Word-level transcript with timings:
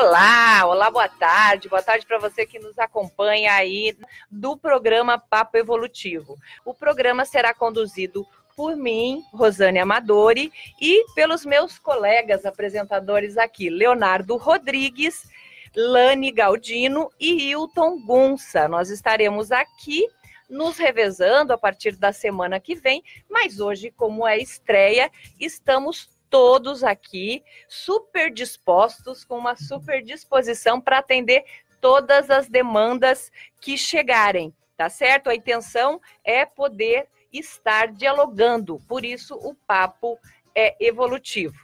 Olá, 0.00 0.64
olá, 0.64 0.90
boa 0.92 1.08
tarde. 1.08 1.68
Boa 1.68 1.82
tarde 1.82 2.06
para 2.06 2.20
você 2.20 2.46
que 2.46 2.60
nos 2.60 2.78
acompanha 2.78 3.52
aí 3.54 3.98
do 4.30 4.56
programa 4.56 5.18
Papo 5.18 5.56
Evolutivo. 5.56 6.38
O 6.64 6.72
programa 6.72 7.24
será 7.24 7.52
conduzido 7.52 8.24
por 8.54 8.76
mim, 8.76 9.24
Rosane 9.32 9.80
Amadori, 9.80 10.52
e 10.80 11.04
pelos 11.16 11.44
meus 11.44 11.80
colegas 11.80 12.46
apresentadores 12.46 13.36
aqui, 13.36 13.68
Leonardo 13.68 14.36
Rodrigues, 14.36 15.28
Lani 15.74 16.30
Galdino 16.30 17.10
e 17.18 17.50
Hilton 17.50 18.00
Gunça. 18.00 18.68
Nós 18.68 18.90
estaremos 18.90 19.50
aqui 19.50 20.06
nos 20.48 20.78
revezando 20.78 21.52
a 21.52 21.58
partir 21.58 21.96
da 21.96 22.12
semana 22.12 22.60
que 22.60 22.76
vem, 22.76 23.02
mas 23.28 23.58
hoje, 23.58 23.90
como 23.90 24.24
é 24.24 24.38
estreia, 24.38 25.10
estamos 25.40 26.08
todos 26.30 26.84
aqui 26.84 27.42
super 27.68 28.32
dispostos, 28.32 29.24
com 29.24 29.38
uma 29.38 29.56
super 29.56 30.02
disposição 30.02 30.80
para 30.80 30.98
atender 30.98 31.44
todas 31.80 32.30
as 32.30 32.48
demandas 32.48 33.30
que 33.60 33.76
chegarem, 33.76 34.54
tá 34.76 34.88
certo? 34.88 35.30
A 35.30 35.34
intenção 35.34 36.00
é 36.24 36.44
poder 36.44 37.08
estar 37.32 37.88
dialogando, 37.88 38.78
por 38.88 39.04
isso 39.04 39.34
o 39.34 39.54
papo 39.54 40.18
é 40.54 40.76
evolutivo. 40.80 41.56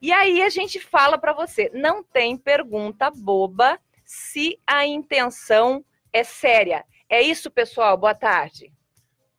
E 0.00 0.12
aí 0.12 0.42
a 0.42 0.48
gente 0.48 0.80
fala 0.80 1.18
para 1.18 1.32
você, 1.32 1.70
não 1.74 2.02
tem 2.02 2.36
pergunta 2.36 3.10
boba 3.10 3.78
se 4.04 4.58
a 4.66 4.86
intenção 4.86 5.84
é 6.12 6.24
séria. 6.24 6.84
É 7.08 7.20
isso, 7.20 7.50
pessoal. 7.50 7.96
Boa 7.96 8.14
tarde. 8.14 8.72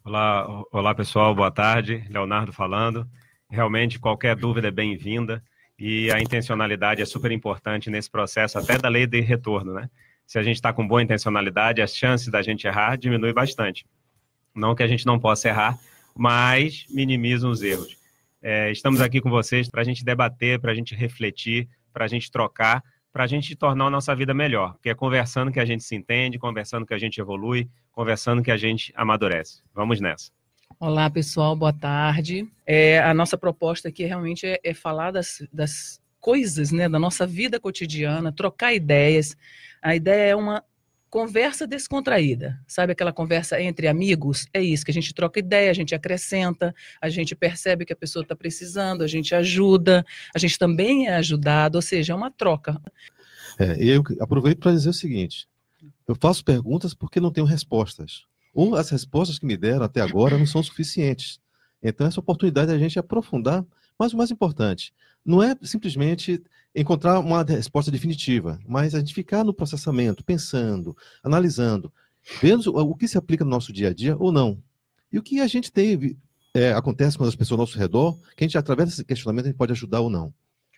Olá, 0.03 0.63
olá 0.71 0.95
pessoal. 0.95 1.35
Boa 1.35 1.51
tarde. 1.51 2.05
Leonardo 2.09 2.53
falando. 2.53 3.07
Realmente, 3.49 3.99
qualquer 3.99 4.35
dúvida 4.35 4.67
é 4.67 4.71
bem-vinda 4.71 5.43
e 5.77 6.11
a 6.11 6.19
intencionalidade 6.19 7.01
é 7.01 7.05
super 7.05 7.31
importante 7.31 7.89
nesse 7.89 8.09
processo, 8.09 8.59
até 8.59 8.77
da 8.77 8.87
lei 8.89 9.07
de 9.07 9.21
retorno, 9.21 9.73
né? 9.73 9.89
Se 10.27 10.37
a 10.37 10.43
gente 10.43 10.57
está 10.57 10.71
com 10.71 10.87
boa 10.87 11.01
intencionalidade, 11.01 11.81
as 11.81 11.95
chances 11.95 12.27
da 12.27 12.43
gente 12.43 12.67
errar 12.67 12.95
diminui 12.95 13.33
bastante. 13.33 13.87
Não 14.53 14.75
que 14.75 14.83
a 14.83 14.87
gente 14.87 15.03
não 15.05 15.19
possa 15.19 15.47
errar, 15.47 15.79
mas 16.15 16.85
minimizam 16.91 17.49
os 17.49 17.63
erros. 17.63 17.97
É, 18.39 18.69
estamos 18.71 19.01
aqui 19.01 19.19
com 19.19 19.29
vocês 19.31 19.67
para 19.67 19.81
a 19.81 19.83
gente 19.83 20.05
debater, 20.05 20.59
para 20.59 20.71
a 20.71 20.75
gente 20.75 20.93
refletir, 20.93 21.67
para 21.91 22.05
a 22.05 22.07
gente 22.07 22.29
trocar, 22.29 22.83
para 23.11 23.23
a 23.23 23.27
gente 23.27 23.55
tornar 23.55 23.87
a 23.87 23.89
nossa 23.89 24.15
vida 24.15 24.33
melhor. 24.33 24.73
Porque 24.73 24.89
é 24.89 24.93
conversando 24.93 25.51
que 25.51 25.59
a 25.59 25.65
gente 25.65 25.83
se 25.83 25.95
entende, 25.95 26.37
conversando 26.37 26.85
que 26.85 26.93
a 26.93 26.99
gente 26.99 27.19
evolui, 27.19 27.67
conversando 27.91 28.43
que 28.43 28.51
a 28.51 28.57
gente 28.57 28.93
amadurece. 28.95 29.63
Vamos 29.73 29.99
nessa. 29.99 30.31
Olá, 30.81 31.09
pessoal, 31.09 31.57
boa 31.57 31.73
tarde. 31.73 32.47
É, 32.65 32.99
a 32.99 33.13
nossa 33.13 33.37
proposta 33.37 33.89
aqui 33.89 34.05
realmente 34.05 34.45
é, 34.45 34.59
é 34.63 34.73
falar 34.73 35.11
das, 35.11 35.45
das 35.51 35.99
coisas, 36.21 36.71
né, 36.71 36.87
da 36.87 36.97
nossa 36.97 37.27
vida 37.27 37.59
cotidiana, 37.59 38.31
trocar 38.31 38.73
ideias. 38.73 39.35
A 39.81 39.93
ideia 39.93 40.31
é 40.31 40.35
uma 40.35 40.63
conversa 41.09 41.67
descontraída, 41.67 42.61
sabe 42.65 42.93
aquela 42.93 43.11
conversa 43.11 43.59
entre 43.61 43.89
amigos? 43.89 44.47
É 44.53 44.61
isso, 44.61 44.85
que 44.85 44.91
a 44.91 44.93
gente 44.93 45.13
troca 45.13 45.39
ideia, 45.39 45.69
a 45.69 45.73
gente 45.73 45.93
acrescenta, 45.93 46.73
a 47.01 47.09
gente 47.09 47.35
percebe 47.35 47.83
que 47.83 47.91
a 47.91 47.97
pessoa 47.97 48.23
está 48.23 48.35
precisando, 48.35 49.03
a 49.03 49.07
gente 49.07 49.35
ajuda, 49.35 50.05
a 50.33 50.39
gente 50.39 50.57
também 50.57 51.07
é 51.07 51.15
ajudado, 51.15 51.77
ou 51.77 51.81
seja, 51.81 52.13
é 52.13 52.15
uma 52.15 52.31
troca. 52.31 52.79
É, 53.59 53.75
eu 53.83 54.01
aproveito 54.21 54.59
para 54.59 54.71
dizer 54.71 54.89
o 54.89 54.93
seguinte: 54.93 55.45
eu 56.07 56.15
faço 56.15 56.45
perguntas 56.45 56.93
porque 56.93 57.19
não 57.19 57.31
tenho 57.31 57.45
respostas 57.45 58.28
ou 58.53 58.75
as 58.75 58.89
respostas 58.89 59.39
que 59.39 59.45
me 59.45 59.57
deram 59.57 59.83
até 59.83 60.01
agora 60.01 60.37
não 60.37 60.45
são 60.45 60.61
suficientes. 60.63 61.39
Então, 61.81 62.05
essa 62.05 62.19
oportunidade 62.19 62.71
é 62.71 62.75
a 62.75 62.79
gente 62.79 62.99
aprofundar, 62.99 63.65
mas 63.97 64.13
o 64.13 64.17
mais 64.17 64.31
importante, 64.31 64.93
não 65.25 65.41
é 65.41 65.55
simplesmente 65.61 66.41
encontrar 66.75 67.19
uma 67.19 67.43
resposta 67.43 67.91
definitiva, 67.91 68.59
mas 68.67 68.93
a 68.93 68.99
gente 68.99 69.13
ficar 69.13 69.43
no 69.43 69.53
processamento, 69.53 70.23
pensando, 70.23 70.95
analisando, 71.23 71.91
vendo 72.41 72.75
o 72.75 72.95
que 72.95 73.07
se 73.07 73.17
aplica 73.17 73.43
no 73.43 73.49
nosso 73.49 73.73
dia 73.73 73.89
a 73.89 73.93
dia 73.93 74.15
ou 74.17 74.31
não. 74.31 74.61
E 75.11 75.17
o 75.17 75.23
que 75.23 75.41
a 75.41 75.47
gente 75.47 75.71
tem, 75.71 76.17
é, 76.53 76.71
acontece 76.71 77.17
com 77.17 77.23
as 77.23 77.35
pessoas 77.35 77.59
ao 77.59 77.65
nosso 77.65 77.77
redor, 77.77 78.17
que 78.35 78.43
a 78.43 78.47
gente, 78.47 78.57
através 78.57 78.89
desse 78.89 79.03
questionamento, 79.03 79.45
a 79.45 79.47
gente 79.49 79.57
pode 79.57 79.71
ajudar 79.71 80.01
ou 80.01 80.09
não. 80.09 80.33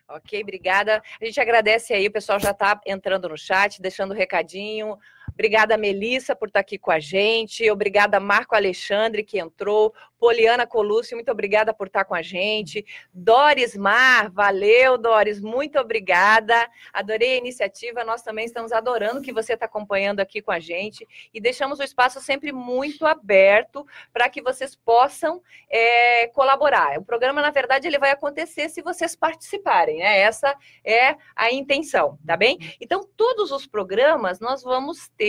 Ok, 0.08 0.42
obrigada. 0.42 1.02
A 1.22 1.26
gente 1.26 1.40
agradece 1.40 1.94
aí, 1.94 2.08
o 2.08 2.12
pessoal 2.12 2.40
já 2.40 2.52
está 2.52 2.80
entrando 2.86 3.30
no 3.30 3.38
chat, 3.38 3.82
deixando 3.82 4.12
o 4.12 4.16
recadinho. 4.16 4.98
Obrigada, 5.34 5.78
Melissa, 5.78 6.36
por 6.36 6.48
estar 6.48 6.60
aqui 6.60 6.78
com 6.78 6.92
a 6.92 7.00
gente. 7.00 7.70
Obrigada, 7.70 8.20
Marco 8.20 8.56
Alexandre, 8.56 9.24
que 9.24 9.40
entrou. 9.40 9.94
Poliana 10.20 10.68
Colúcio, 10.68 11.18
muito 11.18 11.32
obrigada 11.32 11.74
por 11.74 11.88
estar 11.88 12.06
com 12.06 12.14
a 12.14 12.22
gente. 12.22 12.86
Doris 13.12 13.76
Mar, 13.76 14.30
valeu, 14.30 14.96
Doris, 14.96 15.42
muito 15.42 15.80
obrigada. 15.80 16.70
Adorei 16.94 17.34
a 17.34 17.38
iniciativa, 17.38 18.04
nós 18.04 18.22
também 18.22 18.46
estamos 18.46 18.72
adorando 18.72 19.24
que 19.24 19.34
você 19.34 19.54
está 19.54 19.66
acompanhando 19.66 20.20
aqui 20.20 20.40
com 20.40 20.52
a 20.52 20.60
gente 20.60 21.08
e 21.34 21.42
deixamos 21.42 21.80
o 21.80 21.84
espaço 21.84 22.22
sempre 22.22 22.52
muito 22.52 23.04
aberto 23.08 23.84
para 24.14 24.30
que 24.30 24.44
vocês 24.44 24.76
possam 24.76 25.42
é, 25.68 26.28
colaborar. 26.28 27.00
O 27.00 27.04
programa, 27.04 27.42
na 27.42 27.50
verdade, 27.50 27.88
ele 27.88 27.98
vai 27.98 28.12
acontecer 28.12 28.70
se 28.70 28.84
vocês 28.84 29.16
participarem, 29.16 29.98
né? 29.98 30.20
Essa 30.20 30.56
é 30.86 31.16
a 31.36 31.52
intenção, 31.52 32.20
tá 32.28 32.38
bem? 32.38 32.60
Então, 32.80 33.10
todos 33.18 33.52
os 33.52 33.66
programas 33.66 34.40
nós 34.40 34.62
vamos 34.62 35.10
ter 35.18 35.21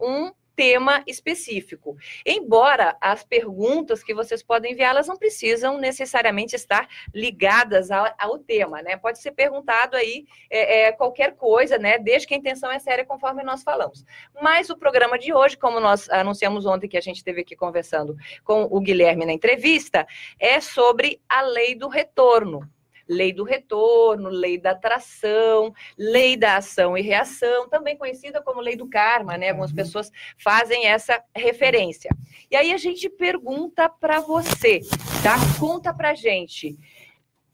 um 0.00 0.32
tema 0.56 1.04
específico. 1.06 1.96
Embora 2.24 2.96
as 3.00 3.22
perguntas 3.22 4.02
que 4.02 4.14
vocês 4.14 4.42
podem 4.42 4.72
enviar, 4.72 4.90
elas 4.90 5.06
não 5.06 5.16
precisam 5.16 5.78
necessariamente 5.78 6.56
estar 6.56 6.88
ligadas 7.14 7.90
ao, 7.90 8.12
ao 8.18 8.38
tema, 8.38 8.80
né? 8.82 8.96
Pode 8.96 9.20
ser 9.20 9.32
perguntado 9.32 9.96
aí 9.96 10.24
é, 10.50 10.86
é, 10.86 10.92
qualquer 10.92 11.36
coisa, 11.36 11.76
né? 11.76 11.98
Desde 11.98 12.26
que 12.26 12.34
a 12.34 12.38
intenção 12.38 12.72
é 12.72 12.78
séria, 12.78 13.04
conforme 13.04 13.42
nós 13.44 13.62
falamos. 13.62 14.04
Mas 14.40 14.70
o 14.70 14.78
programa 14.78 15.18
de 15.18 15.32
hoje, 15.32 15.58
como 15.58 15.78
nós 15.78 16.08
anunciamos 16.08 16.64
ontem 16.64 16.88
que 16.88 16.96
a 16.96 17.02
gente 17.02 17.16
esteve 17.16 17.42
aqui 17.42 17.54
conversando 17.54 18.16
com 18.42 18.62
o 18.64 18.80
Guilherme 18.80 19.26
na 19.26 19.32
entrevista, 19.32 20.06
é 20.40 20.58
sobre 20.60 21.20
a 21.28 21.42
lei 21.42 21.74
do 21.74 21.88
retorno 21.88 22.66
lei 23.08 23.32
do 23.32 23.44
retorno, 23.44 24.28
lei 24.28 24.58
da 24.58 24.72
atração, 24.72 25.72
lei 25.96 26.36
da 26.36 26.56
ação 26.56 26.96
e 26.96 27.02
reação, 27.02 27.68
também 27.68 27.96
conhecida 27.96 28.42
como 28.42 28.60
lei 28.60 28.76
do 28.76 28.88
karma, 28.88 29.36
né? 29.36 29.50
Algumas 29.50 29.70
uhum. 29.70 29.76
pessoas 29.76 30.10
fazem 30.38 30.86
essa 30.86 31.22
referência. 31.34 32.10
E 32.50 32.56
aí 32.56 32.72
a 32.72 32.76
gente 32.76 33.08
pergunta 33.08 33.88
para 33.88 34.20
você, 34.20 34.80
tá? 35.22 35.36
Conta 35.58 35.94
para 35.94 36.14
gente. 36.14 36.76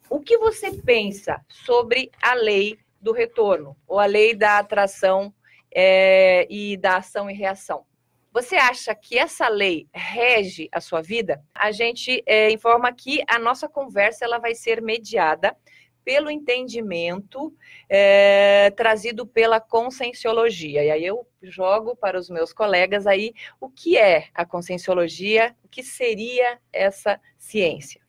O 0.08 0.20
que 0.20 0.36
você 0.38 0.72
pensa 0.72 1.40
sobre 1.48 2.10
a 2.20 2.34
lei 2.34 2.78
do 3.00 3.12
retorno 3.12 3.76
ou 3.86 3.98
a 3.98 4.06
lei 4.06 4.34
da 4.34 4.58
atração 4.58 5.32
é, 5.74 6.46
e 6.50 6.76
da 6.76 6.98
ação 6.98 7.30
e 7.30 7.34
reação? 7.34 7.84
Você 8.32 8.56
acha 8.56 8.94
que 8.94 9.18
essa 9.18 9.46
lei 9.48 9.86
rege 9.92 10.68
a 10.72 10.80
sua 10.80 11.02
vida? 11.02 11.44
A 11.54 11.70
gente 11.70 12.22
é, 12.26 12.50
informa 12.50 12.90
que 12.90 13.22
a 13.28 13.38
nossa 13.38 13.68
conversa 13.68 14.24
ela 14.24 14.38
vai 14.38 14.54
ser 14.54 14.80
mediada 14.80 15.54
pelo 16.02 16.30
entendimento 16.30 17.54
é, 17.88 18.70
trazido 18.70 19.26
pela 19.26 19.60
conscienciologia. 19.60 20.82
E 20.82 20.90
aí 20.90 21.04
eu 21.04 21.26
jogo 21.42 21.94
para 21.94 22.18
os 22.18 22.30
meus 22.30 22.54
colegas 22.54 23.06
aí 23.06 23.34
o 23.60 23.68
que 23.68 23.98
é 23.98 24.28
a 24.34 24.46
conscienciologia, 24.46 25.54
o 25.62 25.68
que 25.68 25.82
seria 25.82 26.58
essa 26.72 27.20
ciência. 27.38 28.00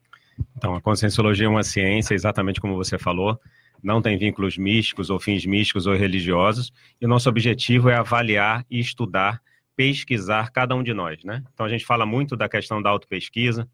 Então, 0.56 0.74
a 0.74 0.80
conscienciologia 0.80 1.46
é 1.46 1.50
uma 1.50 1.62
ciência, 1.62 2.14
exatamente 2.14 2.60
como 2.60 2.76
você 2.76 2.98
falou, 2.98 3.38
não 3.82 4.00
tem 4.00 4.16
vínculos 4.16 4.56
místicos 4.56 5.10
ou 5.10 5.20
fins 5.20 5.44
místicos 5.44 5.86
ou 5.86 5.94
religiosos, 5.94 6.72
e 6.98 7.04
o 7.04 7.08
nosso 7.08 7.28
objetivo 7.28 7.90
é 7.90 7.94
avaliar 7.94 8.64
e 8.70 8.80
estudar 8.80 9.42
pesquisar 9.76 10.50
cada 10.50 10.74
um 10.74 10.82
de 10.82 10.94
nós, 10.94 11.22
né? 11.24 11.42
Então 11.52 11.66
a 11.66 11.68
gente 11.68 11.84
fala 11.84 12.06
muito 12.06 12.36
da 12.36 12.48
questão 12.48 12.80
da 12.80 12.90
autopesquisa, 12.90 13.68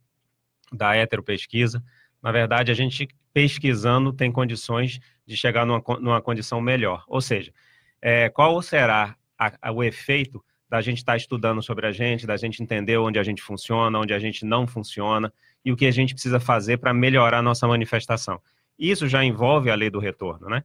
da 0.73 0.97
heteropesquisa. 0.97 1.83
Na 2.23 2.33
verdade, 2.33 2.71
a 2.71 2.75
gente 2.75 3.09
pesquisando 3.33 4.13
tem 4.13 4.31
condições 4.31 5.01
de 5.27 5.37
chegar 5.37 5.65
numa, 5.65 5.83
numa 6.01 6.23
condição 6.23 6.61
melhor. 6.61 7.05
Ou 7.07 7.21
seja, 7.21 7.53
é, 8.01 8.29
qual 8.29 8.61
será 8.63 9.17
a, 9.39 9.53
a, 9.61 9.73
o 9.73 9.83
efeito 9.83 10.43
da 10.69 10.81
gente 10.81 10.99
estar 10.99 11.13
tá 11.13 11.17
estudando 11.17 11.63
sobre 11.63 11.87
a 11.87 11.93
gente, 11.93 12.27
da 12.27 12.37
gente 12.37 12.63
entender 12.63 12.97
onde 12.97 13.19
a 13.19 13.23
gente 13.23 13.43
funciona, 13.43 13.99
onde 13.99 14.15
a 14.15 14.19
gente 14.19 14.45
não 14.45 14.67
funciona 14.67 15.33
e 15.65 15.73
o 15.73 15.77
que 15.77 15.87
a 15.87 15.91
gente 15.91 16.15
precisa 16.15 16.39
fazer 16.39 16.79
para 16.79 16.95
melhorar 16.95 17.39
a 17.39 17.43
nossa 17.43 17.67
manifestação. 17.67 18.41
Isso 18.79 19.09
já 19.09 19.25
envolve 19.25 19.71
a 19.71 19.75
lei 19.75 19.91
do 19.91 19.99
retorno, 19.99 20.49
né? 20.49 20.63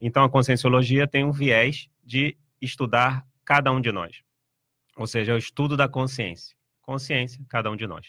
Então 0.00 0.22
a 0.22 0.30
conscienciologia 0.30 1.06
tem 1.06 1.24
um 1.24 1.32
viés 1.32 1.88
de 2.04 2.36
estudar 2.62 3.26
cada 3.44 3.72
um 3.72 3.80
de 3.80 3.90
nós. 3.90 4.22
Ou 4.98 5.06
seja, 5.06 5.32
é 5.32 5.34
o 5.34 5.38
estudo 5.38 5.74
da 5.76 5.88
consciência. 5.88 6.54
Consciência, 6.82 7.40
cada 7.48 7.70
um 7.70 7.76
de 7.76 7.86
nós. 7.86 8.08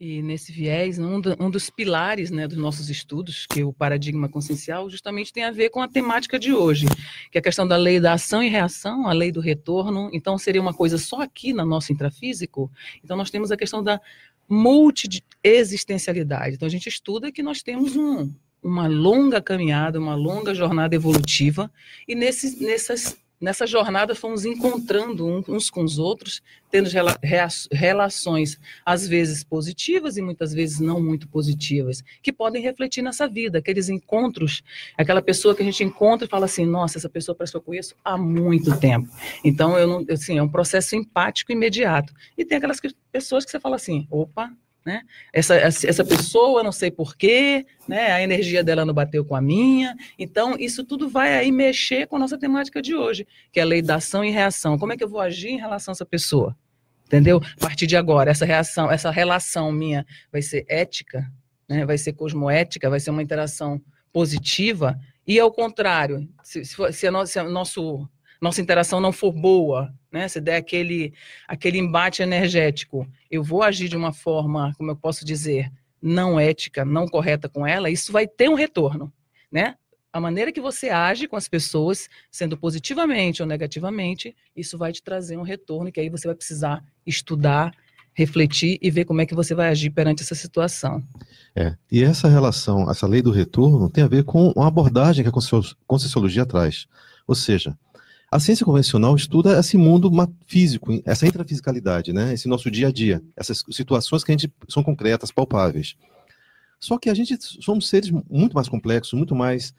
E 0.00 0.22
nesse 0.22 0.50
viés, 0.50 0.98
um, 0.98 1.20
do, 1.20 1.36
um, 1.38 1.48
dos 1.48 1.70
pilares 1.70 2.32
né, 2.32 2.48
dos 2.48 2.58
nossos 2.58 2.90
estudos, 2.90 3.46
que 3.46 3.60
é 3.60 3.64
o 3.64 3.72
paradigma 3.72 4.28
consciencial, 4.28 4.90
justamente 4.90 5.32
tem 5.32 5.44
a 5.44 5.52
ver 5.52 5.70
com 5.70 5.80
a 5.80 5.86
temática 5.86 6.36
de 6.36 6.52
hoje, 6.52 6.86
que 7.30 7.38
é 7.38 7.40
a 7.40 7.42
questão 7.42 7.64
da 7.66 7.76
lei 7.76 8.00
da 8.00 8.14
ação 8.14 8.42
e 8.42 8.48
reação, 8.48 9.06
a 9.06 9.12
lei 9.12 9.30
do 9.30 9.40
retorno. 9.40 10.10
Então, 10.12 10.36
seria 10.36 10.60
uma 10.60 10.74
coisa 10.74 10.98
só 10.98 11.22
aqui 11.22 11.52
na 11.52 11.64
nosso 11.64 11.92
intrafísico. 11.92 12.68
Então, 13.04 13.16
nós 13.16 13.30
temos 13.30 13.52
a 13.52 13.56
questão 13.56 13.84
da 13.84 14.00
multi-existencialidade. 14.48 16.56
Então, 16.56 16.66
a 16.66 16.70
gente 16.70 16.88
estuda 16.88 17.30
que 17.30 17.42
nós 17.42 17.62
temos 17.62 17.94
um, 17.94 18.34
uma 18.60 18.88
longa 18.88 19.40
caminhada, 19.40 20.00
uma 20.00 20.16
longa 20.16 20.52
jornada 20.54 20.96
evolutiva, 20.96 21.70
e 22.08 22.16
nesses, 22.16 22.60
nessas 22.60 23.16
Nessa 23.40 23.66
jornada 23.66 24.14
fomos 24.14 24.44
encontrando 24.44 25.26
uns 25.48 25.68
com 25.68 25.84
os 25.84 25.98
outros, 25.98 26.40
tendo 26.70 26.88
relações 27.70 28.58
às 28.86 29.06
vezes 29.06 29.44
positivas 29.44 30.16
e 30.16 30.22
muitas 30.22 30.54
vezes 30.54 30.80
não 30.80 31.00
muito 31.00 31.28
positivas, 31.28 32.02
que 32.22 32.32
podem 32.32 32.62
refletir 32.62 33.02
nessa 33.02 33.28
vida, 33.28 33.58
aqueles 33.58 33.88
encontros, 33.88 34.62
aquela 34.96 35.20
pessoa 35.20 35.54
que 35.54 35.62
a 35.62 35.64
gente 35.64 35.84
encontra 35.84 36.26
e 36.26 36.30
fala 36.30 36.46
assim, 36.46 36.64
nossa, 36.64 36.96
essa 36.96 37.08
pessoa 37.08 37.34
parece 37.36 37.52
que 37.52 37.58
eu 37.58 37.62
conheço 37.62 37.94
há 38.04 38.16
muito 38.16 38.78
tempo. 38.78 39.08
Então, 39.44 39.76
eu 39.78 39.86
não, 39.86 40.06
assim, 40.10 40.38
é 40.38 40.42
um 40.42 40.48
processo 40.48 40.96
empático 40.96 41.52
imediato. 41.52 42.14
E 42.38 42.44
tem 42.44 42.58
aquelas 42.58 42.80
pessoas 43.12 43.44
que 43.44 43.50
você 43.50 43.60
fala 43.60 43.76
assim, 43.76 44.06
opa, 44.10 44.50
né? 44.84 45.02
Essa, 45.32 45.54
essa 45.54 46.04
pessoa, 46.04 46.62
não 46.62 46.72
sei 46.72 46.90
porquê, 46.90 47.64
né? 47.88 48.12
a 48.12 48.22
energia 48.22 48.62
dela 48.62 48.84
não 48.84 48.92
bateu 48.92 49.24
com 49.24 49.34
a 49.34 49.40
minha. 49.40 49.96
Então, 50.18 50.56
isso 50.58 50.84
tudo 50.84 51.08
vai 51.08 51.34
aí 51.34 51.50
mexer 51.50 52.06
com 52.06 52.16
a 52.16 52.18
nossa 52.18 52.38
temática 52.38 52.82
de 52.82 52.94
hoje, 52.94 53.26
que 53.50 53.58
é 53.58 53.62
a 53.62 53.66
lei 53.66 53.80
da 53.80 53.96
ação 53.96 54.24
e 54.24 54.30
reação. 54.30 54.78
Como 54.78 54.92
é 54.92 54.96
que 54.96 55.04
eu 55.04 55.08
vou 55.08 55.20
agir 55.20 55.48
em 55.48 55.58
relação 55.58 55.92
a 55.92 55.94
essa 55.94 56.06
pessoa? 56.06 56.56
Entendeu? 57.06 57.40
A 57.56 57.60
partir 57.60 57.86
de 57.86 57.96
agora, 57.96 58.30
essa 58.30 58.44
reação, 58.44 58.90
essa 58.90 59.10
relação 59.10 59.72
minha 59.72 60.04
vai 60.30 60.42
ser 60.42 60.64
ética, 60.68 61.30
né? 61.68 61.86
vai 61.86 61.96
ser 61.96 62.12
cosmoética, 62.12 62.90
vai 62.90 63.00
ser 63.00 63.10
uma 63.10 63.22
interação 63.22 63.80
positiva, 64.12 64.98
e 65.26 65.40
ao 65.40 65.50
contrário, 65.50 66.28
se, 66.42 66.64
se, 66.64 66.76
for, 66.76 66.92
se, 66.92 67.06
a 67.06 67.10
no, 67.10 67.26
se 67.26 67.38
a 67.38 67.44
nosso 67.44 68.08
nossa 68.44 68.60
interação 68.60 69.00
não 69.00 69.10
for 69.10 69.32
boa, 69.32 69.92
né? 70.12 70.28
Se 70.28 70.38
der 70.38 70.56
aquele, 70.56 71.14
aquele 71.48 71.78
embate 71.78 72.22
energético, 72.22 73.08
eu 73.30 73.42
vou 73.42 73.62
agir 73.62 73.88
de 73.88 73.96
uma 73.96 74.12
forma, 74.12 74.72
como 74.76 74.90
eu 74.90 74.96
posso 74.96 75.24
dizer, 75.24 75.72
não 76.00 76.38
ética, 76.38 76.84
não 76.84 77.08
correta 77.08 77.48
com 77.48 77.66
ela, 77.66 77.88
isso 77.88 78.12
vai 78.12 78.28
ter 78.28 78.50
um 78.50 78.54
retorno, 78.54 79.10
né? 79.50 79.76
A 80.12 80.20
maneira 80.20 80.52
que 80.52 80.60
você 80.60 80.90
age 80.90 81.26
com 81.26 81.36
as 81.36 81.48
pessoas, 81.48 82.06
sendo 82.30 82.56
positivamente 82.56 83.42
ou 83.42 83.48
negativamente, 83.48 84.36
isso 84.54 84.76
vai 84.76 84.92
te 84.92 85.02
trazer 85.02 85.38
um 85.38 85.42
retorno, 85.42 85.90
que 85.90 85.98
aí 85.98 86.10
você 86.10 86.28
vai 86.28 86.36
precisar 86.36 86.84
estudar, 87.06 87.72
refletir 88.12 88.78
e 88.80 88.90
ver 88.90 89.06
como 89.06 89.22
é 89.22 89.26
que 89.26 89.34
você 89.34 89.54
vai 89.54 89.70
agir 89.70 89.90
perante 89.90 90.22
essa 90.22 90.34
situação. 90.34 91.02
É, 91.56 91.74
e 91.90 92.04
essa 92.04 92.28
relação, 92.28 92.88
essa 92.90 93.06
lei 93.06 93.22
do 93.22 93.32
retorno, 93.32 93.88
tem 93.88 94.04
a 94.04 94.08
ver 94.08 94.22
com 94.22 94.52
uma 94.54 94.68
abordagem 94.68 95.24
que 95.24 95.30
a 95.30 95.32
Conscienciologia 95.86 96.44
traz. 96.44 96.86
Ou 97.26 97.34
seja, 97.34 97.76
a 98.34 98.40
ciência 98.40 98.66
convencional 98.66 99.14
estuda 99.14 99.60
esse 99.60 99.76
mundo 99.76 100.10
físico, 100.44 101.00
essa 101.04 101.24
intrafisicalidade, 101.24 102.12
né? 102.12 102.34
Esse 102.34 102.48
nosso 102.48 102.68
dia 102.68 102.88
a 102.88 102.90
dia, 102.90 103.22
essas 103.36 103.62
situações 103.70 104.24
que 104.24 104.32
a 104.32 104.36
gente 104.36 104.52
são 104.68 104.82
concretas, 104.82 105.30
palpáveis. 105.30 105.94
Só 106.80 106.98
que 106.98 107.08
a 107.08 107.14
gente 107.14 107.38
somos 107.62 107.88
seres 107.88 108.10
muito 108.28 108.52
mais 108.52 108.68
complexos, 108.68 109.12
muito 109.12 109.36
mais 109.36 109.72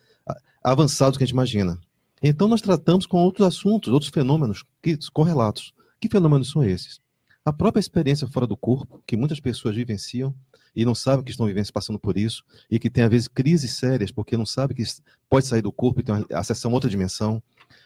avançados 0.64 1.16
do 1.16 1.18
que 1.18 1.26
a 1.26 1.28
gente 1.28 1.34
imagina. 1.34 1.78
Então 2.24 2.48
nós 2.48 2.62
tratamos 2.62 3.06
com 3.06 3.18
outros 3.18 3.46
assuntos, 3.46 3.92
outros 3.92 4.10
fenômenos 4.10 4.64
correlatos. 5.12 5.74
Que 6.00 6.08
fenômenos 6.08 6.50
são 6.50 6.64
esses? 6.64 7.02
A 7.46 7.54
própria 7.54 7.80
experiência 7.80 8.28
fora 8.28 8.48
do 8.48 8.58
corpo, 8.58 9.04
que 9.06 9.16
muitas 9.16 9.40
pessoas 9.40 9.76
vivenciam 9.76 10.34
e 10.76 10.84
não 10.84 10.96
sabem 10.96 11.24
que 11.24 11.30
estão 11.30 11.46
vivendo, 11.46 11.72
passando 11.72 12.00
por 12.00 12.18
isso, 12.18 12.44
e 12.72 12.80
que 12.80 12.90
tem 12.90 13.04
às 13.04 13.10
vezes 13.12 13.28
crises 13.28 13.72
sérias 13.74 14.10
porque 14.12 14.36
não 14.36 14.48
sabem 14.48 14.76
que 14.76 14.84
pode 15.30 15.46
sair 15.46 15.62
do 15.62 15.72
corpo 15.72 16.02
e 16.02 16.34
acesso 16.36 16.68
a 16.68 16.72
outra 16.72 16.90
dimensão. 16.90 17.42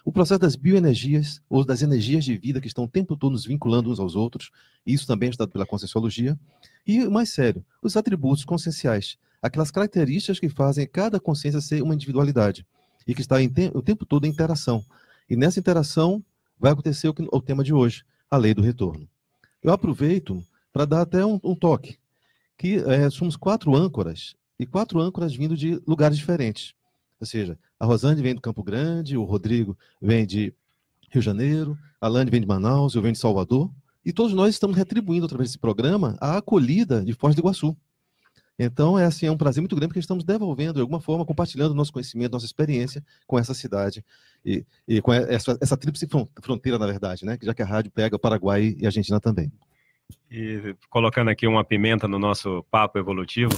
O 0.06 0.14
processo 0.14 0.40
das 0.40 0.56
bioenergias, 0.56 1.42
ou 1.50 1.66
das 1.66 1.82
energias 1.82 2.24
de 2.24 2.38
vida 2.38 2.62
que 2.62 2.68
estão 2.68 2.86
o 2.86 2.88
tempo 2.88 3.18
todo 3.18 3.34
nos 3.34 3.46
vinculando 3.46 3.92
uns 3.92 4.00
aos 4.00 4.16
outros, 4.16 4.50
isso 4.86 5.06
também 5.06 5.28
é 5.28 5.32
estudado 5.32 5.52
pela 5.52 5.66
Conscienciologia. 5.66 6.40
E, 6.88 7.06
mais 7.10 7.30
sério, 7.30 7.62
os 7.84 7.98
atributos 7.98 8.46
conscienciais, 8.46 9.18
aquelas 9.42 9.72
características 9.72 10.40
que 10.40 10.48
fazem 10.48 10.88
cada 10.88 11.20
consciência 11.20 11.60
ser 11.60 11.84
uma 11.84 11.94
individualidade 11.94 12.66
e 13.06 13.14
que 13.14 13.20
está 13.20 13.38
te 13.38 13.72
o 13.74 13.82
tempo 13.82 14.06
todo 14.06 14.26
em 14.26 14.30
interação. 14.30 14.86
E 15.30 15.36
nessa 15.36 15.60
interação 15.60 16.24
vai 16.58 16.72
acontecer 16.72 17.10
o, 17.10 17.14
que, 17.14 17.28
o 17.30 17.42
tema 17.42 17.62
de 17.62 17.74
hoje, 17.74 18.06
a 18.32 18.38
lei 18.38 18.54
do 18.54 18.62
retorno. 18.62 19.06
Eu 19.62 19.74
aproveito 19.74 20.44
para 20.72 20.86
dar 20.86 21.02
até 21.02 21.26
um, 21.26 21.40
um 21.44 21.56
toque, 21.56 21.98
que 22.58 22.76
é, 22.76 23.10
somos 23.10 23.36
quatro 23.36 23.76
âncoras, 23.76 24.36
e 24.60 24.66
quatro 24.66 25.00
âncoras 25.00 25.36
vindo 25.36 25.56
de 25.56 25.82
lugares 25.88 26.18
diferentes. 26.18 26.74
Ou 27.20 27.26
seja, 27.26 27.58
a 27.80 27.86
Rosane 27.86 28.22
vem 28.22 28.36
do 28.36 28.42
Campo 28.42 28.64
Grande, 28.64 29.18
o 29.18 29.24
Rodrigo 29.24 29.78
vem 30.02 30.26
de 30.26 30.54
Rio 31.10 31.22
de 31.22 31.26
Janeiro, 31.26 31.78
a 32.00 32.08
Lani 32.08 32.30
vem 32.30 32.42
de 32.42 32.48
Manaus, 32.48 32.96
eu 32.96 33.02
venho 33.02 33.14
de 33.14 33.20
Salvador, 33.20 33.72
e 34.06 34.14
todos 34.14 34.34
nós 34.34 34.54
estamos 34.54 34.78
retribuindo 34.78 35.26
através 35.26 35.50
desse 35.50 35.60
programa 35.60 36.18
a 36.22 36.38
acolhida 36.38 37.04
de 37.04 37.14
Foz 37.14 37.36
do 37.36 37.40
Iguaçu. 37.40 37.76
Então, 38.62 39.00
é 39.00 39.06
assim, 39.06 39.26
é 39.26 39.32
um 39.32 39.38
prazer 39.38 39.62
muito 39.62 39.76
grande 39.76 39.88
porque 39.88 40.00
estamos 40.00 40.24
devolvendo, 40.26 40.76
de 40.76 40.82
alguma 40.82 41.00
forma, 41.00 41.26
compartilhando 41.26 41.74
nosso 41.74 41.94
conhecimento, 41.94 42.34
nossa 42.34 42.46
experiência 42.46 43.02
com 43.26 43.40
essa 43.40 43.54
cidade 43.54 44.04
e, 44.46 44.66
e 44.86 45.02
com 45.02 45.14
essa, 45.14 45.58
essa 45.62 45.78
tríplice 45.78 46.08
fronteira, 46.42 46.78
na 46.78 46.86
verdade, 46.86 47.26
né? 47.26 47.38
Já 47.42 47.54
que 47.54 47.62
a 47.62 47.66
rádio 47.66 47.90
pega 47.90 48.18
o 48.18 48.20
Paraguai 48.20 48.76
e 48.78 48.86
a 48.86 48.90
Argentina 48.90 49.20
também. 49.20 49.50
E 50.30 50.76
colocando 50.90 51.30
aqui 51.30 51.48
uma 51.48 51.64
pimenta 51.64 52.08
no 52.08 52.20
nosso 52.20 52.64
papo 52.70 53.00
evolutivo, 53.00 53.58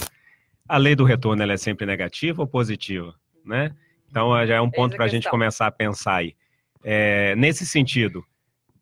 a 0.70 0.78
lei 0.78 0.96
do 0.96 1.04
retorno 1.04 1.42
ela 1.42 1.54
é 1.54 1.58
sempre 1.58 1.86
negativa 1.86 2.44
ou 2.44 2.48
positiva? 2.48 3.16
né? 3.46 3.76
Então 4.10 4.46
já 4.46 4.56
é 4.56 4.62
um 4.62 4.70
ponto 4.70 4.96
para 4.96 5.06
a 5.06 5.08
gente 5.08 5.30
começar 5.30 5.68
a 5.68 5.72
pensar 5.72 6.16
aí. 6.16 6.36
É, 6.84 7.36
nesse 7.36 7.66
sentido, 7.66 8.24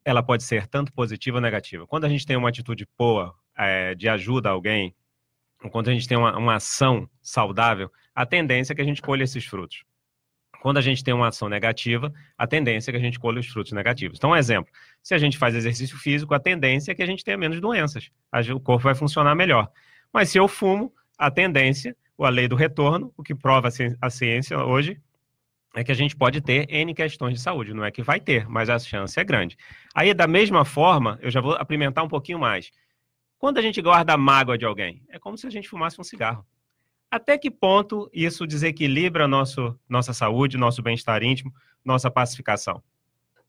ela 0.03 0.23
pode 0.23 0.43
ser 0.43 0.67
tanto 0.67 0.91
positiva 0.93 1.37
ou 1.37 1.41
negativa. 1.41 1.85
Quando 1.85 2.05
a 2.05 2.09
gente 2.09 2.25
tem 2.25 2.35
uma 2.35 2.49
atitude 2.49 2.87
boa 2.97 3.33
é, 3.57 3.93
de 3.93 4.07
ajuda 4.07 4.49
a 4.49 4.53
alguém, 4.53 4.95
quando 5.71 5.89
a 5.89 5.93
gente 5.93 6.07
tem 6.07 6.17
uma, 6.17 6.37
uma 6.37 6.55
ação 6.55 7.09
saudável, 7.21 7.91
a 8.15 8.25
tendência 8.25 8.73
é 8.73 8.75
que 8.75 8.81
a 8.81 8.85
gente 8.85 9.01
colhe 9.01 9.23
esses 9.23 9.45
frutos. 9.45 9.83
Quando 10.61 10.77
a 10.77 10.81
gente 10.81 11.03
tem 11.03 11.13
uma 11.13 11.29
ação 11.29 11.49
negativa, 11.49 12.13
a 12.37 12.45
tendência 12.45 12.91
é 12.91 12.93
que 12.93 12.97
a 12.97 13.01
gente 13.01 13.19
colhe 13.19 13.39
os 13.39 13.47
frutos 13.47 13.71
negativos. 13.71 14.17
Então, 14.17 14.31
um 14.31 14.35
exemplo: 14.35 14.71
se 15.01 15.13
a 15.13 15.17
gente 15.17 15.37
faz 15.37 15.55
exercício 15.55 15.97
físico, 15.97 16.33
a 16.33 16.39
tendência 16.39 16.91
é 16.91 16.95
que 16.95 17.03
a 17.03 17.05
gente 17.05 17.23
tenha 17.23 17.37
menos 17.37 17.61
doenças, 17.61 18.09
o 18.53 18.59
corpo 18.59 18.83
vai 18.83 18.95
funcionar 18.95 19.35
melhor. 19.35 19.69
Mas 20.11 20.29
se 20.29 20.37
eu 20.37 20.47
fumo, 20.47 20.93
a 21.17 21.31
tendência 21.31 21.95
a 22.25 22.29
lei 22.29 22.47
do 22.47 22.55
retorno, 22.55 23.13
o 23.15 23.23
que 23.23 23.33
prova 23.33 23.69
a 24.01 24.09
ciência 24.09 24.59
hoje 24.59 24.99
é 25.75 25.83
que 25.83 25.91
a 25.91 25.95
gente 25.95 26.15
pode 26.15 26.41
ter 26.41 26.65
N 26.69 26.93
questões 26.93 27.35
de 27.35 27.39
saúde. 27.39 27.73
Não 27.73 27.85
é 27.85 27.91
que 27.91 28.01
vai 28.01 28.19
ter, 28.19 28.47
mas 28.49 28.69
a 28.69 28.79
chance 28.79 29.19
é 29.19 29.23
grande. 29.23 29.55
Aí, 29.93 30.13
da 30.13 30.27
mesma 30.27 30.65
forma, 30.65 31.19
eu 31.21 31.29
já 31.29 31.39
vou 31.39 31.53
apimentar 31.53 32.03
um 32.03 32.07
pouquinho 32.07 32.39
mais. 32.39 32.71
Quando 33.39 33.57
a 33.57 33.61
gente 33.61 33.81
guarda 33.81 34.13
a 34.13 34.17
mágoa 34.17 34.57
de 34.57 34.65
alguém, 34.65 35.01
é 35.07 35.17
como 35.17 35.37
se 35.37 35.47
a 35.47 35.49
gente 35.49 35.69
fumasse 35.69 35.99
um 35.99 36.03
cigarro. 36.03 36.45
Até 37.09 37.37
que 37.37 37.49
ponto 37.49 38.09
isso 38.13 38.45
desequilibra 38.45 39.29
nosso, 39.29 39.79
nossa 39.87 40.13
saúde, 40.13 40.57
nosso 40.57 40.83
bem-estar 40.83 41.23
íntimo, 41.23 41.51
nossa 41.83 42.11
pacificação? 42.11 42.83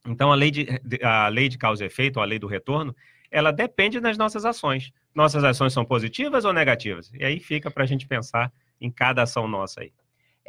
Então, 0.06 0.32
a 0.32 0.36
lei 0.36 0.52
de, 0.52 0.66
a 1.02 1.28
lei 1.28 1.48
de 1.48 1.58
causa 1.58 1.82
e 1.82 1.88
efeito, 1.88 2.20
a 2.20 2.24
lei 2.24 2.38
do 2.38 2.46
retorno, 2.46 2.94
ela 3.30 3.50
depende 3.50 4.00
das 4.00 4.16
nossas 4.16 4.44
ações. 4.44 4.92
Nossas 5.12 5.42
ações 5.42 5.72
são 5.72 5.84
positivas 5.84 6.44
ou 6.44 6.52
negativas? 6.52 7.12
E 7.12 7.24
aí 7.24 7.40
fica 7.40 7.68
para 7.68 7.82
a 7.82 7.86
gente 7.86 8.06
pensar 8.06 8.52
em 8.80 8.90
cada 8.90 9.24
ação 9.24 9.48
nossa 9.48 9.80
aí. 9.80 9.92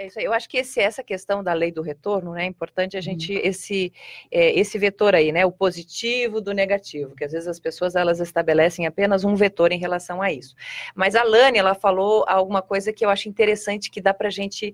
É 0.01 0.07
isso 0.07 0.17
aí. 0.17 0.25
Eu 0.25 0.33
acho 0.33 0.49
que 0.49 0.57
esse, 0.57 0.79
essa 0.79 1.03
questão 1.03 1.43
da 1.43 1.53
lei 1.53 1.71
do 1.71 1.83
retorno, 1.83 2.33
né, 2.33 2.45
é 2.45 2.47
importante 2.47 2.97
a 2.97 3.01
gente, 3.01 3.33
uhum. 3.33 3.41
esse, 3.43 3.93
é, 4.31 4.59
esse 4.59 4.79
vetor 4.79 5.13
aí, 5.13 5.31
né, 5.31 5.45
o 5.45 5.51
positivo 5.51 6.41
do 6.41 6.53
negativo, 6.53 7.15
que 7.15 7.23
às 7.23 7.31
vezes 7.31 7.47
as 7.47 7.59
pessoas, 7.59 7.95
elas 7.95 8.19
estabelecem 8.19 8.87
apenas 8.87 9.23
um 9.23 9.35
vetor 9.35 9.71
em 9.71 9.77
relação 9.77 10.19
a 10.19 10.31
isso. 10.31 10.55
Mas 10.95 11.13
a 11.13 11.21
Lani, 11.21 11.59
ela 11.59 11.75
falou 11.75 12.25
alguma 12.27 12.63
coisa 12.63 12.91
que 12.91 13.05
eu 13.05 13.11
acho 13.11 13.29
interessante, 13.29 13.91
que 13.91 14.01
dá 14.01 14.11
para 14.11 14.29
a 14.29 14.31
gente 14.31 14.73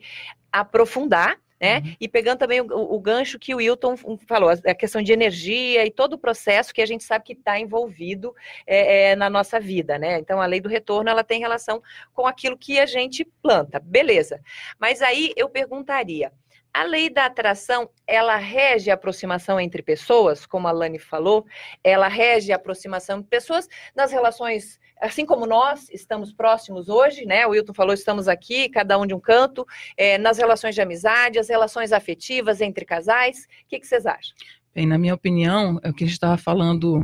aprofundar, 0.50 1.38
né? 1.60 1.80
Uhum. 1.80 1.96
E 2.00 2.08
pegando 2.08 2.40
também 2.40 2.62
o, 2.62 2.66
o, 2.68 3.00
gancho 3.00 3.40
que 3.40 3.54
o 3.54 3.58
Wilton 3.58 3.96
falou, 4.28 4.50
a 4.50 4.76
questão 4.76 5.02
de 5.02 5.12
energia 5.12 5.86
e 5.86 5.92
todo 5.92 6.14
o 6.14 6.18
processo 6.18 6.74
que 6.74 6.82
a 6.82 6.86
gente 6.86 7.04
sabe 7.04 7.26
que 7.26 7.34
está 7.34 7.60
envolvido 7.60 8.34
é, 8.66 9.12
é, 9.12 9.16
na 9.16 9.30
nossa 9.30 9.60
vida, 9.60 9.98
né? 9.98 10.20
Então, 10.20 10.42
a 10.42 10.46
lei 10.46 10.62
do 10.62 10.70
retorno, 10.70 11.10
ela 11.10 11.24
tem 11.24 11.40
relação 11.40 11.82
com 12.14 12.28
aquilo 12.28 12.58
que 12.58 12.80
a 12.80 12.86
gente 12.86 13.26
planta, 13.42 13.80
beleza. 13.80 14.40
Mas 14.80 15.02
aí 15.02 15.34
eu 15.36 15.50
perguntaria, 15.50 16.32
a 16.74 16.84
lei 16.84 17.10
da 17.10 17.26
atração, 17.26 17.90
ela 18.06 18.36
rege 18.36 18.92
a 18.92 18.94
aproximação 18.94 19.60
entre 19.60 19.82
pessoas, 19.82 20.46
como 20.46 20.68
a 20.68 20.72
Lani 20.72 21.00
falou, 21.00 21.44
ela 21.84 22.08
rege 22.08 22.52
a 22.52 22.56
aproximação 22.56 23.20
de 23.20 23.28
pessoas 23.28 23.68
nas 23.96 24.12
relações, 24.12 24.80
assim 25.02 25.26
como 25.26 25.46
nós 25.46 25.90
estamos 25.90 26.34
próximos 26.34 26.90
hoje, 26.90 27.26
né? 27.26 27.46
O 27.46 27.52
Wilton 27.52 27.74
falou, 27.74 27.94
estamos 27.94 28.28
aqui, 28.28 28.70
cada 28.70 28.98
um 28.98 29.06
de 29.06 29.14
um 29.14 29.20
canto, 29.20 29.66
é, 29.96 30.18
nas 30.18 30.38
relações 30.38 30.76
de 30.76 30.82
amizade, 30.82 31.40
as 31.40 31.50
relações 31.50 31.92
afetivas 31.92 32.62
entre 32.62 32.86
casais. 32.86 33.48
O 33.66 33.68
que, 33.70 33.80
que 33.80 33.88
vocês 33.88 34.06
acham? 34.06 34.36
Bem, 34.74 34.86
na 34.86 34.98
minha 34.98 35.14
opinião, 35.14 35.80
é 35.84 35.90
o 35.90 35.94
que 35.94 36.04
a 36.04 36.08
gente 36.08 36.16
estava 36.16 36.38
falando 36.38 37.04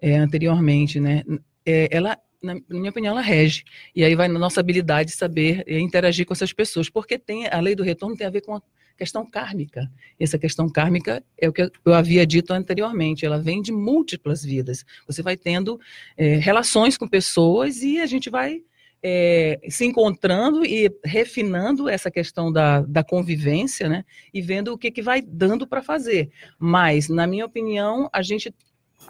é, 0.00 0.16
anteriormente, 0.16 1.00
né? 1.00 1.22
É, 1.64 1.88
ela 1.90 2.18
na 2.42 2.56
minha 2.68 2.90
opinião, 2.90 3.12
ela 3.12 3.20
rege. 3.20 3.62
E 3.94 4.02
aí 4.04 4.16
vai 4.16 4.26
na 4.26 4.36
nossa 4.36 4.58
habilidade 4.58 5.10
de 5.10 5.16
saber 5.16 5.64
interagir 5.68 6.26
com 6.26 6.32
essas 6.32 6.52
pessoas, 6.52 6.90
porque 6.90 7.16
tem 7.16 7.46
a 7.46 7.60
lei 7.60 7.76
do 7.76 7.84
retorno 7.84 8.16
tem 8.16 8.26
a 8.26 8.30
ver 8.30 8.40
com 8.40 8.56
a 8.56 8.62
questão 9.02 9.28
kármica. 9.28 9.90
Essa 10.18 10.38
questão 10.38 10.68
kármica 10.68 11.24
é 11.36 11.48
o 11.48 11.52
que 11.52 11.68
eu 11.84 11.92
havia 11.92 12.24
dito 12.24 12.52
anteriormente, 12.52 13.26
ela 13.26 13.40
vem 13.40 13.60
de 13.60 13.72
múltiplas 13.72 14.44
vidas. 14.44 14.84
Você 15.08 15.22
vai 15.22 15.36
tendo 15.36 15.80
é, 16.16 16.36
relações 16.36 16.96
com 16.96 17.08
pessoas 17.08 17.82
e 17.82 18.00
a 18.00 18.06
gente 18.06 18.30
vai 18.30 18.62
é, 19.02 19.58
se 19.68 19.84
encontrando 19.84 20.64
e 20.64 20.88
refinando 21.04 21.88
essa 21.88 22.12
questão 22.12 22.52
da, 22.52 22.82
da 22.82 23.02
convivência, 23.02 23.88
né? 23.88 24.04
E 24.32 24.40
vendo 24.40 24.72
o 24.72 24.78
que, 24.78 24.92
que 24.92 25.02
vai 25.02 25.20
dando 25.20 25.66
para 25.66 25.82
fazer. 25.82 26.30
Mas, 26.56 27.08
na 27.08 27.26
minha 27.26 27.44
opinião, 27.44 28.08
a 28.12 28.22
gente 28.22 28.54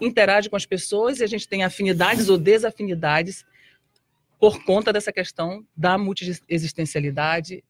interage 0.01 0.49
com 0.49 0.57
as 0.57 0.65
pessoas 0.65 1.21
e 1.21 1.25
a 1.25 1.27
gente 1.27 1.47
tem 1.47 1.65
afinidades 1.65 2.31
ou 2.31 2.39
desafinidades 2.39 3.45
por 4.41 4.65
conta 4.65 4.91
dessa 4.91 5.13
questão 5.13 5.67
da 5.77 5.99
multiexistencialidade. 5.99 7.63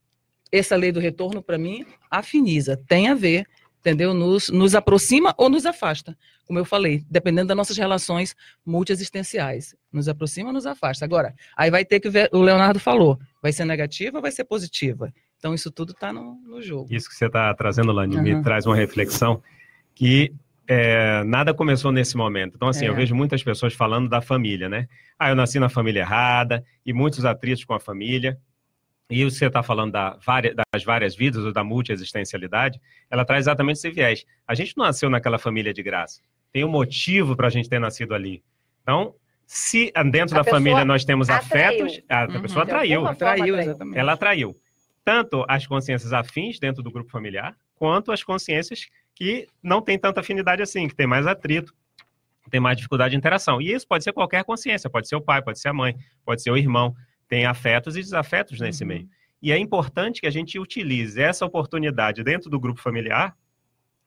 Essa 0.52 0.76
lei 0.76 0.92
do 0.92 1.00
retorno, 1.00 1.42
para 1.42 1.58
mim, 1.58 1.84
afiniza, 2.10 2.76
tem 2.86 3.08
a 3.08 3.14
ver 3.14 3.46
entendeu? 3.82 4.14
Nos, 4.14 4.48
nos 4.48 4.74
aproxima 4.76 5.34
ou 5.36 5.50
nos 5.50 5.66
afasta, 5.66 6.16
como 6.46 6.58
eu 6.58 6.64
falei, 6.64 7.04
dependendo 7.10 7.48
das 7.48 7.56
nossas 7.56 7.76
relações 7.76 8.34
multiexistenciais. 8.64 9.74
Nos 9.92 10.08
aproxima 10.08 10.48
ou 10.48 10.52
nos 10.54 10.66
afasta. 10.66 11.04
Agora, 11.04 11.34
aí 11.56 11.70
vai 11.70 11.84
ter 11.84 11.98
que 11.98 12.08
ver, 12.08 12.30
o 12.32 12.40
Leonardo 12.40 12.78
falou, 12.78 13.18
vai 13.42 13.52
ser 13.52 13.64
negativa 13.64 14.18
ou 14.18 14.22
vai 14.22 14.30
ser 14.30 14.44
positiva? 14.44 15.12
Então, 15.36 15.52
isso 15.52 15.70
tudo 15.70 15.90
está 15.90 16.12
no, 16.12 16.36
no, 16.46 16.62
jogo. 16.62 16.86
Isso 16.94 17.08
que 17.08 17.16
você 17.16 17.26
está 17.26 17.52
trazendo, 17.54 17.90
Lani, 17.90 18.16
uhum. 18.16 18.22
me 18.22 18.42
traz 18.42 18.64
uma 18.64 18.76
reflexão 18.76 19.42
que 19.92 20.32
é, 20.68 21.24
nada 21.24 21.52
começou 21.52 21.90
nesse 21.90 22.16
momento. 22.16 22.54
Então, 22.54 22.68
assim, 22.68 22.84
é. 22.84 22.88
eu 22.88 22.94
vejo 22.94 23.12
muitas 23.16 23.42
pessoas 23.42 23.74
falando 23.74 24.08
da 24.08 24.20
família, 24.20 24.68
né? 24.68 24.86
Ah, 25.18 25.30
eu 25.30 25.34
nasci 25.34 25.58
na 25.58 25.68
família 25.68 26.00
errada, 26.00 26.64
e 26.86 26.92
muitos 26.92 27.24
atritos 27.24 27.64
com 27.64 27.74
a 27.74 27.80
família. 27.80 28.38
E 29.12 29.24
você 29.24 29.46
está 29.46 29.62
falando 29.62 29.92
da 29.92 30.18
das 30.72 30.84
várias 30.84 31.14
vidas 31.14 31.44
ou 31.44 31.52
da 31.52 31.62
multiexistencialidade, 31.62 32.80
ela 33.10 33.24
traz 33.24 33.44
exatamente 33.44 33.76
esse 33.76 33.90
viés. 33.90 34.24
A 34.46 34.54
gente 34.54 34.76
não 34.76 34.86
nasceu 34.86 35.10
naquela 35.10 35.38
família 35.38 35.72
de 35.72 35.82
graça. 35.82 36.20
Tem 36.52 36.64
um 36.64 36.68
motivo 36.68 37.36
para 37.36 37.46
a 37.46 37.50
gente 37.50 37.68
ter 37.68 37.78
nascido 37.78 38.14
ali. 38.14 38.42
Então, 38.82 39.14
se 39.46 39.92
dentro 40.10 40.38
a 40.38 40.42
da 40.42 40.50
família 40.50 40.84
nós 40.84 41.04
temos 41.04 41.28
atraiu. 41.28 41.86
afetos, 41.86 42.02
a, 42.08 42.24
uhum. 42.24 42.42
pessoa 42.42 42.62
atraiu. 42.64 43.06
Atraiu, 43.06 43.58
exatamente. 43.58 43.98
Ela 43.98 44.12
atraiu 44.12 44.56
tanto 45.04 45.44
as 45.48 45.66
consciências 45.66 46.12
afins 46.12 46.58
dentro 46.58 46.82
do 46.82 46.90
grupo 46.90 47.10
familiar, 47.10 47.56
quanto 47.74 48.12
as 48.12 48.22
consciências 48.22 48.86
que 49.14 49.46
não 49.62 49.82
têm 49.82 49.98
tanta 49.98 50.20
afinidade 50.20 50.62
assim, 50.62 50.88
que 50.88 50.94
tem 50.94 51.06
mais 51.06 51.26
atrito, 51.26 51.74
tem 52.50 52.60
mais 52.60 52.76
dificuldade 52.76 53.12
de 53.12 53.16
interação. 53.16 53.60
E 53.60 53.72
isso 53.72 53.86
pode 53.86 54.04
ser 54.04 54.12
qualquer 54.12 54.44
consciência, 54.44 54.88
pode 54.88 55.08
ser 55.08 55.16
o 55.16 55.20
pai, 55.20 55.42
pode 55.42 55.58
ser 55.58 55.68
a 55.68 55.72
mãe, 55.72 55.96
pode 56.24 56.42
ser 56.42 56.50
o 56.50 56.56
irmão 56.56 56.94
tem 57.32 57.46
afetos 57.46 57.96
e 57.96 58.00
desafetos 58.02 58.60
nesse 58.60 58.82
uhum. 58.82 58.88
meio. 58.88 59.08
E 59.40 59.52
é 59.52 59.56
importante 59.56 60.20
que 60.20 60.26
a 60.26 60.30
gente 60.30 60.58
utilize 60.58 61.18
essa 61.18 61.46
oportunidade 61.46 62.22
dentro 62.22 62.50
do 62.50 62.60
grupo 62.60 62.78
familiar 62.78 63.34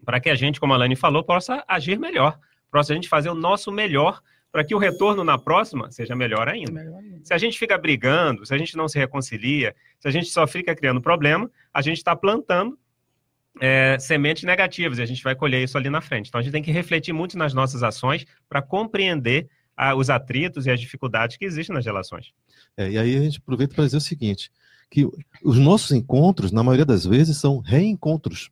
para 0.06 0.20
que 0.20 0.30
a 0.30 0.36
gente, 0.36 0.60
como 0.60 0.76
a 0.76 0.78
Lani 0.78 0.96
falou, 0.96 1.24
possa 1.24 1.64
agir 1.68 1.98
melhor, 1.98 2.38
possa 2.70 2.94
a 2.94 2.96
gente 2.96 3.10
fazer 3.10 3.30
o 3.30 3.34
nosso 3.34 3.72
melhor 3.72 4.22
para 4.52 4.64
que 4.64 4.76
o 4.76 4.78
retorno 4.78 5.24
na 5.24 5.40
próxima 5.40 5.92
seja 5.92 6.16
melhor 6.16 6.48
ainda. 6.48 6.72
melhor 6.72 7.00
ainda. 7.00 7.26
Se 7.26 7.34
a 7.34 7.38
gente 7.40 7.58
fica 7.58 7.76
brigando, 7.80 8.46
se 8.46 8.54
a 8.54 8.60
gente 8.60 8.78
não 8.78 8.88
se 8.88 9.00
reconcilia, 9.00 9.76
se 10.00 10.08
a 10.08 10.12
gente 10.12 10.28
só 10.28 10.46
fica 10.46 10.76
criando 10.76 11.02
problema, 11.02 11.50
a 11.74 11.82
gente 11.82 11.98
está 11.98 12.16
plantando 12.16 12.78
é, 13.60 13.98
sementes 13.98 14.44
negativas 14.44 15.00
e 15.00 15.02
a 15.02 15.06
gente 15.08 15.24
vai 15.24 15.34
colher 15.34 15.64
isso 15.64 15.80
ali 15.80 15.90
na 15.90 16.00
frente. 16.00 16.28
Então 16.28 16.38
a 16.38 16.44
gente 16.44 16.54
tem 16.54 16.62
que 16.62 16.72
refletir 16.72 17.12
muito 17.12 17.40
nas 17.40 17.56
nossas 17.56 17.82
ações 17.82 18.24
para 18.48 18.62
compreender 18.62 19.50
a, 19.76 19.96
os 19.96 20.10
atritos 20.10 20.66
e 20.66 20.72
as 20.72 20.80
dificuldades 20.80 21.38
que 21.38 21.46
existem 21.46 21.76
nas 21.76 21.86
relações. 21.86 22.32
É, 22.78 22.90
e 22.92 22.98
aí 22.98 23.16
a 23.16 23.22
gente 23.22 23.40
aproveita 23.40 23.76
para 23.76 23.86
dizer 23.86 23.98
o 23.98 24.02
seguinte, 24.02 24.52
que 24.90 25.08
os 25.44 25.58
nossos 25.58 25.92
encontros, 25.92 26.52
na 26.52 26.64
maioria 26.64 26.86
das 26.86 27.06
vezes, 27.06 27.38
são 27.38 27.60
reencontros. 27.60 28.52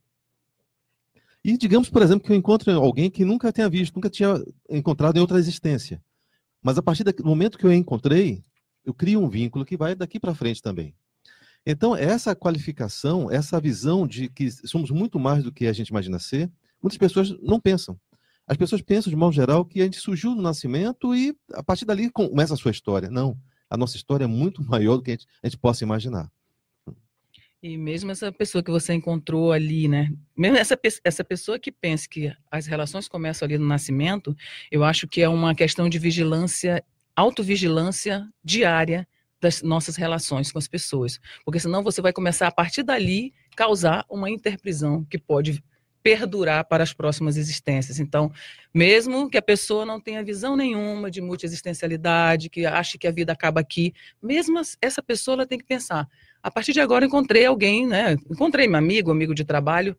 E 1.43 1.57
digamos, 1.57 1.89
por 1.89 2.01
exemplo, 2.01 2.25
que 2.25 2.31
eu 2.31 2.35
encontro 2.35 2.71
alguém 2.71 3.09
que 3.09 3.25
nunca 3.25 3.51
tenha 3.51 3.69
visto, 3.69 3.95
nunca 3.95 4.09
tinha 4.09 4.41
encontrado 4.69 5.17
em 5.17 5.21
outra 5.21 5.37
existência. 5.37 6.01
Mas 6.61 6.77
a 6.77 6.81
partir 6.81 7.03
do 7.03 7.25
momento 7.25 7.57
que 7.57 7.65
eu 7.65 7.73
encontrei, 7.73 8.41
eu 8.85 8.93
crio 8.93 9.21
um 9.21 9.29
vínculo 9.29 9.65
que 9.65 9.77
vai 9.77 9.95
daqui 9.95 10.19
para 10.19 10.33
frente 10.33 10.61
também. 10.61 10.95
Então, 11.65 11.95
essa 11.95 12.35
qualificação, 12.35 13.31
essa 13.31 13.59
visão 13.59 14.05
de 14.05 14.27
que 14.29 14.51
somos 14.51 14.91
muito 14.91 15.17
mais 15.17 15.43
do 15.43 15.51
que 15.51 15.65
a 15.65 15.73
gente 15.73 15.89
imagina 15.89 16.19
ser, 16.19 16.51
muitas 16.81 16.97
pessoas 16.97 17.37
não 17.41 17.59
pensam. 17.59 17.97
As 18.47 18.57
pessoas 18.57 18.81
pensam, 18.81 19.09
de 19.09 19.15
modo 19.15 19.33
geral, 19.33 19.63
que 19.63 19.81
a 19.81 19.85
gente 19.85 19.99
surgiu 19.99 20.35
no 20.35 20.41
nascimento 20.41 21.15
e 21.15 21.35
a 21.53 21.63
partir 21.63 21.85
dali 21.85 22.09
começa 22.09 22.53
a 22.53 22.57
sua 22.57 22.71
história. 22.71 23.09
Não. 23.09 23.37
A 23.69 23.77
nossa 23.77 23.95
história 23.95 24.25
é 24.25 24.27
muito 24.27 24.61
maior 24.67 24.97
do 24.97 25.03
que 25.03 25.11
a 25.11 25.13
gente, 25.13 25.27
a 25.41 25.47
gente 25.47 25.57
possa 25.57 25.83
imaginar. 25.83 26.29
E 27.61 27.77
mesmo 27.77 28.11
essa 28.11 28.29
pessoa 28.29 28.61
que 28.61 28.69
você 28.69 28.93
encontrou 28.93 29.53
ali, 29.53 29.87
né? 29.87 30.11
Mesmo 30.37 30.57
essa, 30.57 30.77
essa 31.01 31.23
pessoa 31.23 31.57
que 31.57 31.71
pensa 31.71 32.09
que 32.09 32.29
as 32.51 32.67
relações 32.67 33.07
começam 33.07 33.45
ali 33.45 33.57
no 33.57 33.65
nascimento, 33.65 34.35
eu 34.69 34.83
acho 34.83 35.07
que 35.07 35.21
é 35.21 35.29
uma 35.29 35.55
questão 35.55 35.87
de 35.87 35.97
vigilância, 35.97 36.83
autovigilância 37.15 38.27
diária 38.43 39.07
das 39.39 39.61
nossas 39.61 39.95
relações 39.95 40.51
com 40.51 40.59
as 40.59 40.67
pessoas. 40.67 41.21
Porque 41.45 41.59
senão 41.59 41.81
você 41.81 42.01
vai 42.01 42.11
começar 42.11 42.47
a 42.47 42.51
partir 42.51 42.83
dali 42.83 43.33
causar 43.55 44.05
uma 44.09 44.29
interprisão 44.29 45.05
que 45.05 45.17
pode 45.17 45.63
perdurar 46.03 46.65
para 46.65 46.83
as 46.83 46.93
próximas 46.93 47.37
existências. 47.37 47.97
Então, 47.97 48.29
mesmo 48.73 49.29
que 49.29 49.37
a 49.37 49.41
pessoa 49.41 49.85
não 49.85 49.99
tenha 49.99 50.23
visão 50.23 50.55
nenhuma 50.55 51.09
de 51.09 51.21
multiexistencialidade, 51.21 52.49
que 52.49 52.65
ache 52.65 52.97
que 52.97 53.07
a 53.07 53.11
vida 53.11 53.31
acaba 53.31 53.61
aqui, 53.61 53.93
mesmo 54.21 54.59
essa 54.81 55.01
pessoa 55.01 55.35
ela 55.35 55.47
tem 55.47 55.57
que 55.57 55.65
pensar: 55.65 56.07
a 56.43 56.51
partir 56.51 56.73
de 56.73 56.81
agora 56.81 57.05
encontrei 57.05 57.45
alguém, 57.45 57.87
né? 57.87 58.17
Encontrei 58.29 58.67
meu 58.67 58.77
amigo, 58.77 59.09
amigo 59.09 59.33
de 59.33 59.45
trabalho. 59.45 59.97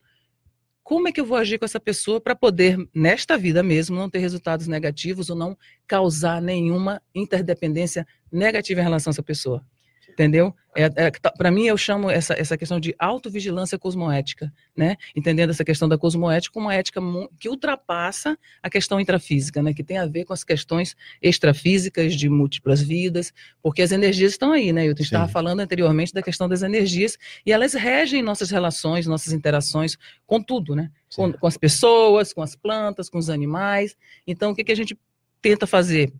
Como 0.83 1.09
é 1.09 1.13
que 1.13 1.19
eu 1.19 1.25
vou 1.25 1.39
agir 1.39 1.59
com 1.59 1.65
essa 1.65 1.81
pessoa 1.81 2.21
para 2.21 2.37
poder, 2.37 2.77
nesta 2.95 3.39
vida 3.39 3.63
mesmo, 3.63 3.97
não 3.97 4.11
ter 4.11 4.19
resultados 4.19 4.67
negativos 4.67 5.31
ou 5.31 5.37
não 5.37 5.57
causar 5.87 6.43
nenhuma 6.43 7.01
interdependência 7.15 8.07
negativa 8.31 8.83
em 8.83 8.85
relação 8.85 9.11
a 9.11 9.13
essa 9.13 9.23
pessoa? 9.23 9.65
Entendeu? 10.09 10.55
É, 10.77 10.91
é, 10.97 11.11
tá, 11.11 11.31
para 11.31 11.53
mim, 11.53 11.67
eu 11.67 11.77
chamo 11.77 12.11
essa, 12.11 12.35
essa 12.35 12.59
questão 12.59 12.81
de 12.81 12.95
autovigilância 12.99 13.79
cosmoética, 13.79 14.53
né? 14.77 14.97
Entendendo 15.15 15.51
essa 15.51 15.65
questão 15.65 15.89
da 15.89 15.97
cosmoética 15.97 16.53
como 16.53 16.67
uma 16.67 16.75
ética 16.75 17.01
que 17.39 17.49
ultrapassa 17.49 18.37
a 18.61 18.69
questão 18.69 18.99
intrafísica, 18.99 19.63
né? 19.63 19.73
Que 19.73 19.85
tem 19.85 19.99
a 19.99 20.07
ver 20.07 20.25
com 20.25 20.33
as 20.33 20.43
questões 20.43 20.97
extrafísicas 21.23 22.15
de 22.15 22.29
múltiplas 22.29 22.83
vidas, 22.83 23.33
porque 23.63 23.83
as 23.83 23.93
energias 23.93 24.33
estão 24.33 24.53
aí, 24.53 24.73
né? 24.73 24.87
Eu 24.87 24.95
estava 24.99 25.29
falando 25.29 25.61
anteriormente 25.61 26.13
da 26.13 26.23
questão 26.23 26.49
das 26.49 26.63
energias 26.63 27.17
e 27.47 27.53
elas 27.53 27.73
regem 27.75 28.21
nossas 28.21 28.51
relações, 28.51 29.07
nossas 29.07 29.33
interações 29.33 29.97
com 30.27 30.43
tudo, 30.43 30.75
né? 30.75 30.91
Com, 31.15 31.33
com, 31.33 31.47
as 31.47 31.57
pessoas, 31.57 32.33
com 32.33 32.43
as 32.43 32.57
plantas, 32.57 33.09
com 33.09 33.19
os 33.19 33.31
animais. 33.31 33.97
Então, 34.27 34.51
o 34.51 34.55
que, 34.55 34.65
que 34.65 34.73
a 34.73 34.77
gente 34.77 34.99
tenta 35.41 35.69
fazer? 35.69 36.13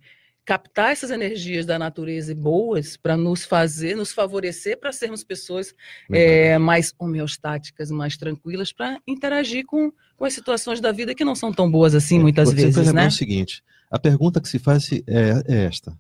Captar 0.45 0.93
essas 0.93 1.11
energias 1.11 1.65
da 1.65 1.79
natureza 1.79 2.35
boas 2.35 2.97
para 2.97 3.17
nos 3.17 3.45
fazer, 3.45 3.97
nos 3.97 4.13
favorecer 4.13 4.79
para 4.79 4.93
sermos 4.93 5.25
pessoas 5.25 5.75
é, 6.13 6.59
mais 6.59 6.93
homeostáticas, 6.99 7.91
mais 7.91 8.17
tranquilas, 8.17 8.71
para 8.73 9.01
interagir 9.07 9.65
com, 9.65 9.91
com 10.17 10.25
as 10.25 10.35
situações 10.35 10.81
da 10.81 10.93
vida 10.93 11.15
que 11.15 11.25
não 11.25 11.35
são 11.35 11.53
tão 11.53 11.71
boas 11.71 11.95
assim, 11.95 12.19
é, 12.19 12.23
muitas 12.23 12.51
Você 12.51 12.57
vezes. 12.57 12.93
Né? 12.93 13.07
o 13.07 13.11
seguinte: 13.11 13.63
a 13.91 13.99
pergunta 13.99 14.41
que 14.41 14.49
se 14.49 14.59
faz 14.59 14.93
é, 14.93 15.01
é, 15.07 15.65
esta: 15.65 15.97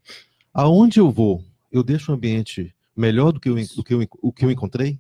aonde 0.52 1.00
eu 1.00 1.10
vou, 1.10 1.42
eu 1.72 1.82
deixo 1.82 2.12
um 2.12 2.14
ambiente 2.14 2.74
melhor 2.94 3.32
do 3.32 3.40
que, 3.40 3.48
eu, 3.48 3.54
do 3.54 3.82
que 3.82 3.94
eu, 3.94 4.06
o 4.20 4.32
que 4.32 4.44
eu 4.44 4.50
encontrei? 4.50 4.98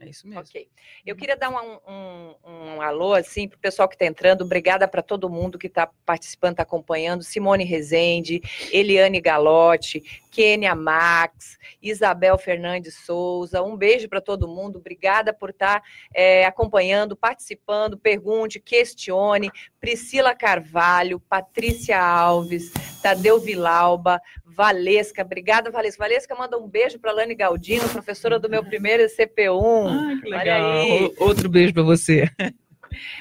É 0.00 0.08
isso 0.08 0.26
mesmo. 0.26 0.42
Ok. 0.42 0.68
Eu 1.06 1.14
uhum. 1.14 1.18
queria 1.18 1.36
dar 1.36 1.50
um, 1.50 1.78
um, 1.90 2.34
um 2.44 2.82
alô, 2.82 3.14
assim, 3.14 3.48
para 3.48 3.56
o 3.56 3.60
pessoal 3.60 3.88
que 3.88 3.94
está 3.94 4.04
entrando. 4.04 4.42
Obrigada 4.42 4.86
para 4.86 5.02
todo 5.02 5.30
mundo 5.30 5.58
que 5.58 5.68
está 5.68 5.86
participando, 6.04 6.52
está 6.52 6.62
acompanhando. 6.64 7.22
Simone 7.22 7.64
Rezende, 7.64 8.42
Eliane 8.70 9.20
Galotti, 9.20 10.02
Kênia 10.36 10.74
Max, 10.74 11.56
Isabel 11.80 12.36
Fernandes 12.36 12.94
Souza. 13.06 13.62
Um 13.62 13.74
beijo 13.74 14.06
para 14.06 14.20
todo 14.20 14.46
mundo. 14.46 14.78
Obrigada 14.78 15.32
por 15.32 15.48
estar 15.48 15.80
tá, 15.80 15.86
é, 16.14 16.44
acompanhando, 16.44 17.16
participando. 17.16 17.96
Pergunte, 17.96 18.60
questione. 18.60 19.50
Priscila 19.80 20.34
Carvalho, 20.34 21.18
Patrícia 21.20 21.98
Alves, 21.98 22.70
Tadeu 23.02 23.40
Vilauba, 23.40 24.20
Valesca. 24.44 25.22
Obrigada, 25.22 25.70
Valesca. 25.70 26.04
Valesca 26.04 26.34
manda 26.34 26.58
um 26.58 26.68
beijo 26.68 26.98
para 26.98 27.12
Lani 27.12 27.34
Galdino, 27.34 27.88
professora 27.88 28.38
do 28.38 28.50
meu 28.50 28.62
primeiro 28.62 29.04
CP1. 29.04 29.88
Ah, 29.88 30.20
que 30.20 30.28
legal. 30.28 30.84
Outro 31.18 31.48
beijo 31.48 31.72
para 31.72 31.82
você. 31.82 32.28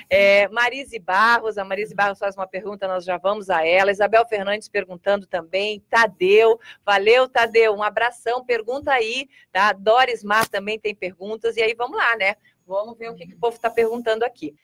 É, 0.10 0.48
Marise 0.50 1.00
Barros, 1.00 1.58
a 1.58 1.63
Marise 1.63 1.96
Barros 1.96 2.20
faz 2.20 2.36
uma 2.36 2.48
pergunta, 2.48 2.88
nós 2.88 3.05
já 3.05 3.17
vamos 3.17 3.50
a 3.50 3.65
ela. 3.65 3.91
Isabel 3.91 4.25
Fernandes 4.27 4.67
perguntando 4.67 5.25
também. 5.25 5.79
Tadeu, 5.89 6.60
valeu, 6.86 7.27
Tadeu, 7.27 7.74
um 7.74 7.84
abração. 7.84 8.46
Pergunta 8.46 8.91
aí, 8.91 9.27
tá? 9.51 9.74
Doris 9.74 10.24
Mar 10.24 10.48
também 10.48 10.79
tem 10.79 10.96
perguntas, 10.96 11.58
e 11.58 11.62
aí 11.62 11.74
vamos 11.74 11.98
lá, 11.98 12.15
né? 12.15 12.36
Vamos 12.65 12.98
ver 12.98 13.10
o 13.10 13.15
que, 13.15 13.27
que 13.27 13.36
o 13.36 13.39
povo 13.39 13.55
está 13.55 13.70
perguntando 13.70 14.25
aqui. 14.25 14.55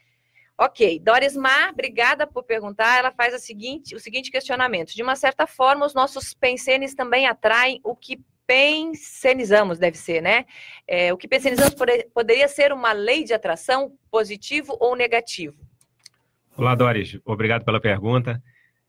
Ok, 0.57 0.99
Doris 0.99 1.35
Mar, 1.35 1.71
obrigada 1.71 2.27
por 2.27 2.43
perguntar. 2.43 2.99
Ela 2.99 3.11
faz 3.11 3.41
seguinte, 3.43 3.95
o 3.95 3.99
seguinte 3.99 4.29
questionamento: 4.29 4.93
de 4.93 5.01
uma 5.01 5.15
certa 5.15 5.47
forma, 5.47 5.85
os 5.85 5.93
nossos 5.93 6.33
pensenes 6.33 6.93
também 6.93 7.25
atraem 7.25 7.79
o 7.83 7.95
que 7.95 8.19
pensenizamos, 8.51 9.79
deve 9.79 9.97
ser, 9.97 10.21
né? 10.21 10.45
É, 10.85 11.13
o 11.13 11.17
que 11.17 11.25
pensenizamos 11.25 11.73
poderia 12.13 12.49
ser 12.49 12.73
uma 12.73 12.91
lei 12.91 13.23
de 13.23 13.33
atração, 13.33 13.93
positivo 14.11 14.75
ou 14.77 14.93
negativo? 14.93 15.55
Olá, 16.57 16.75
Doris, 16.75 17.17
obrigado 17.23 17.63
pela 17.63 17.79
pergunta. 17.79 18.43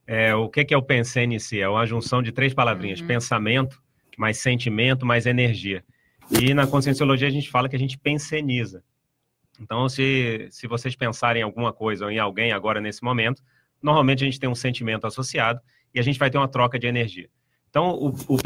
É, 0.05 0.35
o 0.35 0.49
que 0.49 0.73
é 0.73 0.77
o 0.77 0.83
pensene 0.83 1.35
em 1.35 1.39
si? 1.39 1.61
É 1.61 1.69
uma 1.69 1.85
junção 1.85 2.21
de 2.21 2.33
três 2.33 2.53
palavrinhas: 2.53 2.99
uhum. 2.99 3.07
pensamento, 3.07 3.81
mais 4.17 4.37
sentimento, 4.39 5.05
mais 5.05 5.25
energia. 5.25 5.81
E 6.29 6.53
na 6.53 6.67
conscienciologia 6.67 7.29
a 7.29 7.31
gente 7.31 7.49
fala 7.49 7.69
que 7.69 7.75
a 7.77 7.79
gente 7.79 7.97
penseniza. 7.97 8.83
Então, 9.61 9.87
se, 9.87 10.45
se 10.51 10.67
vocês 10.67 10.93
pensarem 10.93 11.39
em 11.41 11.45
alguma 11.45 11.71
coisa 11.71 12.03
ou 12.03 12.11
em 12.11 12.19
alguém 12.19 12.51
agora 12.51 12.81
nesse 12.81 13.01
momento, 13.01 13.41
normalmente 13.81 14.25
a 14.25 14.25
gente 14.25 14.41
tem 14.41 14.49
um 14.49 14.55
sentimento 14.55 15.07
associado 15.07 15.61
e 15.95 16.01
a 16.01 16.03
gente 16.03 16.19
vai 16.19 16.29
ter 16.29 16.37
uma 16.37 16.49
troca 16.49 16.77
de 16.77 16.85
energia. 16.85 17.29
Então, 17.73 17.89
o, 17.95 18.09
o 18.27 18.37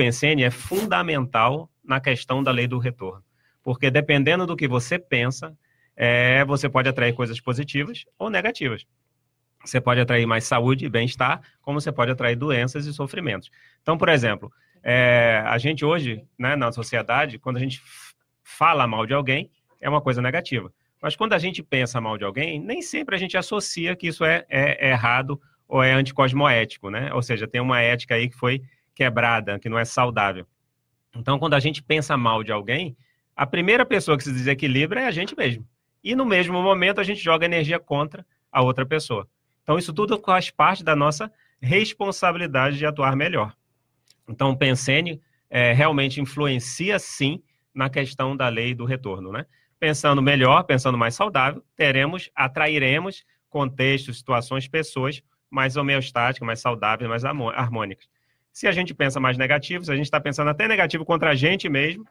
é 0.42 0.50
fundamental 0.50 1.70
na 1.84 2.00
questão 2.00 2.42
da 2.42 2.50
lei 2.50 2.66
do 2.66 2.78
retorno, 2.78 3.22
porque 3.62 3.92
dependendo 3.92 4.48
do 4.48 4.56
que 4.56 4.70
você 4.70 4.98
pensa, 4.98 5.54
é, 5.98 6.46
você 6.46 6.70
pode 6.70 6.88
atrair 6.88 7.12
coisas 7.12 7.42
positivas 7.42 8.06
ou 8.18 8.30
negativas. 8.30 8.86
Você 9.66 9.82
pode 9.82 10.00
atrair 10.00 10.26
mais 10.26 10.46
saúde 10.46 10.86
e 10.86 10.90
bem-estar, 10.90 11.42
como 11.62 11.82
você 11.82 11.92
pode 11.92 12.10
atrair 12.10 12.38
doenças 12.38 12.86
e 12.86 12.94
sofrimentos. 12.94 13.52
Então, 13.82 13.98
por 13.98 14.08
exemplo, 14.08 14.50
é, 14.82 15.44
a 15.46 15.58
gente 15.58 15.84
hoje, 15.84 16.24
né, 16.40 16.56
na 16.56 16.72
sociedade, 16.72 17.38
quando 17.38 17.58
a 17.58 17.60
gente 17.60 17.82
fala 18.42 18.88
mal 18.88 19.06
de 19.06 19.14
alguém, 19.14 19.52
é 19.82 19.90
uma 19.90 20.00
coisa 20.00 20.22
negativa. 20.22 20.72
Mas 21.02 21.18
quando 21.18 21.34
a 21.34 21.38
gente 21.38 21.62
pensa 21.62 22.00
mal 22.00 22.18
de 22.18 22.24
alguém, 22.24 22.62
nem 22.62 22.82
sempre 22.82 23.14
a 23.14 23.20
gente 23.20 23.36
associa 23.36 23.94
que 23.94 24.08
isso 24.08 24.24
é, 24.24 24.46
é, 24.48 24.88
é 24.88 24.92
errado 24.92 25.38
ou 25.68 25.84
é 25.84 25.92
anticosmoético, 25.92 26.90
né? 26.90 27.14
Ou 27.14 27.22
seja, 27.22 27.46
tem 27.46 27.60
uma 27.60 27.82
ética 27.82 28.16
aí 28.16 28.30
que 28.30 28.38
foi 28.38 28.64
quebrada, 28.98 29.60
que 29.60 29.70
não 29.70 29.78
é 29.78 29.86
saudável. 29.86 30.48
Então, 31.16 31.38
quando 31.38 31.54
a 31.54 31.60
gente 31.60 31.84
pensa 31.84 32.18
mal 32.18 32.44
de 32.44 32.52
alguém, 32.52 32.98
a 33.36 33.46
primeira 33.46 33.86
pessoa 33.86 34.18
que 34.18 34.24
se 34.24 34.34
desequilibra 34.34 35.02
é 35.02 35.06
a 35.06 35.12
gente 35.12 35.38
mesmo. 35.38 35.64
E 36.04 36.16
no 36.16 36.26
mesmo 36.26 36.60
momento 36.64 37.00
a 37.00 37.04
gente 37.04 37.22
joga 37.22 37.46
energia 37.46 37.80
contra 37.80 38.26
a 38.52 38.64
outra 38.64 38.88
pessoa. 38.88 39.28
Então, 39.62 39.78
isso 39.78 39.94
tudo 39.94 40.20
faz 40.26 40.50
parte 40.50 40.84
da 40.84 40.96
nossa 40.96 41.32
responsabilidade 41.62 42.80
de 42.80 42.88
atuar 42.88 43.16
melhor. 43.16 43.54
Então, 44.28 44.50
o 44.50 44.58
Pensene 44.58 45.22
é, 45.48 45.74
realmente 45.74 46.20
influencia, 46.20 46.98
sim, 46.98 47.44
na 47.76 47.92
questão 47.92 48.36
da 48.36 48.50
lei 48.50 48.74
do 48.74 48.84
retorno, 48.84 49.32
né? 49.32 49.46
Pensando 49.80 50.24
melhor, 50.24 50.64
pensando 50.64 50.98
mais 50.98 51.14
saudável, 51.14 51.64
teremos, 51.76 52.32
atrairemos 52.34 53.24
contextos, 53.48 54.18
situações, 54.18 54.68
pessoas 54.68 55.22
mais 55.52 55.78
homeostáticas, 55.78 56.46
mais 56.46 56.60
saudáveis, 56.60 57.08
mais 57.08 57.24
harmônicas. 57.24 58.08
Se 58.58 58.66
a 58.66 58.72
gente 58.72 58.92
pensa 58.92 59.20
mais 59.20 59.38
negativo, 59.38 59.86
se 59.86 59.92
a 59.92 59.96
gente 59.96 60.06
está 60.06 60.20
pensando 60.20 60.50
até 60.50 60.68
negativo 60.68 61.06
contra 61.06 61.30
a 61.30 61.36
gente 61.36 61.70
mesmo, 61.70 62.08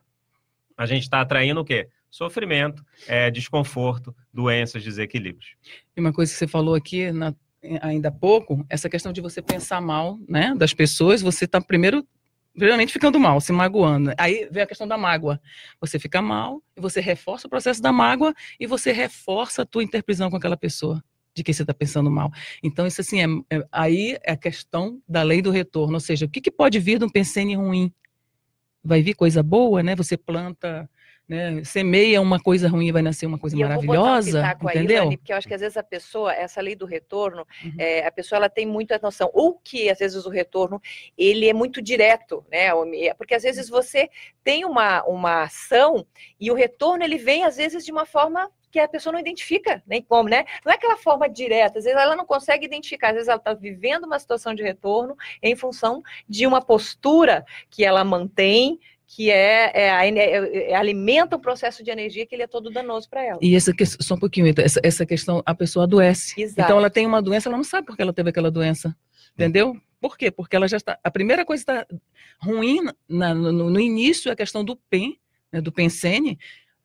a 0.77 0.87
gente 0.87 1.03
está 1.03 1.21
atraindo 1.21 1.61
o 1.61 1.65
quê? 1.65 1.89
Sofrimento, 2.09 2.85
é, 3.09 3.33
desconforto, 3.33 4.15
doenças, 4.33 4.85
desequilíbrios. 4.85 5.57
E 5.97 6.01
uma 6.01 6.13
coisa 6.13 6.31
que 6.31 6.39
você 6.39 6.47
falou 6.47 6.77
aqui 6.77 7.11
na, 7.11 7.35
ainda 7.83 8.11
há 8.11 8.13
pouco, 8.13 8.65
essa 8.71 8.89
questão 8.89 9.13
de 9.13 9.21
você 9.21 9.43
pensar 9.43 9.81
mal 9.81 10.21
né, 10.29 10.55
das 10.57 10.73
pessoas, 10.73 11.21
você 11.21 11.47
está 11.47 11.61
primeiro 11.61 12.07
primeiramente 12.55 12.93
ficando 12.93 13.19
mal, 13.19 13.41
se 13.41 13.53
magoando. 13.53 14.13
Aí 14.17 14.49
vem 14.49 14.63
a 14.63 14.67
questão 14.69 14.87
da 14.87 14.97
mágoa. 14.97 15.41
Você 15.81 15.99
fica 15.99 16.23
mal, 16.23 16.63
você 16.77 17.01
reforça 17.01 17.49
o 17.49 17.51
processo 17.51 17.83
da 17.83 17.91
mágoa 17.91 18.33
e 18.61 18.69
você 18.69 18.93
reforça 18.93 19.63
a 19.63 19.67
tua 19.67 19.83
interprisão 19.83 20.31
com 20.31 20.37
aquela 20.37 20.57
pessoa 20.57 21.03
de 21.37 21.45
que 21.45 21.53
você 21.53 21.63
está 21.63 21.75
pensando 21.75 22.11
mal. 22.11 22.33
Então, 22.63 22.87
isso 22.87 23.03
assim, 23.03 23.21
é, 23.21 23.57
é, 23.57 23.67
aí 23.71 24.17
é 24.25 24.33
a 24.33 24.37
questão 24.37 25.01
da 25.07 25.23
lei 25.23 25.43
do 25.43 25.51
retorno, 25.51 25.95
ou 25.95 26.01
seja, 26.01 26.25
o 26.25 26.29
que, 26.29 26.41
que 26.41 26.51
pode 26.51 26.79
vir 26.79 26.99
de 26.99 27.05
um 27.05 27.11
pensene 27.11 27.55
ruim? 27.55 27.93
Vai 28.83 29.03
vir 29.03 29.15
coisa 29.15 29.43
boa, 29.43 29.83
né? 29.83 29.95
Você 29.95 30.17
planta 30.17 30.89
né? 31.29 31.65
Semeia 31.65 32.21
uma 32.21 32.39
coisa 32.39 32.69
ruim 32.69 32.87
e 32.87 32.93
vai 32.93 33.03
nascer 33.03 33.27
uma 33.27 33.39
coisa 33.39 33.57
e 33.57 33.59
maravilhosa, 33.59 34.57
um 34.63 34.71
entendeu? 34.71 35.09
Porque 35.09 35.33
eu 35.33 35.37
acho 35.37 35.49
que 35.49 35.55
às 35.55 35.61
vezes 35.61 35.77
a 35.77 35.83
pessoa, 35.83 36.33
essa 36.33 36.61
lei 36.61 36.77
do 36.77 36.87
retorno, 36.87 37.45
uhum. 37.65 37.75
é, 37.79 38.07
a 38.07 38.13
pessoa 38.13 38.37
ela 38.37 38.49
tem 38.49 38.65
muita 38.65 39.01
noção, 39.03 39.29
ou 39.35 39.59
que 39.59 39.91
às 39.91 39.99
vezes 39.99 40.25
o 40.25 40.31
retorno 40.31 40.81
ele 41.19 41.49
é 41.49 41.53
muito 41.53 41.83
direto, 41.83 42.47
né? 42.49 42.71
Porque 43.19 43.35
às 43.35 43.43
vezes 43.43 43.69
você 43.69 44.09
tem 44.45 44.65
uma, 44.65 45.03
uma 45.05 45.43
ação 45.43 46.07
e 46.39 46.49
o 46.51 46.55
retorno 46.55 47.03
ele 47.03 47.19
vem 47.19 47.43
às 47.43 47.57
vezes 47.57 47.85
de 47.85 47.91
uma 47.91 48.07
forma 48.07 48.49
que 48.77 48.81
a 48.81 48.89
pessoa 48.89 49.15
não 49.15 49.21
identifica 49.21 49.83
nem 49.87 50.03
como, 50.03 50.29
né? 50.29 50.45
Não 50.63 50.71
é 50.71 50.75
aquela 50.75 50.99
forma 50.99 51.27
direta, 51.31 51.79
às 51.79 51.85
vezes 51.85 51.99
ela 51.99 52.15
não 52.15 52.27
consegue 52.27 52.67
identificar, 52.67 53.09
às 53.09 53.15
vezes 53.15 53.29
ela 53.29 53.39
está 53.39 53.55
vivendo 53.55 54.05
uma 54.05 54.19
situação 54.19 54.55
de 54.55 54.63
retorno 54.63 55.17
em 55.43 55.57
função 55.57 56.03
de 56.29 56.47
uma 56.47 56.61
postura 56.61 57.43
que 57.71 57.83
ela 57.85 58.05
mantém 58.05 58.79
que 59.07 59.31
é, 59.31 59.71
é, 59.73 60.09
é, 60.11 60.73
é, 60.73 60.75
alimenta 60.75 61.37
um 61.37 61.41
processo 61.41 61.83
de 61.83 61.91
energia 61.91 62.27
que 62.27 62.35
ele 62.35 62.43
é 62.43 62.47
todo 62.47 62.73
danoso 62.73 63.09
para 63.09 63.25
ela. 63.25 63.39
E 63.41 63.55
essa 63.55 63.73
questão, 63.73 64.05
só 64.05 64.15
um 64.17 64.19
pouquinho, 64.19 64.53
essa, 64.59 64.81
essa 64.83 65.07
questão, 65.07 65.43
a 65.47 65.55
pessoa 65.55 65.85
adoece. 65.85 66.39
Exato. 66.39 66.61
Então 66.61 66.79
ela 66.79 66.91
tem 66.91 67.07
uma 67.07 67.23
doença, 67.23 67.49
ela 67.49 67.57
não 67.57 67.65
sabe 67.65 67.87
porque 67.87 68.03
ela 68.03 68.13
teve 68.13 68.31
aquela 68.31 68.51
doença. 68.51 68.95
Entendeu? 69.33 69.77
Por 70.01 70.19
quê? 70.19 70.31
Porque 70.31 70.57
ela 70.57 70.67
já 70.67 70.77
está. 70.77 70.99
A 71.05 71.11
primeira 71.11 71.45
coisa 71.45 71.63
está 71.63 71.87
ruim 72.41 72.81
na, 73.09 73.33
no, 73.33 73.53
no, 73.53 73.81
início 73.81 74.29
é 74.29 74.33
a 74.33 74.37
questão 74.37 74.65
do 74.65 74.75
PEN, 74.91 75.17
né, 75.53 75.61
do 75.61 75.71
pensene, 75.71 76.37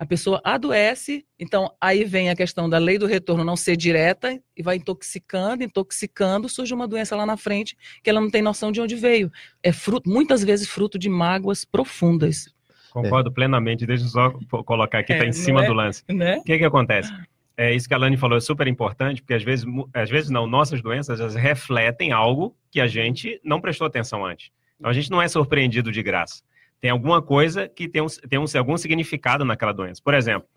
a 0.02 0.06
pessoa 0.08 0.42
adoece, 0.44 1.24
então 1.40 1.72
aí 1.80 2.04
vem 2.04 2.32
a 2.32 2.36
questão 2.36 2.68
da 2.68 2.80
lei 2.80 2.98
do 2.98 3.06
retorno 3.06 3.44
não 3.44 3.56
ser 3.56 3.78
direta 3.78 4.42
e 4.58 4.64
vai 4.64 4.78
intoxicando, 4.78 5.64
intoxicando, 5.64 6.50
surge 6.50 6.74
uma 6.74 6.88
doença 6.88 7.16
lá 7.16 7.24
na 7.24 7.38
frente 7.38 7.78
que 8.04 8.10
ela 8.10 8.20
não 8.20 8.32
tem 8.32 8.42
noção 8.42 8.72
de 8.72 8.82
onde 8.82 8.96
veio. 8.96 9.32
É 9.62 9.72
fruto, 9.72 10.10
muitas 10.10 10.44
vezes 10.44 10.68
fruto 10.68 10.98
de 10.98 11.08
mágoas 11.08 11.64
profundas. 11.64 12.52
Concordo 12.90 13.30
é. 13.30 13.32
plenamente, 13.32 13.86
deixa 13.86 14.06
eu 14.06 14.10
só 14.10 14.32
colocar 14.64 14.98
aqui, 14.98 15.14
está 15.14 15.24
é, 15.24 15.28
em 15.28 15.34
cima 15.34 15.64
é, 15.64 15.68
do 15.68 15.74
lance. 15.74 16.04
Né? 16.10 16.38
O 16.38 16.44
que, 16.46 16.58
que 16.58 16.66
acontece? 16.66 17.14
É 17.56 17.72
isso 17.72 17.88
que 17.88 17.94
a 17.94 17.98
Lani 17.98 18.18
falou, 18.18 18.40
é 18.40 18.42
super 18.42 18.66
importante, 18.66 19.22
porque 19.22 19.36
às 19.36 19.44
vezes, 19.44 19.68
às 19.94 20.10
vezes 20.10 20.32
não, 20.32 20.48
nossas 20.48 20.82
doenças 20.82 21.20
elas 21.20 21.36
refletem 21.36 22.12
algo 22.12 22.56
que 22.72 22.82
a 22.82 22.88
gente 22.88 23.40
não 23.44 23.62
prestou 23.62 23.86
atenção 23.86 24.26
antes. 24.26 24.50
Então 24.80 24.90
a 24.90 24.94
gente 24.94 25.12
não 25.12 25.22
é 25.22 25.28
surpreendido 25.28 25.92
de 25.92 26.02
graça 26.02 26.42
tem 26.82 26.90
alguma 26.92 27.22
coisa 27.22 27.70
que 27.70 27.88
tem, 27.88 28.02
um, 28.02 28.08
tem 28.08 28.40
um, 28.40 28.46
algum 28.58 28.76
significado 28.76 29.46
naquela 29.46 29.72
doença. 29.72 30.02
Por 30.04 30.16
exemplo, 30.16 30.50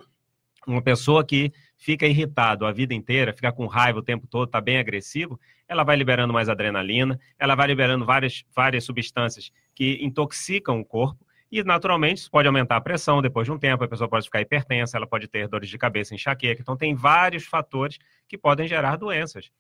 uma 0.67 0.81
pessoa 0.81 1.23
que 1.23 1.53
fica 1.77 2.07
irritado 2.07 2.65
a 2.65 2.73
vida 2.73 2.95
inteira, 2.95 3.35
fica 3.35 3.53
com 3.53 3.67
raiva 3.67 3.99
o 3.99 4.03
tempo 4.03 4.27
todo, 4.27 4.47
está 4.47 4.61
bem 4.61 4.79
agressivo, 4.79 5.39
ela 5.69 5.85
vai 5.85 5.97
liberando 5.97 6.33
mais 6.33 6.49
adrenalina, 6.49 7.21
ela 7.39 7.55
vai 7.55 7.67
liberando 7.67 8.07
várias, 8.07 8.43
várias 8.57 8.85
substâncias 8.85 9.53
que 9.75 9.99
intoxicam 10.03 10.81
o 10.81 10.85
corpo, 10.85 11.25
e 11.53 11.63
naturalmente 11.63 12.19
isso 12.19 12.31
pode 12.31 12.49
aumentar 12.49 12.77
a 12.77 12.81
pressão 12.81 13.23
depois 13.23 13.47
de 13.47 13.53
um 13.53 13.59
tempo, 13.59 13.85
a 13.85 13.89
pessoa 13.89 14.09
pode 14.09 14.25
ficar 14.25 14.41
hipertensa, 14.41 14.97
ela 14.97 15.07
pode 15.07 15.29
ter 15.29 15.47
dores 15.47 15.69
de 15.69 15.79
cabeça, 15.79 16.15
enxaqueca. 16.15 16.61
Então, 16.61 16.77
tem 16.77 16.95
vários 16.95 17.45
fatores 17.45 17.99
que 18.27 18.37
podem 18.37 18.67
gerar 18.67 18.97
doenças. 18.97 19.51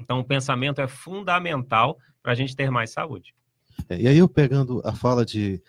Então, 0.00 0.20
o 0.20 0.24
pensamento 0.24 0.80
é 0.80 0.88
fundamental 0.88 1.98
para 2.22 2.32
a 2.32 2.34
gente 2.34 2.56
ter 2.56 2.70
mais 2.70 2.90
saúde. 2.90 3.34
É, 3.90 4.00
e 4.00 4.08
aí, 4.08 4.16
eu 4.16 4.28
pegando 4.28 4.80
a 4.84 4.94
fala 4.94 5.24
de 5.24 5.60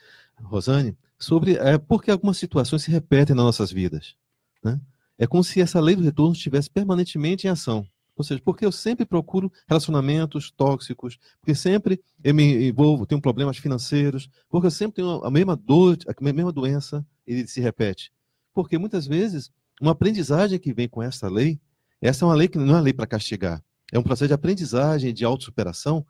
Rosane, 0.44 0.98
sobre 1.18 1.54
é, 1.56 1.78
por 1.78 2.04
que 2.04 2.12
algumas 2.12 2.38
situações 2.38 2.84
se 2.84 2.92
repetem 2.92 3.36
nas 3.36 3.46
nossas 3.46 3.72
vidas. 3.72 4.16
Né? 4.64 4.80
É 5.18 5.28
como 5.28 5.44
se 5.44 5.62
essa 5.62 5.80
lei 5.80 5.96
do 5.96 6.04
retorno 6.04 6.34
estivesse 6.34 6.70
permanentemente 6.70 7.46
em 7.46 7.50
ação. 7.50 7.86
Ou 8.16 8.24
seja, 8.24 8.42
porque 8.44 8.66
eu 8.66 8.72
sempre 8.72 9.06
procuro 9.06 9.52
relacionamentos 9.66 10.52
tóxicos, 10.52 11.18
porque 11.40 11.56
sempre 11.56 12.02
eu 12.22 12.36
me 12.36 12.68
envolvo, 12.68 13.06
tenho 13.06 13.22
problemas 13.22 13.58
financeiros, 13.58 14.30
porque 14.50 14.68
eu 14.68 14.72
sempre 14.72 14.96
tenho 14.96 15.24
a 15.24 15.32
mesma 15.32 15.56
dor, 15.56 15.98
a 16.06 16.24
mesma 16.24 16.52
doença, 16.52 17.06
ele 17.26 17.48
se 17.48 17.62
repete. 17.62 18.12
Porque 18.54 18.78
muitas 18.78 19.08
vezes, 19.08 19.50
uma 19.82 19.92
aprendizagem 19.92 20.60
que 20.60 20.74
vem 20.74 20.90
com 20.90 21.02
essa 21.02 21.30
lei, 21.30 21.62
essa 22.02 22.26
é 22.26 22.28
uma 22.28 22.36
lei 22.36 22.50
que 22.50 22.58
não 22.58 22.68
é 22.68 22.72
uma 22.72 22.82
lei 22.82 22.92
para 22.92 23.08
castigar, 23.08 23.64
é 23.90 23.98
um 23.98 24.04
processo 24.04 24.28
de 24.28 24.34
aprendizagem, 24.34 25.14
de 25.14 25.24
autossuperação, 25.24 26.06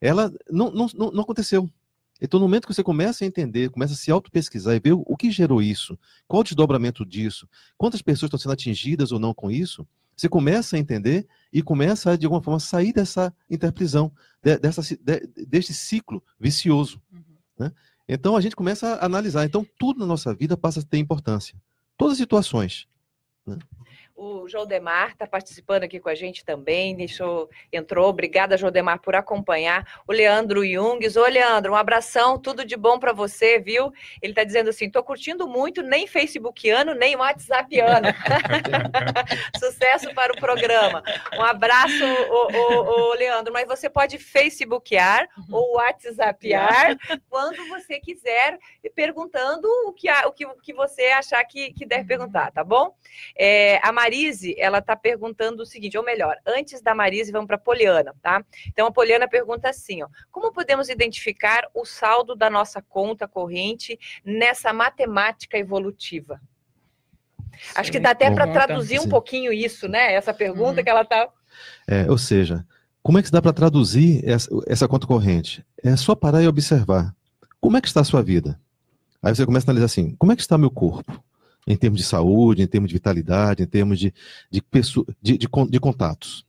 ela 0.00 0.32
não, 0.50 0.70
não, 0.70 0.86
não, 0.94 1.10
não 1.10 1.22
aconteceu. 1.22 1.70
Então, 2.20 2.38
no 2.38 2.46
momento 2.46 2.66
que 2.66 2.74
você 2.74 2.82
começa 2.82 3.24
a 3.24 3.26
entender, 3.26 3.70
começa 3.70 3.94
a 3.94 3.96
se 3.96 4.10
auto-pesquisar 4.10 4.74
e 4.74 4.80
ver 4.80 4.92
o 4.92 5.16
que 5.16 5.30
gerou 5.30 5.62
isso, 5.62 5.98
qual 6.28 6.40
o 6.40 6.44
desdobramento 6.44 7.04
disso, 7.04 7.48
quantas 7.78 8.02
pessoas 8.02 8.28
estão 8.28 8.38
sendo 8.38 8.52
atingidas 8.52 9.10
ou 9.10 9.18
não 9.18 9.32
com 9.32 9.50
isso, 9.50 9.86
você 10.16 10.28
começa 10.28 10.76
a 10.76 10.78
entender 10.78 11.26
e 11.50 11.62
começa 11.62 12.10
a, 12.10 12.16
de 12.16 12.26
alguma 12.26 12.42
forma, 12.42 12.60
sair 12.60 12.92
dessa 12.92 13.34
interprisão, 13.48 14.12
de, 14.42 14.58
dessa, 14.58 14.82
de, 14.82 15.26
deste 15.46 15.72
ciclo 15.72 16.22
vicioso. 16.38 17.00
Uhum. 17.10 17.22
Né? 17.58 17.72
Então, 18.06 18.36
a 18.36 18.40
gente 18.40 18.54
começa 18.54 18.96
a 18.96 19.06
analisar. 19.06 19.46
Então, 19.46 19.66
tudo 19.78 20.00
na 20.00 20.06
nossa 20.06 20.34
vida 20.34 20.58
passa 20.58 20.80
a 20.80 20.82
ter 20.82 20.98
importância. 20.98 21.54
Todas 21.96 22.12
as 22.12 22.18
situações. 22.18 22.86
Né? 23.46 23.56
O 24.22 24.46
Jodemar 24.46 25.12
está 25.12 25.26
participando 25.26 25.84
aqui 25.84 25.98
com 25.98 26.10
a 26.10 26.14
gente 26.14 26.44
também, 26.44 26.94
deixou, 26.94 27.48
entrou. 27.72 28.10
Obrigada, 28.10 28.54
Jodemar, 28.54 29.00
por 29.00 29.16
acompanhar. 29.16 30.02
O 30.06 30.12
Leandro 30.12 30.62
Jungs. 30.62 31.16
Ô, 31.16 31.24
Leandro, 31.24 31.72
um 31.72 31.74
abração, 31.74 32.38
tudo 32.38 32.62
de 32.62 32.76
bom 32.76 32.98
para 32.98 33.14
você, 33.14 33.58
viu? 33.58 33.90
Ele 34.20 34.32
está 34.32 34.44
dizendo 34.44 34.68
assim: 34.68 34.88
estou 34.88 35.02
curtindo 35.02 35.48
muito, 35.48 35.80
nem 35.80 36.06
Facebookiano, 36.06 36.92
nem 36.92 37.16
WhatsAppiano. 37.16 38.08
Sucesso 39.58 40.14
para 40.14 40.34
o 40.34 40.36
programa. 40.36 41.02
Um 41.38 41.42
abraço, 41.42 42.04
ô, 42.28 42.52
ô, 42.52 43.08
ô, 43.08 43.14
Leandro. 43.14 43.54
Mas 43.54 43.66
você 43.66 43.88
pode 43.88 44.18
Facebookear 44.18 45.30
ou 45.50 45.76
WhatsAppiar 45.76 46.94
quando 47.30 47.66
você 47.68 47.98
quiser, 47.98 48.58
perguntando 48.94 49.66
o 49.86 49.94
que, 49.94 50.10
o 50.10 50.32
que, 50.32 50.44
o 50.44 50.56
que 50.56 50.74
você 50.74 51.04
achar 51.04 51.42
que, 51.44 51.72
que 51.72 51.86
deve 51.86 52.04
perguntar, 52.04 52.52
tá 52.52 52.62
bom? 52.62 52.94
É, 53.34 53.80
a 53.82 53.90
Maria 53.90 54.09
Marise, 54.10 54.56
ela 54.58 54.78
está 54.78 54.96
perguntando 54.96 55.62
o 55.62 55.66
seguinte, 55.66 55.96
ou 55.96 56.04
melhor, 56.04 56.36
antes 56.44 56.82
da 56.82 56.92
Marise, 56.92 57.30
vamos 57.30 57.46
para 57.46 57.54
a 57.54 57.60
Poliana, 57.60 58.12
tá? 58.20 58.44
Então 58.66 58.88
a 58.88 58.90
Poliana 58.90 59.28
pergunta 59.28 59.70
assim, 59.70 60.02
ó, 60.02 60.08
como 60.32 60.52
podemos 60.52 60.88
identificar 60.88 61.62
o 61.72 61.84
saldo 61.84 62.34
da 62.34 62.50
nossa 62.50 62.82
conta 62.82 63.28
corrente 63.28 63.96
nessa 64.24 64.72
matemática 64.72 65.56
evolutiva? 65.56 66.40
Acho 67.76 67.92
que 67.92 68.00
dá 68.00 68.10
até 68.10 68.32
para 68.32 68.48
traduzir 68.48 68.98
um 68.98 69.08
pouquinho 69.08 69.52
isso, 69.52 69.86
né? 69.86 70.12
Essa 70.12 70.34
pergunta 70.34 70.78
uhum. 70.78 70.84
que 70.84 70.90
ela 70.90 71.02
está. 71.02 71.28
É, 71.86 72.10
ou 72.10 72.18
seja, 72.18 72.66
como 73.02 73.18
é 73.18 73.22
que 73.22 73.30
dá 73.30 73.40
para 73.40 73.52
traduzir 73.52 74.28
essa, 74.28 74.48
essa, 74.66 74.88
conta 74.88 75.06
corrente? 75.06 75.64
É 75.84 75.94
só 75.94 76.16
parar 76.16 76.42
e 76.42 76.48
observar. 76.48 77.14
Como 77.60 77.76
é 77.76 77.80
que 77.80 77.86
está 77.86 78.00
a 78.00 78.04
sua 78.04 78.22
vida? 78.22 78.58
Aí 79.22 79.32
você 79.32 79.46
começa 79.46 79.66
a 79.66 79.70
analisar 79.70 79.86
assim: 79.86 80.16
como 80.18 80.32
é 80.32 80.36
que 80.36 80.42
está 80.42 80.58
meu 80.58 80.70
corpo? 80.70 81.22
Em 81.66 81.76
termos 81.76 82.00
de 82.00 82.06
saúde, 82.06 82.62
em 82.62 82.66
termos 82.66 82.88
de 82.88 82.94
vitalidade, 82.94 83.62
em 83.62 83.66
termos 83.66 83.98
de, 83.98 84.12
de, 84.50 84.62
de, 85.22 85.38
de, 85.38 85.48
de 85.70 85.80
contatos. 85.80 86.44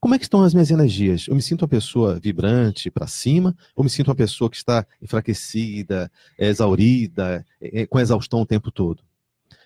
Como 0.00 0.14
é 0.14 0.18
que 0.18 0.24
estão 0.24 0.42
as 0.42 0.54
minhas 0.54 0.70
energias? 0.70 1.26
Eu 1.28 1.34
me 1.34 1.42
sinto 1.42 1.62
uma 1.62 1.68
pessoa 1.68 2.18
vibrante 2.18 2.90
para 2.90 3.06
cima, 3.06 3.54
ou 3.76 3.84
me 3.84 3.90
sinto 3.90 4.08
uma 4.08 4.14
pessoa 4.14 4.48
que 4.48 4.56
está 4.56 4.86
enfraquecida, 5.00 6.10
exaurida, 6.38 7.44
é, 7.60 7.86
com 7.86 8.00
exaustão 8.00 8.40
o 8.40 8.46
tempo 8.46 8.70
todo? 8.70 9.02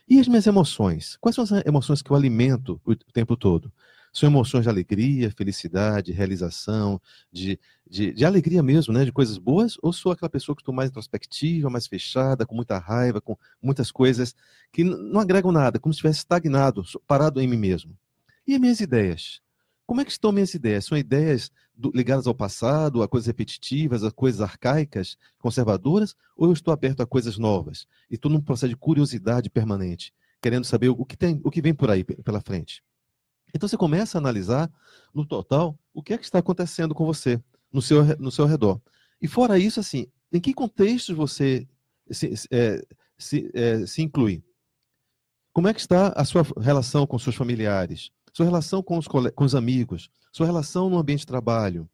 E 0.09 0.19
as 0.19 0.27
minhas 0.27 0.47
emoções? 0.47 1.17
Quais 1.21 1.37
são 1.37 1.45
as 1.45 1.53
emoções 1.65 2.03
que 2.03 2.11
eu 2.11 2.17
alimento 2.17 2.81
o 2.85 2.97
tempo 2.97 3.37
todo? 3.37 3.73
São 4.15 4.29
emoções 4.29 4.63
de 4.63 4.69
alegria, 4.69 5.29
felicidade, 5.33 6.13
realização, 6.13 7.03
de, 7.33 7.59
de, 7.85 8.13
de, 8.13 8.25
alegria 8.25 8.63
mesmo, 8.63 8.95
né? 8.95 9.05
De 9.05 9.11
coisas 9.11 9.37
boas? 9.39 9.77
Ou 9.83 9.93
sou 9.93 10.13
aquela 10.13 10.31
pessoa 10.31 10.55
que 10.55 10.63
estou 10.63 10.73
mais 10.73 10.89
introspectiva, 10.89 11.69
mais 11.69 11.89
fechada, 11.89 12.47
com 12.47 12.55
muita 12.55 12.79
raiva, 12.79 13.21
com 13.21 13.37
muitas 13.61 13.91
coisas 13.91 14.33
que 14.73 14.85
não 14.85 15.19
agregam 15.19 15.51
nada, 15.51 15.81
como 15.81 15.93
se 15.93 15.97
estivesse 15.97 16.21
estagnado, 16.21 16.85
parado 17.09 17.41
em 17.41 17.49
mim 17.49 17.57
mesmo? 17.57 17.99
E 18.47 18.55
as 18.55 18.61
minhas 18.61 18.79
ideias? 18.79 19.41
Como 19.85 20.01
é 20.01 20.05
que 20.05 20.13
estão 20.13 20.31
minhas 20.31 20.55
ideias? 20.55 20.85
São 20.85 20.97
ideias 20.97 21.51
do, 21.77 21.91
ligadas 21.93 22.29
ao 22.29 22.35
passado, 22.37 23.03
a 23.03 23.09
coisas 23.09 23.27
repetitivas, 23.27 24.05
a 24.05 24.13
coisas 24.13 24.41
arcaicas, 24.41 25.19
conservadoras, 25.39 26.15
ou 26.37 26.47
eu 26.47 26.53
estou 26.53 26.73
aberto 26.73 27.01
a 27.01 27.07
coisas 27.07 27.37
novas? 27.37 27.85
E 28.09 28.15
estou 28.15 28.31
num 28.31 28.41
processo 28.41 28.71
de 28.71 28.77
curiosidade 28.77 29.51
permanente, 29.51 30.15
querendo 30.41 30.65
saber 30.65 30.91
o 30.91 31.05
que 31.05 31.17
tem, 31.17 31.41
o 31.43 31.51
que 31.51 31.61
vem 31.61 31.75
por 31.75 31.91
aí 31.91 32.05
pela 32.05 32.41
frente. 32.41 32.81
Então 33.55 33.69
você 33.69 33.77
começa 33.77 34.19
a 34.19 34.21
analisar 34.21 34.71
no 35.15 35.25
total 35.25 35.79
o 35.93 36.03
que 36.03 36.13
é 36.13 36.19
que 36.19 36.25
está 36.25 36.39
acontecendo 36.39 36.95
com 36.95 37.07
você 37.07 37.41
no 37.73 37.81
seu, 37.81 38.05
no 38.19 38.31
seu 38.31 38.47
redor. 38.47 38.81
E 39.21 39.29
fora 39.29 39.59
isso, 39.59 39.81
assim, 39.81 40.07
em 40.33 40.41
que 40.41 40.53
contextos 40.53 41.15
você 41.17 41.67
se, 42.11 42.35
é, 42.51 42.85
se, 43.17 43.51
é, 43.55 43.87
se 43.87 44.03
inclui? 44.03 44.45
Como 45.53 45.69
é 45.69 45.75
que 45.75 45.81
está 45.81 46.09
a 46.09 46.25
sua 46.25 46.45
relação 46.61 47.07
com 47.07 47.19
seus 47.19 47.37
familiares? 47.37 48.11
sua 48.35 48.45
relação 48.45 48.83
com 48.83 48.99
os, 48.99 49.07
com 49.07 49.45
os 49.45 49.55
amigos, 49.55 50.11
sua 50.33 50.45
relação 50.45 50.91
no 50.91 50.99
ambiente 50.99 51.21
de 51.21 51.27
trabalho, 51.27 51.89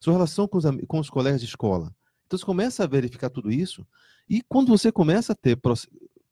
sua 0.00 0.12
relação 0.12 0.48
com 0.48 0.58
os, 0.58 0.64
com 0.88 0.98
os 0.98 1.08
colegas 1.08 1.40
de 1.40 1.46
escola. 1.46 1.94
Então 2.26 2.36
você 2.36 2.44
começa 2.44 2.82
a 2.82 2.86
verificar 2.86 3.30
tudo 3.30 3.50
isso, 3.50 3.86
e 4.28 4.42
quando 4.42 4.68
você 4.68 4.90
começa 4.90 5.32
a 5.32 5.36
ter 5.36 5.56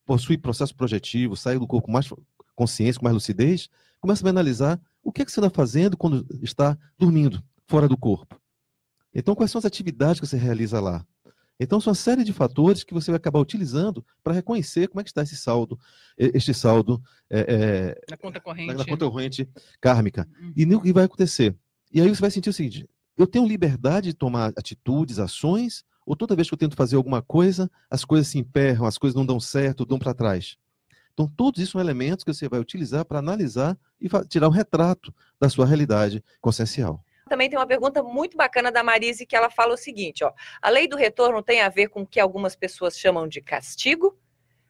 possuir 0.05 0.41
processo 0.41 0.75
projetivo, 0.75 1.37
sair 1.37 1.61
do 1.61 1.67
corpo 1.67 1.87
com 1.87 1.93
mais 1.93 2.09
consciência, 2.57 2.99
com 2.99 3.05
mais 3.05 3.15
lucidez, 3.15 3.69
começa 4.03 4.27
a 4.27 4.31
analisar 4.31 4.81
o 5.03 5.13
que, 5.13 5.23
é 5.23 5.25
que 5.25 5.31
você 5.31 5.39
está 5.39 5.49
fazendo 5.49 5.97
quando 5.97 6.27
está 6.43 6.77
dormindo, 6.99 7.43
fora 7.69 7.89
do 7.89 7.97
corpo. 7.97 8.39
Então, 9.15 9.35
quais 9.35 9.51
são 9.51 9.61
as 9.61 9.65
atividades 9.65 10.21
que 10.21 10.27
você 10.27 10.37
realiza 10.37 10.81
lá? 10.81 11.07
Então, 11.61 11.81
são 11.81 11.93
uma 11.93 11.95
série 11.95 12.25
de 12.25 12.33
fatores 12.33 12.83
que 12.83 12.93
você 12.93 13.13
vai 13.13 13.19
acabar 13.19 13.39
utilizando 13.39 14.05
para 14.25 14.35
reconhecer 14.35 14.89
como 14.89 15.01
é 15.01 15.05
que 15.05 15.11
está 15.11 15.23
esse 15.23 15.37
saldo, 15.37 15.79
este 16.19 16.53
saldo 16.53 17.01
é, 17.31 17.41
é, 17.41 18.01
na 18.11 18.17
conta 18.17 18.41
corrente, 18.41 18.75
na, 18.75 18.85
conta 18.85 19.05
corrente 19.09 19.49
kármica. 19.81 20.29
Uhum. 20.41 20.53
E 20.57 20.75
o 20.75 20.81
que 20.81 20.93
vai 20.93 21.05
acontecer? 21.05 21.57
E 21.93 22.01
aí 22.01 22.09
você 22.09 22.21
vai 22.21 22.31
sentir 22.33 22.51
o 22.51 22.53
seguinte: 22.53 22.89
eu 23.17 23.27
tenho 23.27 23.47
liberdade 23.47 24.09
de 24.09 24.15
tomar 24.15 24.53
atitudes, 24.57 25.21
ações, 25.21 25.85
ou 26.05 26.17
toda 26.17 26.35
vez 26.35 26.49
que 26.49 26.55
eu 26.55 26.59
tento 26.59 26.75
fazer 26.75 26.97
alguma 26.97 27.23
coisa, 27.23 27.71
as 27.89 28.05
coisas 28.05 28.27
se 28.27 28.39
emperram, 28.39 28.85
as 28.85 28.99
coisas 28.99 29.15
não 29.15 29.25
dão 29.25 29.39
certo, 29.39 29.87
dão 29.87 29.99
para 30.01 30.15
trás. 30.15 30.57
Então, 31.13 31.31
todos 31.37 31.61
isso 31.61 31.73
são 31.73 31.81
elementos 31.81 32.25
que 32.25 32.33
você 32.33 32.49
vai 32.49 32.59
utilizar 32.59 33.05
para 33.05 33.19
analisar 33.19 33.77
e 34.01 34.09
tirar 34.27 34.49
um 34.49 34.53
retrato 34.53 35.13
da 35.41 35.49
sua 35.49 35.67
realidade 35.67 36.25
consciencial 36.41 37.05
também 37.33 37.49
tem 37.49 37.59
uma 37.59 37.67
pergunta 37.67 38.03
muito 38.03 38.37
bacana 38.37 38.71
da 38.71 38.83
Marise 38.83 39.25
que 39.25 39.35
ela 39.35 39.49
fala 39.49 39.73
o 39.73 39.77
seguinte, 39.77 40.23
ó: 40.23 40.31
a 40.61 40.69
lei 40.69 40.87
do 40.87 40.99
retorno 40.99 41.43
tem 41.43 41.63
a 41.63 41.69
ver 41.71 41.89
com 41.89 42.03
o 42.03 42.07
que 42.07 42.21
algumas 42.21 42.55
pessoas 42.55 42.99
chamam 42.99 43.27
de 43.27 43.41
castigo? 43.41 44.19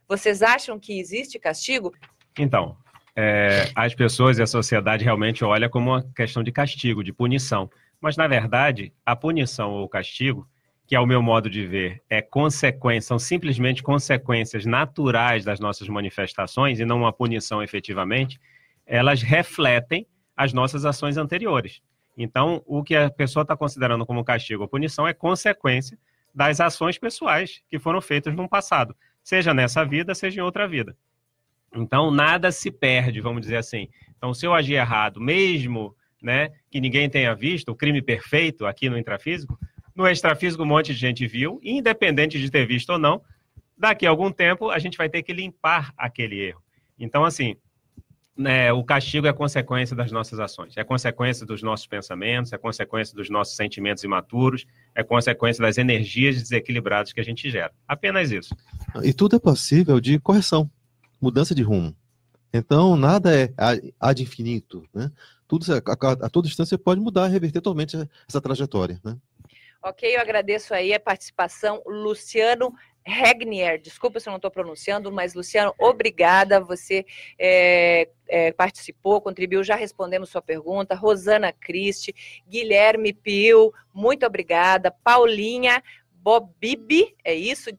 Vocês 0.06 0.42
acham 0.42 0.78
que 0.78 1.00
existe 1.00 1.40
castigo? 1.40 1.92
Então, 2.38 2.76
é, 3.16 3.68
as 3.74 3.94
pessoas 3.96 4.38
e 4.38 4.42
a 4.42 4.46
sociedade 4.46 5.02
realmente 5.02 5.44
olham 5.44 5.68
como 5.68 5.90
uma 5.90 6.02
questão 6.14 6.42
de 6.42 6.52
castigo, 6.52 7.02
de 7.02 7.12
punição. 7.12 7.68
Mas, 8.00 8.16
na 8.16 8.28
verdade, 8.28 8.92
a 9.04 9.16
punição 9.16 9.72
ou 9.72 9.84
o 9.84 9.88
castigo, 9.88 10.46
que 10.86 10.94
é 10.94 11.00
o 11.00 11.06
meu 11.06 11.22
modo 11.22 11.48
de 11.48 11.66
ver, 11.66 12.02
é 12.08 12.20
consequência, 12.20 13.08
são 13.08 13.18
simplesmente 13.18 13.82
consequências 13.82 14.66
naturais 14.66 15.44
das 15.44 15.60
nossas 15.60 15.88
manifestações 15.88 16.80
e 16.80 16.84
não 16.84 16.98
uma 16.98 17.12
punição 17.12 17.62
efetivamente, 17.62 18.40
elas 18.86 19.22
refletem 19.22 20.06
as 20.36 20.52
nossas 20.52 20.84
ações 20.84 21.16
anteriores. 21.16 21.80
Então, 22.16 22.62
o 22.66 22.82
que 22.82 22.94
a 22.94 23.10
pessoa 23.10 23.42
está 23.42 23.56
considerando 23.56 24.04
como 24.04 24.24
castigo 24.24 24.62
ou 24.62 24.68
punição 24.68 25.06
é 25.06 25.14
consequência 25.14 25.98
das 26.34 26.60
ações 26.60 26.98
pessoais 26.98 27.62
que 27.68 27.78
foram 27.78 28.00
feitas 28.00 28.34
no 28.34 28.48
passado, 28.48 28.94
seja 29.22 29.54
nessa 29.54 29.84
vida, 29.84 30.14
seja 30.14 30.40
em 30.40 30.44
outra 30.44 30.66
vida. 30.66 30.96
Então, 31.74 32.10
nada 32.10 32.52
se 32.52 32.70
perde, 32.70 33.20
vamos 33.20 33.42
dizer 33.42 33.56
assim. 33.56 33.88
Então, 34.16 34.34
se 34.34 34.46
eu 34.46 34.52
agir 34.52 34.74
errado, 34.74 35.20
mesmo 35.20 35.96
né, 36.22 36.50
que 36.70 36.80
ninguém 36.80 37.08
tenha 37.08 37.34
visto, 37.34 37.70
o 37.70 37.74
crime 37.74 38.02
perfeito 38.02 38.66
aqui 38.66 38.88
no 38.90 38.98
intrafísico, 38.98 39.58
no 39.94 40.06
extrafísico 40.08 40.62
um 40.62 40.66
monte 40.66 40.92
de 40.92 40.98
gente 40.98 41.26
viu, 41.26 41.60
independente 41.62 42.38
de 42.38 42.50
ter 42.50 42.66
visto 42.66 42.90
ou 42.90 42.98
não, 42.98 43.22
daqui 43.76 44.06
a 44.06 44.10
algum 44.10 44.30
tempo 44.30 44.70
a 44.70 44.78
gente 44.78 44.96
vai 44.96 45.08
ter 45.08 45.22
que 45.22 45.32
limpar 45.32 45.92
aquele 45.96 46.40
erro. 46.40 46.62
Então, 46.98 47.24
assim, 47.24 47.56
né, 48.36 48.72
o 48.72 48.82
castigo 48.82 49.26
é 49.26 49.32
consequência 49.32 49.94
das 49.94 50.10
nossas 50.10 50.40
ações, 50.40 50.76
é 50.76 50.84
consequência 50.84 51.44
dos 51.44 51.62
nossos 51.62 51.86
pensamentos, 51.86 52.52
é 52.52 52.58
consequência 52.58 53.14
dos 53.14 53.28
nossos 53.28 53.56
sentimentos 53.56 54.02
imaturos, 54.04 54.64
é 54.94 55.02
consequência 55.02 55.62
das 55.62 55.78
energias 55.78 56.36
desequilibradas 56.36 57.12
que 57.12 57.20
a 57.20 57.24
gente 57.24 57.50
gera. 57.50 57.72
Apenas 57.86 58.30
isso. 58.30 58.54
E 59.02 59.12
tudo 59.12 59.36
é 59.36 59.38
possível 59.38 60.00
de 60.00 60.18
correção, 60.18 60.70
mudança 61.20 61.54
de 61.54 61.62
rumo. 61.62 61.94
Então, 62.52 62.96
nada 62.96 63.34
é 63.34 63.52
ad 63.98 64.22
infinito, 64.22 64.84
né? 64.94 65.10
Tudo, 65.48 65.66
a, 65.70 65.76
a, 65.76 66.12
a 66.12 66.30
toda 66.30 66.48
distância 66.48 66.78
pode 66.78 67.00
mudar, 67.00 67.26
reverter 67.26 67.60
totalmente 67.60 67.96
essa 68.28 68.40
trajetória, 68.40 69.00
né? 69.04 69.16
Ok, 69.84 70.14
eu 70.14 70.20
agradeço 70.20 70.72
aí 70.72 70.94
a 70.94 71.00
participação. 71.00 71.82
Luciano 71.84 72.72
Regnier, 73.04 73.80
desculpa 73.80 74.20
se 74.20 74.28
eu 74.28 74.30
não 74.30 74.36
estou 74.36 74.50
pronunciando, 74.50 75.10
mas 75.10 75.34
Luciano, 75.34 75.74
obrigada. 75.76 76.60
Você 76.60 77.04
é, 77.36 78.08
é, 78.28 78.52
participou, 78.52 79.20
contribuiu, 79.20 79.64
já 79.64 79.74
respondemos 79.74 80.30
sua 80.30 80.40
pergunta. 80.40 80.94
Rosana 80.94 81.52
Cristi, 81.52 82.14
Guilherme 82.48 83.12
Pio, 83.12 83.72
muito 83.92 84.24
obrigada. 84.24 84.92
Paulinha 85.02 85.82
Bobibi, 86.12 87.16
é 87.24 87.34
isso? 87.34 87.70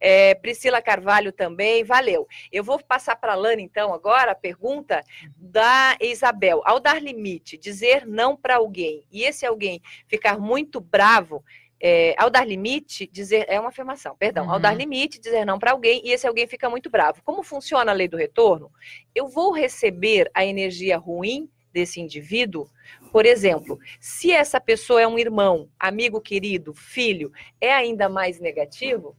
É, 0.00 0.34
Priscila 0.34 0.82
Carvalho 0.82 1.32
também, 1.32 1.84
valeu. 1.84 2.26
Eu 2.50 2.64
vou 2.64 2.78
passar 2.82 3.16
para 3.16 3.32
a 3.32 3.36
Lana, 3.36 3.60
então, 3.60 3.92
agora 3.92 4.32
a 4.32 4.36
pergunta 4.36 5.02
da 5.36 5.96
Isabel. 6.00 6.62
Ao 6.64 6.80
dar 6.80 7.02
limite, 7.02 7.56
dizer 7.56 8.06
não 8.06 8.36
para 8.36 8.56
alguém, 8.56 9.04
e 9.10 9.22
esse 9.22 9.46
alguém 9.46 9.80
ficar 10.08 10.38
muito 10.38 10.80
bravo, 10.80 11.44
é, 11.82 12.14
ao 12.16 12.30
dar 12.30 12.46
limite, 12.46 13.08
dizer. 13.08 13.44
É 13.48 13.58
uma 13.58 13.70
afirmação, 13.70 14.16
perdão. 14.16 14.44
Uhum. 14.44 14.52
Ao 14.52 14.60
dar 14.60 14.72
uhum. 14.72 14.78
limite, 14.78 15.20
dizer 15.20 15.44
não 15.44 15.58
para 15.58 15.72
alguém 15.72 16.00
e 16.04 16.12
esse 16.12 16.26
alguém 16.26 16.46
fica 16.46 16.70
muito 16.70 16.88
bravo. 16.88 17.20
Como 17.24 17.42
funciona 17.42 17.90
a 17.90 17.94
lei 17.94 18.06
do 18.06 18.16
retorno? 18.16 18.70
Eu 19.12 19.26
vou 19.26 19.50
receber 19.50 20.30
a 20.32 20.44
energia 20.44 20.96
ruim 20.96 21.50
desse 21.72 22.00
indivíduo. 22.00 22.70
Por 23.10 23.26
exemplo, 23.26 23.78
se 23.98 24.30
essa 24.30 24.60
pessoa 24.60 25.02
é 25.02 25.08
um 25.08 25.18
irmão, 25.18 25.68
amigo 25.78 26.20
querido, 26.20 26.72
filho, 26.72 27.32
é 27.60 27.72
ainda 27.72 28.08
mais 28.08 28.38
negativo? 28.38 29.16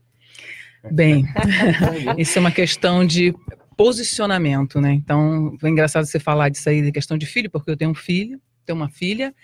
Bem, 0.90 1.26
isso 2.18 2.38
é 2.38 2.40
uma 2.40 2.52
questão 2.52 3.06
de 3.06 3.34
posicionamento, 3.76 4.80
né? 4.80 4.92
Então, 4.92 5.56
foi 5.60 5.70
engraçado 5.70 6.04
você 6.04 6.20
falar 6.20 6.48
disso 6.48 6.68
aí, 6.68 6.82
de 6.82 6.92
questão 6.92 7.18
de 7.18 7.26
filho, 7.26 7.50
porque 7.50 7.70
eu 7.70 7.76
tenho 7.76 7.90
um 7.90 7.94
filho, 7.94 8.40
tenho 8.64 8.76
uma 8.76 8.88
filha, 8.88 9.34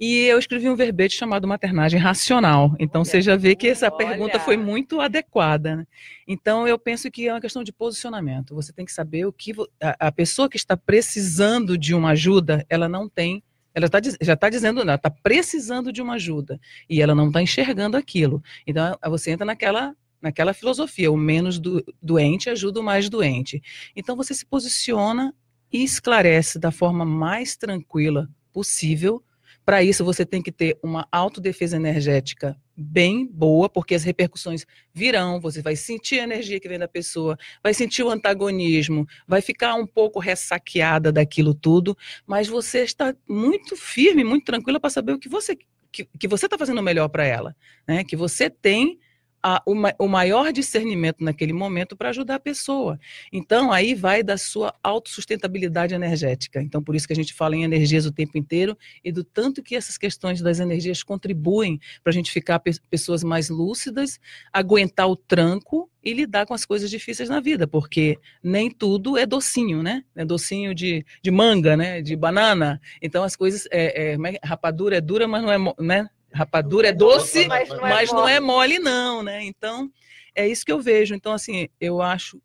e 0.00 0.26
eu 0.26 0.38
escrevi 0.38 0.68
um 0.68 0.76
verbete 0.76 1.16
chamado 1.16 1.48
Maternagem 1.48 1.98
Racional. 1.98 2.74
Então 2.78 3.04
você 3.04 3.20
já 3.20 3.34
vê 3.34 3.56
que 3.56 3.66
essa 3.66 3.90
pergunta 3.90 4.38
foi 4.38 4.56
muito 4.56 5.00
adequada. 5.00 5.76
Né? 5.76 5.86
Então 6.26 6.68
eu 6.68 6.78
penso 6.78 7.10
que 7.10 7.26
é 7.26 7.32
uma 7.32 7.40
questão 7.40 7.64
de 7.64 7.72
posicionamento. 7.72 8.54
Você 8.54 8.72
tem 8.72 8.84
que 8.84 8.92
saber 8.92 9.26
o 9.26 9.32
que 9.32 9.52
a, 9.80 10.12
pessoa 10.12 10.48
que 10.48 10.56
está 10.56 10.76
precisando 10.76 11.76
de 11.76 11.94
uma 11.94 12.10
ajuda, 12.10 12.64
ela 12.68 12.88
não 12.88 13.08
tem 13.08 13.42
ela 13.74 13.88
tá, 13.88 14.00
já 14.20 14.32
está 14.32 14.48
dizendo, 14.48 14.80
ela 14.80 14.94
está 14.94 15.10
precisando 15.10 15.92
de 15.92 16.02
uma 16.02 16.14
ajuda 16.14 16.58
e 16.90 17.00
ela 17.00 17.14
não 17.14 17.28
está 17.28 17.40
enxergando 17.40 17.96
aquilo. 17.96 18.42
Então 18.66 18.96
você 19.08 19.30
entra 19.32 19.44
naquela 19.44 19.94
naquela 20.20 20.52
filosofia, 20.52 21.10
o 21.10 21.16
menos 21.16 21.58
do, 21.58 21.84
doente 22.02 22.50
ajuda 22.50 22.80
o 22.80 22.82
mais 22.82 23.08
doente. 23.08 23.62
Então 23.94 24.16
você 24.16 24.34
se 24.34 24.44
posiciona 24.44 25.34
e 25.72 25.82
esclarece 25.82 26.58
da 26.58 26.70
forma 26.70 27.04
mais 27.04 27.56
tranquila 27.56 28.28
possível. 28.52 29.22
Para 29.64 29.82
isso, 29.82 30.02
você 30.02 30.24
tem 30.24 30.40
que 30.40 30.50
ter 30.50 30.78
uma 30.82 31.06
autodefesa 31.12 31.76
energética 31.76 32.56
bem 32.74 33.26
boa, 33.26 33.68
porque 33.68 33.94
as 33.94 34.02
repercussões 34.02 34.64
virão, 34.94 35.40
você 35.40 35.60
vai 35.60 35.76
sentir 35.76 36.20
a 36.20 36.22
energia 36.22 36.58
que 36.58 36.68
vem 36.68 36.78
da 36.78 36.88
pessoa, 36.88 37.36
vai 37.62 37.74
sentir 37.74 38.02
o 38.02 38.08
antagonismo, 38.08 39.06
vai 39.26 39.42
ficar 39.42 39.74
um 39.74 39.86
pouco 39.86 40.20
ressaqueada 40.20 41.12
daquilo 41.12 41.52
tudo, 41.52 41.96
mas 42.26 42.48
você 42.48 42.82
está 42.82 43.14
muito 43.28 43.76
firme, 43.76 44.24
muito 44.24 44.44
tranquila 44.44 44.80
para 44.80 44.90
saber 44.90 45.12
o 45.12 45.18
que 45.18 45.28
você 45.28 45.56
que, 45.90 46.04
que 46.18 46.28
você 46.28 46.46
está 46.46 46.56
fazendo 46.56 46.82
melhor 46.82 47.08
para 47.08 47.24
ela, 47.24 47.56
né? 47.86 48.04
Que 48.04 48.16
você 48.16 48.48
tem 48.48 48.98
a, 49.42 49.62
o, 49.66 49.74
o, 49.98 50.08
maior 50.08 50.52
discernimento 50.52 51.22
naquele 51.22 51.52
momento 51.52 51.96
para 51.96 52.08
ajudar 52.10 52.36
a 52.36 52.40
pessoa. 52.40 52.98
Então, 53.32 53.72
aí 53.72 53.94
vai 53.94 54.22
da 54.22 54.36
sua 54.36 54.74
autossustentabilidade 54.82 55.94
energética. 55.94 56.60
Então, 56.60 56.82
por 56.82 56.94
isso 56.94 57.06
que 57.06 57.12
a 57.12 57.16
gente 57.16 57.34
fala 57.34 57.56
em 57.56 57.62
energias 57.62 58.06
o 58.06 58.12
tempo 58.12 58.36
inteiro 58.36 58.76
e 59.04 59.12
do 59.12 59.22
tanto 59.22 59.62
que 59.62 59.76
essas 59.76 59.96
questões 59.96 60.40
das 60.40 60.60
energias 60.60 61.02
contribuem 61.02 61.78
para 62.02 62.10
a 62.10 62.14
gente 62.14 62.30
ficar 62.30 62.58
pe 62.58 62.72
pessoas 62.90 63.24
mais 63.24 63.48
lúcidas, 63.48 64.20
aguentar 64.52 65.08
o 65.08 65.16
tranco 65.16 65.90
e 66.02 66.12
lidar 66.12 66.46
com 66.46 66.54
as 66.54 66.64
coisas 66.64 66.90
difíceis 66.90 67.28
na 67.28 67.40
vida, 67.40 67.66
porque 67.66 68.18
nem 68.42 68.70
tudo 68.70 69.18
é 69.18 69.26
docinho, 69.26 69.82
né? 69.82 70.04
É 70.14 70.24
docinho 70.24 70.74
de, 70.74 71.04
de 71.22 71.30
manga, 71.30 71.76
né? 71.76 72.00
De 72.00 72.14
banana. 72.16 72.80
Então, 73.02 73.24
as 73.24 73.36
coisas. 73.36 73.66
É, 73.70 74.12
é, 74.12 74.14
é 74.14 74.38
rapadura 74.44 74.96
é 74.96 75.00
dura, 75.00 75.26
mas 75.26 75.42
não 75.42 75.52
é. 75.52 75.58
Né? 75.80 76.08
Rapadura 76.32 76.88
é 76.88 76.92
doce, 76.92 77.46
mas, 77.46 77.68
não 77.68 77.86
é, 77.86 77.90
mas 77.90 78.12
não 78.12 78.28
é 78.28 78.40
mole, 78.40 78.78
não, 78.78 79.22
né? 79.22 79.42
Então, 79.44 79.90
é 80.34 80.46
isso 80.46 80.64
que 80.64 80.72
eu 80.72 80.80
vejo. 80.80 81.14
Então, 81.14 81.32
assim, 81.32 81.68
eu 81.80 82.00
acho, 82.00 82.40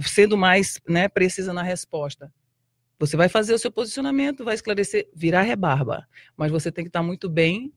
sendo 0.00 0.36
mais 0.36 0.80
né, 0.88 1.08
precisa 1.08 1.52
na 1.52 1.62
resposta, 1.62 2.32
você 2.98 3.16
vai 3.16 3.28
fazer 3.28 3.52
o 3.52 3.58
seu 3.58 3.70
posicionamento, 3.70 4.44
vai 4.44 4.54
esclarecer, 4.54 5.08
virar 5.14 5.42
rebarba, 5.42 6.06
mas 6.36 6.52
você 6.52 6.70
tem 6.70 6.84
que 6.84 6.88
estar 6.88 7.02
muito 7.02 7.28
bem 7.28 7.72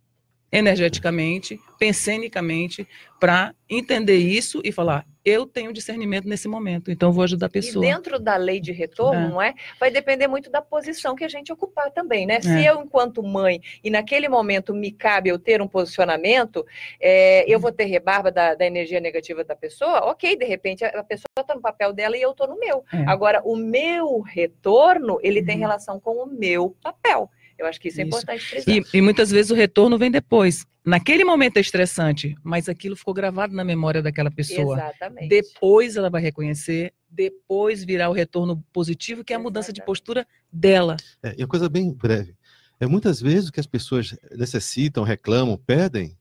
energeticamente, 0.52 1.60
pensenicamente, 1.78 2.88
para 3.20 3.54
entender 3.70 4.18
isso 4.18 4.62
e 4.64 4.72
falar: 4.72 5.06
eu 5.26 5.48
tenho 5.48 5.74
discernimento 5.74 6.28
nesse 6.28 6.48
momento, 6.48 6.92
então 6.92 7.12
vou 7.12 7.24
ajudar 7.24 7.48
a 7.48 7.50
pessoa. 7.50 7.84
E 7.84 7.90
dentro 7.90 8.20
da 8.20 8.36
lei 8.36 8.60
de 8.60 8.72
retorno, 8.72 9.22
é. 9.22 9.28
não 9.28 9.42
é? 9.42 9.56
Vai 9.80 9.90
depender 9.90 10.28
muito 10.28 10.52
da 10.52 10.62
posição 10.62 11.16
que 11.16 11.24
a 11.24 11.28
gente 11.28 11.52
ocupar 11.52 11.90
também, 11.92 12.28
né? 12.28 12.36
É. 12.36 12.42
Se 12.42 12.64
eu, 12.64 12.82
enquanto 12.84 13.24
mãe, 13.24 13.60
e 13.84 13.90
naquele 13.90 14.30
momento 14.30 14.74
me 14.74 14.92
cabe 14.92 15.30
eu 15.30 15.40
ter 15.40 15.64
um 15.64 15.68
posicionamento, 15.68 16.64
é, 17.02 17.44
eu 17.52 17.60
vou 17.60 17.72
ter 17.72 17.86
rebarba 17.86 18.32
da, 18.32 18.54
da, 18.54 18.66
energia 18.66 19.00
negativa 19.00 19.44
da 19.44 19.56
pessoa, 19.56 20.06
ok, 20.12 20.38
de 20.38 20.46
repente 20.46 20.86
a 20.86 21.04
pessoa 21.04 21.26
está 21.40 21.56
no 21.56 21.62
papel 21.62 21.92
dela 21.92 22.16
e 22.16 22.22
eu 22.22 22.32
estou 22.32 22.48
no 22.48 22.60
meu. 22.60 22.84
É. 22.94 23.04
Agora, 23.08 23.42
o 23.44 23.56
meu 23.56 24.20
retorno, 24.20 25.18
ele 25.24 25.40
uhum. 25.40 25.46
tem 25.46 25.58
relação 25.58 26.00
com 26.00 26.24
o 26.24 26.28
meu 26.28 26.76
papel. 26.84 27.32
Eu 27.58 27.66
acho 27.68 27.80
que 27.80 27.88
isso 27.88 28.00
é 28.00 28.04
isso. 28.04 28.10
importante 28.10 28.44
frisar. 28.44 28.76
E, 28.76 28.84
e, 28.94 29.02
muitas 29.02 29.32
vezes 29.32 29.52
o 29.52 29.56
retorno 29.56 29.98
vem 29.98 30.12
depois. 30.12 30.66
Naquele 30.86 31.24
momento 31.24 31.58
é 31.58 31.62
estressante, 31.62 32.36
mas 32.44 32.70
aquilo 32.70 32.96
ficou 32.96 33.14
gravado 33.14 33.56
na 33.56 33.64
memória 33.64 34.02
daquela 34.02 34.30
pessoa. 34.30 34.76
Exatamente. 34.76 35.30
Depois 35.30 35.96
ela 35.96 36.10
vai 36.10 36.22
reconhecer, 36.22 36.94
depois 37.10 37.84
virá 37.84 38.10
o 38.10 38.14
retorno 38.14 38.64
positivo, 38.72 39.24
que 39.24 39.34
é 39.34 39.36
a 39.36 39.40
Exatamente. 39.40 39.54
mudança 39.54 39.74
de 39.74 39.84
postura 39.84 40.28
dela. 40.52 40.98
É, 41.24 41.34
e 41.38 41.42
uma 41.42 41.48
coisa 41.48 41.70
bem 41.70 41.92
breve. 41.92 42.36
É 42.80 42.86
muitas 42.86 43.22
vezes 43.22 43.50
o 43.50 43.52
que 43.52 43.60
as 43.60 43.66
pessoas 43.66 44.16
necessitam, 44.32 45.04
reclamam, 45.04 45.58
pedem, 45.58 46.18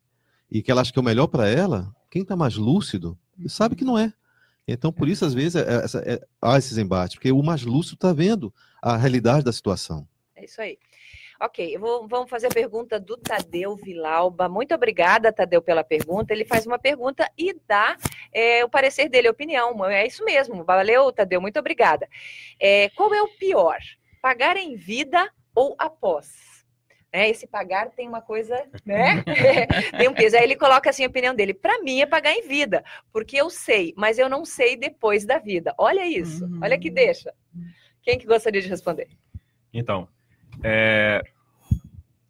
e 0.50 0.62
que 0.62 0.70
ela 0.70 0.80
acha 0.80 0.92
que 0.92 0.98
é 0.98 1.02
o 1.02 1.04
melhor 1.04 1.26
para 1.26 1.48
ela, 1.48 1.92
quem 2.10 2.22
está 2.22 2.36
mais 2.36 2.54
lúcido 2.54 3.18
sabe 3.48 3.74
que 3.74 3.84
não 3.84 3.98
é. 3.98 4.12
Então, 4.66 4.92
por 4.92 5.08
isso, 5.08 5.24
às 5.24 5.34
vezes, 5.34 5.56
é, 5.56 6.14
é, 6.14 6.26
há 6.40 6.56
esses 6.56 6.78
embates, 6.78 7.16
porque 7.16 7.30
o 7.30 7.42
mais 7.42 7.62
lúcido 7.64 7.96
está 7.96 8.12
vendo 8.12 8.54
a 8.80 8.96
realidade 8.96 9.44
da 9.44 9.52
situação. 9.52 10.08
É 10.34 10.44
isso 10.44 10.60
aí. 10.60 10.78
Ok, 11.44 11.76
vou, 11.76 12.08
vamos 12.08 12.30
fazer 12.30 12.46
a 12.46 12.50
pergunta 12.50 12.98
do 12.98 13.18
Tadeu 13.18 13.76
Vilauba. 13.76 14.48
Muito 14.48 14.74
obrigada, 14.74 15.30
Tadeu, 15.30 15.60
pela 15.60 15.84
pergunta. 15.84 16.32
Ele 16.32 16.46
faz 16.46 16.66
uma 16.66 16.78
pergunta 16.78 17.30
e 17.36 17.54
dá 17.68 17.98
é, 18.32 18.64
o 18.64 18.68
parecer 18.70 19.10
dele, 19.10 19.28
a 19.28 19.30
opinião. 19.30 19.84
É 19.84 20.06
isso 20.06 20.24
mesmo. 20.24 20.64
Valeu, 20.64 21.12
Tadeu, 21.12 21.42
muito 21.42 21.58
obrigada. 21.58 22.08
É, 22.58 22.88
qual 22.96 23.12
é 23.12 23.20
o 23.20 23.28
pior? 23.28 23.76
Pagar 24.22 24.56
em 24.56 24.74
vida 24.74 25.30
ou 25.54 25.76
após? 25.78 26.64
É, 27.12 27.28
esse 27.28 27.46
pagar 27.46 27.90
tem 27.90 28.08
uma 28.08 28.22
coisa, 28.22 28.66
né? 28.82 29.22
tem 29.98 30.08
um 30.08 30.14
peso. 30.14 30.38
Aí 30.38 30.44
ele 30.44 30.56
coloca 30.56 30.88
assim 30.88 31.04
a 31.04 31.08
opinião 31.08 31.34
dele. 31.34 31.52
Para 31.52 31.78
mim 31.82 32.00
é 32.00 32.06
pagar 32.06 32.32
em 32.32 32.48
vida, 32.48 32.82
porque 33.12 33.36
eu 33.36 33.50
sei, 33.50 33.92
mas 33.98 34.18
eu 34.18 34.30
não 34.30 34.46
sei 34.46 34.78
depois 34.78 35.26
da 35.26 35.36
vida. 35.36 35.74
Olha 35.76 36.06
isso, 36.06 36.48
olha 36.62 36.78
que 36.78 36.88
deixa. 36.88 37.34
Quem 38.02 38.18
que 38.18 38.26
gostaria 38.26 38.62
de 38.62 38.68
responder? 38.68 39.08
Então, 39.74 40.08
é, 40.62 41.22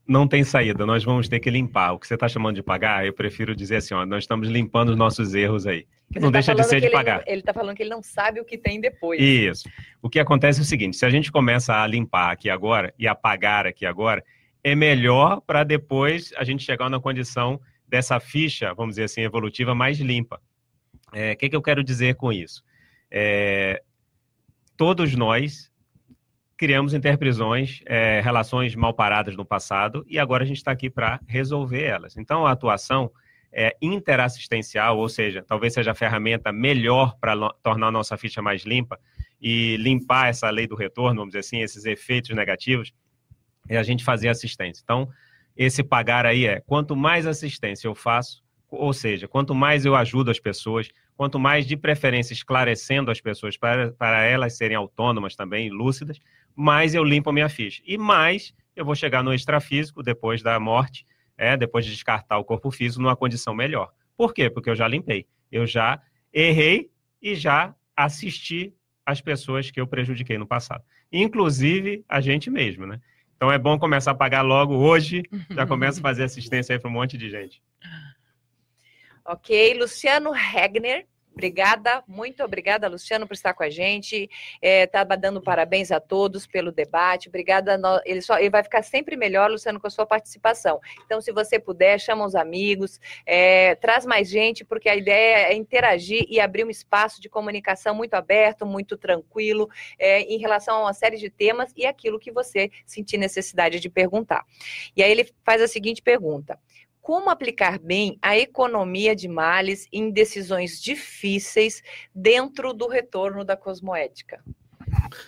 não 0.06 0.28
tem 0.28 0.44
saída, 0.44 0.84
nós 0.84 1.02
vamos 1.02 1.28
ter 1.28 1.40
que 1.40 1.50
limpar. 1.50 1.92
O 1.92 1.98
que 1.98 2.06
você 2.06 2.14
está 2.14 2.28
chamando 2.28 2.56
de 2.56 2.62
pagar, 2.62 3.06
eu 3.06 3.12
prefiro 3.12 3.56
dizer 3.56 3.76
assim, 3.76 3.94
ó, 3.94 4.04
nós 4.04 4.24
estamos 4.24 4.48
limpando 4.48 4.90
os 4.90 4.96
nossos 4.96 5.34
erros 5.34 5.66
aí. 5.66 5.86
Não 6.14 6.30
tá 6.30 6.38
deixa 6.38 6.54
de 6.54 6.62
ser 6.64 6.80
de 6.80 6.90
pagar. 6.90 7.24
Ele 7.26 7.40
está 7.40 7.54
falando 7.54 7.74
que 7.74 7.82
ele 7.82 7.90
não 7.90 8.02
sabe 8.02 8.40
o 8.40 8.44
que 8.44 8.58
tem 8.58 8.80
depois. 8.80 9.20
Isso. 9.20 9.68
O 10.02 10.10
que 10.10 10.20
acontece 10.20 10.60
é 10.60 10.62
o 10.62 10.66
seguinte, 10.66 10.96
se 10.96 11.06
a 11.06 11.10
gente 11.10 11.32
começa 11.32 11.74
a 11.74 11.86
limpar 11.86 12.30
aqui 12.30 12.50
agora 12.50 12.92
e 12.98 13.08
a 13.08 13.14
pagar 13.14 13.66
aqui 13.66 13.86
agora, 13.86 14.22
é 14.62 14.74
melhor 14.74 15.40
para 15.40 15.64
depois 15.64 16.32
a 16.36 16.44
gente 16.44 16.62
chegar 16.62 16.90
na 16.90 17.00
condição 17.00 17.60
dessa 17.88 18.20
ficha, 18.20 18.74
vamos 18.74 18.92
dizer 18.92 19.04
assim, 19.04 19.22
evolutiva 19.22 19.74
mais 19.74 19.98
limpa. 19.98 20.40
O 21.12 21.16
é, 21.16 21.34
que, 21.34 21.48
que 21.48 21.56
eu 21.56 21.62
quero 21.62 21.82
dizer 21.82 22.16
com 22.16 22.32
isso? 22.32 22.62
É, 23.10 23.82
todos 24.76 25.14
nós 25.14 25.70
criamos 26.56 26.94
interprisões, 26.94 27.80
é, 27.86 28.20
relações 28.20 28.74
mal 28.74 28.94
paradas 28.94 29.36
no 29.36 29.44
passado, 29.44 30.04
e 30.08 30.18
agora 30.18 30.44
a 30.44 30.46
gente 30.46 30.58
está 30.58 30.70
aqui 30.70 30.88
para 30.88 31.20
resolver 31.26 31.82
elas. 31.82 32.16
Então, 32.16 32.46
a 32.46 32.52
atuação 32.52 33.10
é 33.52 33.76
interassistencial, 33.80 34.98
ou 34.98 35.08
seja, 35.08 35.44
talvez 35.46 35.72
seja 35.72 35.92
a 35.92 35.94
ferramenta 35.94 36.52
melhor 36.52 37.16
para 37.20 37.34
tornar 37.62 37.88
a 37.88 37.92
nossa 37.92 38.16
ficha 38.16 38.42
mais 38.42 38.62
limpa 38.64 38.98
e 39.40 39.76
limpar 39.76 40.28
essa 40.28 40.50
lei 40.50 40.66
do 40.66 40.74
retorno, 40.74 41.20
vamos 41.20 41.30
dizer 41.30 41.40
assim, 41.40 41.60
esses 41.60 41.84
efeitos 41.84 42.34
negativos, 42.34 42.92
é 43.68 43.76
a 43.76 43.82
gente 43.82 44.04
fazer 44.04 44.28
assistência. 44.28 44.82
Então, 44.82 45.08
esse 45.56 45.82
pagar 45.84 46.26
aí 46.26 46.46
é 46.46 46.60
quanto 46.60 46.96
mais 46.96 47.26
assistência 47.26 47.86
eu 47.86 47.94
faço, 47.94 48.42
ou 48.68 48.92
seja, 48.92 49.28
quanto 49.28 49.54
mais 49.54 49.84
eu 49.84 49.94
ajudo 49.94 50.30
as 50.30 50.40
pessoas, 50.40 50.88
quanto 51.16 51.38
mais 51.38 51.66
de 51.66 51.76
preferência 51.76 52.32
esclarecendo 52.32 53.10
as 53.10 53.20
pessoas 53.20 53.56
para, 53.56 53.92
para 53.92 54.24
elas 54.24 54.56
serem 54.56 54.76
autônomas 54.76 55.36
também, 55.36 55.70
lúcidas, 55.70 56.20
mais 56.54 56.94
eu 56.94 57.04
limpo 57.04 57.30
a 57.30 57.32
minha 57.32 57.48
ficha. 57.48 57.82
E 57.86 57.96
mais 57.96 58.54
eu 58.74 58.84
vou 58.84 58.94
chegar 58.94 59.22
no 59.22 59.32
extrafísico, 59.32 60.02
depois 60.02 60.42
da 60.42 60.58
morte, 60.58 61.06
é, 61.36 61.56
depois 61.56 61.84
de 61.84 61.92
descartar 61.92 62.38
o 62.38 62.44
corpo 62.44 62.70
físico, 62.70 63.02
numa 63.02 63.16
condição 63.16 63.54
melhor. 63.54 63.92
Por 64.16 64.32
quê? 64.32 64.48
Porque 64.50 64.70
eu 64.70 64.76
já 64.76 64.86
limpei. 64.86 65.26
Eu 65.50 65.66
já 65.66 66.00
errei 66.32 66.90
e 67.22 67.34
já 67.34 67.74
assisti 67.96 68.74
as 69.06 69.20
pessoas 69.20 69.70
que 69.70 69.80
eu 69.80 69.86
prejudiquei 69.86 70.38
no 70.38 70.46
passado. 70.46 70.82
Inclusive 71.12 72.04
a 72.08 72.20
gente 72.20 72.50
mesmo, 72.50 72.86
né? 72.86 73.00
Então 73.36 73.52
é 73.52 73.58
bom 73.58 73.78
começar 73.78 74.12
a 74.12 74.14
pagar 74.14 74.42
logo 74.42 74.74
hoje, 74.74 75.22
já 75.50 75.66
começa 75.66 76.00
a 76.00 76.02
fazer 76.02 76.24
assistência 76.24 76.74
aí 76.74 76.78
para 76.78 76.88
um 76.88 76.92
monte 76.92 77.18
de 77.18 77.28
gente. 77.30 77.62
Ok, 79.24 79.74
Luciano 79.74 80.30
Regner 80.30 81.06
Obrigada, 81.34 82.02
muito 82.06 82.44
obrigada, 82.44 82.86
Luciano, 82.86 83.26
por 83.26 83.34
estar 83.34 83.52
com 83.54 83.64
a 83.64 83.68
gente. 83.68 84.30
Estava 84.62 85.14
é, 85.14 85.16
dando 85.16 85.42
parabéns 85.42 85.90
a 85.90 85.98
todos 85.98 86.46
pelo 86.46 86.70
debate. 86.70 87.28
Obrigada. 87.28 87.76
Ele, 88.04 88.22
só, 88.22 88.38
ele 88.38 88.50
vai 88.50 88.62
ficar 88.62 88.82
sempre 88.82 89.16
melhor, 89.16 89.50
Luciano, 89.50 89.80
com 89.80 89.86
a 89.88 89.90
sua 89.90 90.06
participação. 90.06 90.80
Então, 91.04 91.20
se 91.20 91.32
você 91.32 91.58
puder, 91.58 91.98
chama 91.98 92.24
os 92.24 92.36
amigos, 92.36 93.00
é, 93.26 93.74
traz 93.74 94.06
mais 94.06 94.28
gente, 94.28 94.64
porque 94.64 94.88
a 94.88 94.94
ideia 94.94 95.48
é 95.48 95.54
interagir 95.54 96.24
e 96.28 96.38
abrir 96.38 96.64
um 96.64 96.70
espaço 96.70 97.20
de 97.20 97.28
comunicação 97.28 97.96
muito 97.96 98.14
aberto, 98.14 98.64
muito 98.64 98.96
tranquilo, 98.96 99.68
é, 99.98 100.20
em 100.20 100.38
relação 100.38 100.76
a 100.76 100.82
uma 100.82 100.94
série 100.94 101.16
de 101.16 101.30
temas 101.30 101.72
e 101.76 101.84
aquilo 101.84 102.20
que 102.20 102.30
você 102.30 102.70
sentir 102.86 103.18
necessidade 103.18 103.80
de 103.80 103.90
perguntar. 103.90 104.44
E 104.96 105.02
aí 105.02 105.10
ele 105.10 105.28
faz 105.44 105.60
a 105.60 105.66
seguinte 105.66 106.00
pergunta 106.00 106.56
como 107.04 107.28
aplicar 107.28 107.78
bem 107.78 108.18
a 108.22 108.34
economia 108.38 109.14
de 109.14 109.28
males 109.28 109.86
em 109.92 110.10
decisões 110.10 110.80
difíceis 110.80 111.82
dentro 112.14 112.72
do 112.72 112.88
retorno 112.88 113.44
da 113.44 113.54
cosmoética. 113.54 114.42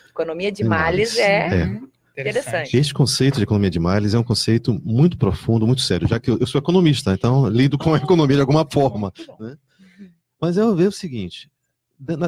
Economia 0.08 0.50
de 0.50 0.64
males 0.64 1.18
é, 1.18 1.64
é. 1.64 1.80
Interessante. 2.18 2.74
Este 2.74 2.94
conceito 2.94 3.36
de 3.36 3.42
economia 3.42 3.68
de 3.68 3.78
males 3.78 4.14
é 4.14 4.18
um 4.18 4.24
conceito 4.24 4.72
muito 4.82 5.18
profundo, 5.18 5.66
muito 5.66 5.82
sério, 5.82 6.08
já 6.08 6.18
que 6.18 6.30
eu, 6.30 6.46
sou 6.46 6.58
economista, 6.58 7.12
então 7.12 7.46
lido 7.46 7.76
com 7.76 7.92
a 7.92 7.98
economia 7.98 8.36
de 8.36 8.40
alguma 8.40 8.66
forma. 8.66 9.12
Né? 9.38 9.58
Mas 10.40 10.56
eu 10.56 10.74
vejo 10.74 10.88
o 10.88 10.92
seguinte: 10.92 11.50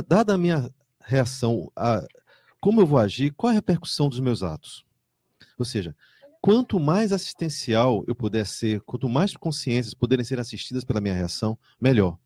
dada 0.07 0.35
a 0.35 0.39
minha 0.39 0.71
reação 1.01 1.73
a 1.75 2.07
como 2.61 2.83
eu 2.83 2.87
vou 2.87 2.99
agir, 2.99 3.33
qual 3.35 3.51
é 3.51 3.55
a 3.55 3.55
repercussão 3.55 4.11
dos 4.11 4.21
meus 4.21 4.43
atos? 4.43 4.85
Ou 5.59 5.65
seja, 5.65 5.97
quanto 6.41 6.79
mais 6.79 7.13
assistencial 7.13 8.05
eu 8.07 8.15
puder 8.15 8.47
ser, 8.47 8.81
quanto 8.83 9.09
mais 9.09 9.37
consciências 9.37 9.95
puderem 9.95 10.25
ser 10.25 10.39
assistidas 10.39 10.85
pela 10.85 11.01
minha 11.01 11.15
reação, 11.15 11.59
melhor. 11.81 12.19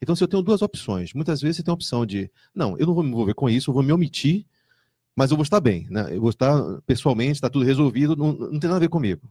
Então, 0.00 0.14
se 0.14 0.22
eu 0.22 0.28
tenho 0.28 0.42
duas 0.42 0.62
opções, 0.62 1.14
muitas 1.14 1.40
vezes 1.40 1.56
você 1.56 1.62
tem 1.62 1.72
a 1.72 1.74
opção 1.74 2.04
de, 2.04 2.30
não, 2.54 2.76
eu 2.78 2.86
não 2.86 2.94
vou 2.94 3.02
me 3.02 3.10
envolver 3.10 3.34
com 3.34 3.48
isso, 3.48 3.70
eu 3.70 3.74
vou 3.74 3.82
me 3.82 3.92
omitir 3.92 4.46
mas 5.16 5.30
eu 5.30 5.36
vou 5.36 5.42
estar 5.42 5.60
bem, 5.60 5.86
né? 5.88 6.14
Eu 6.14 6.20
vou 6.20 6.28
estar 6.28 6.62
pessoalmente, 6.82 7.32
está 7.32 7.48
tudo 7.48 7.64
resolvido, 7.64 8.14
não, 8.14 8.32
não 8.32 8.60
tem 8.60 8.68
nada 8.68 8.76
a 8.76 8.80
ver 8.80 8.90
comigo. 8.90 9.26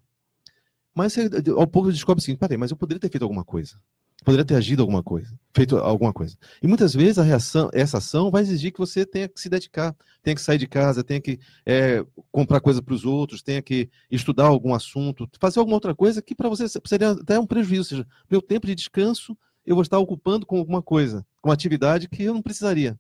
Mas 0.96 1.14
você, 1.14 1.30
ao 1.56 1.68
pouco 1.68 1.92
descobre 1.92 2.24
assim, 2.24 2.36
peraí, 2.36 2.58
mas 2.58 2.72
eu 2.72 2.78
poderia 2.78 3.00
ter 3.00 3.10
feito 3.10 3.22
alguma 3.22 3.46
coisa. 3.46 3.80
Poderia 4.24 4.46
ter 4.46 4.56
agido 4.56 4.82
alguma 4.82 5.04
coisa, 5.04 5.38
feito 5.54 5.78
alguma 5.78 6.12
coisa. 6.12 6.36
E 6.62 6.68
muitas 6.68 6.94
vezes 6.94 7.20
a 7.20 7.24
reação, 7.24 7.70
essa 7.74 8.00
ação 8.00 8.32
vai 8.32 8.42
exigir 8.42 8.72
que 8.72 8.80
você 8.80 9.06
tenha 9.06 9.28
que 9.28 9.40
se 9.40 9.50
dedicar, 9.50 9.96
tenha 10.24 10.34
que 10.34 10.42
sair 10.42 10.58
de 10.58 10.68
casa, 10.68 11.04
tenha 11.04 11.22
que 11.22 11.40
é, 11.66 12.04
comprar 12.32 12.60
coisa 12.60 12.82
para 12.82 12.94
os 12.94 13.06
outros, 13.06 13.44
tenha 13.44 13.62
que 13.62 13.90
estudar 14.10 14.46
algum 14.46 14.74
assunto, 14.74 15.30
fazer 15.40 15.60
alguma 15.60 15.76
outra 15.76 15.94
coisa 15.94 16.22
que 16.22 16.34
para 16.34 16.50
você 16.50 16.66
seria 16.86 17.12
até 17.12 17.40
um 17.40 17.46
prejuízo. 17.46 17.82
Ou 17.82 17.86
seja, 17.86 18.08
meu 18.30 18.42
tempo 18.42 18.66
de 18.66 18.74
descanso 18.74 19.38
eu 19.66 19.76
vou 19.76 19.82
estar 19.82 20.00
ocupando 20.00 20.46
com 20.46 20.58
alguma 20.58 20.82
coisa, 20.82 21.26
com 21.42 21.50
uma 21.50 21.54
atividade 21.54 22.08
que 22.08 22.24
eu 22.24 22.34
não 22.34 22.42
precisaria. 22.42 23.00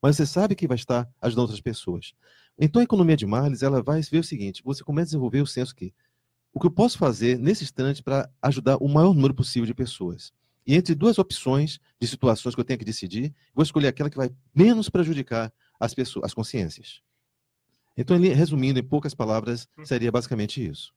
Mas 0.00 0.16
você 0.16 0.26
sabe 0.26 0.54
que 0.54 0.66
vai 0.66 0.76
estar 0.76 1.08
ajudando 1.20 1.42
outras 1.42 1.60
pessoas. 1.60 2.12
Então 2.58 2.80
a 2.80 2.84
economia 2.84 3.16
de 3.16 3.26
males, 3.26 3.62
ela 3.62 3.82
vai 3.82 4.00
ver 4.00 4.18
o 4.18 4.24
seguinte, 4.24 4.62
você 4.64 4.82
começa 4.82 5.04
a 5.04 5.10
desenvolver 5.10 5.42
o 5.42 5.46
senso 5.46 5.74
que 5.74 5.92
o 6.52 6.60
que 6.60 6.66
eu 6.66 6.70
posso 6.70 6.96
fazer 6.96 7.38
nesse 7.38 7.64
instante 7.64 8.02
para 8.02 8.30
ajudar 8.40 8.78
o 8.78 8.88
maior 8.88 9.12
número 9.12 9.34
possível 9.34 9.66
de 9.66 9.74
pessoas. 9.74 10.32
E 10.66 10.74
entre 10.74 10.94
duas 10.94 11.18
opções 11.18 11.78
de 12.00 12.08
situações 12.08 12.54
que 12.54 12.60
eu 12.60 12.64
tenho 12.64 12.78
que 12.78 12.84
decidir, 12.84 13.34
vou 13.54 13.62
escolher 13.62 13.88
aquela 13.88 14.10
que 14.10 14.16
vai 14.16 14.30
menos 14.54 14.88
prejudicar 14.88 15.52
as 15.78 15.94
pessoas, 15.94 16.24
as 16.24 16.34
consciências. 16.34 17.00
Então, 17.96 18.18
resumindo 18.18 18.78
em 18.78 18.82
poucas 18.82 19.14
palavras, 19.14 19.68
seria 19.84 20.10
basicamente 20.10 20.64
isso. 20.66 20.92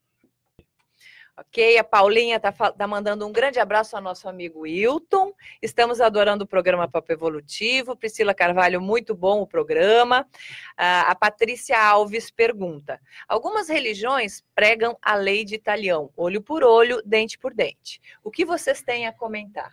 Ok, 1.39 1.77
a 1.77 1.85
Paulinha 1.85 2.35
está 2.35 2.51
tá 2.51 2.85
mandando 2.85 3.25
um 3.25 3.31
grande 3.31 3.61
abraço 3.61 3.95
ao 3.95 4.01
nosso 4.01 4.27
amigo 4.27 4.63
Wilton. 4.63 5.31
Estamos 5.61 6.01
adorando 6.01 6.43
o 6.43 6.47
programa 6.47 6.85
Papo 6.85 7.13
Evolutivo. 7.13 7.95
Priscila 7.95 8.33
Carvalho, 8.33 8.81
muito 8.81 9.15
bom 9.15 9.39
o 9.39 9.47
programa. 9.47 10.27
a 10.75 11.15
Patrícia 11.15 11.81
Alves 11.81 12.29
pergunta: 12.29 12.99
Algumas 13.25 13.69
religiões 13.69 14.43
pregam 14.53 14.97
a 15.01 15.15
lei 15.15 15.45
de 15.45 15.55
Italião, 15.55 16.11
olho 16.17 16.41
por 16.41 16.61
olho, 16.61 17.01
dente 17.05 17.39
por 17.39 17.53
dente. 17.53 18.01
O 18.21 18.29
que 18.29 18.43
vocês 18.43 18.81
têm 18.81 19.07
a 19.07 19.13
comentar? 19.13 19.71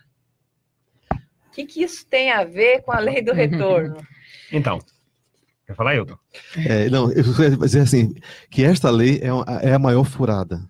O 1.11 1.51
que, 1.51 1.65
que 1.65 1.83
isso 1.83 2.07
tem 2.07 2.31
a 2.31 2.45
ver 2.45 2.81
com 2.81 2.93
a 2.93 2.99
lei 2.99 3.21
do 3.21 3.33
retorno? 3.35 3.97
Então, 4.53 4.79
Quer 5.65 5.75
falar, 5.75 5.95
Hilton? 5.95 6.17
É, 6.65 6.89
não, 6.89 7.11
eu 7.11 7.25
vou 7.25 7.65
dizer 7.65 7.81
assim, 7.81 8.13
que 8.49 8.63
esta 8.63 8.89
lei 8.89 9.19
é, 9.21 9.67
é 9.69 9.73
a 9.73 9.79
maior 9.79 10.05
furada. 10.05 10.61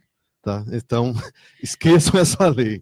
Tá? 0.47 0.63
Então, 0.71 1.13
esqueçam 1.61 2.17
essa 2.17 2.47
lei. 2.47 2.81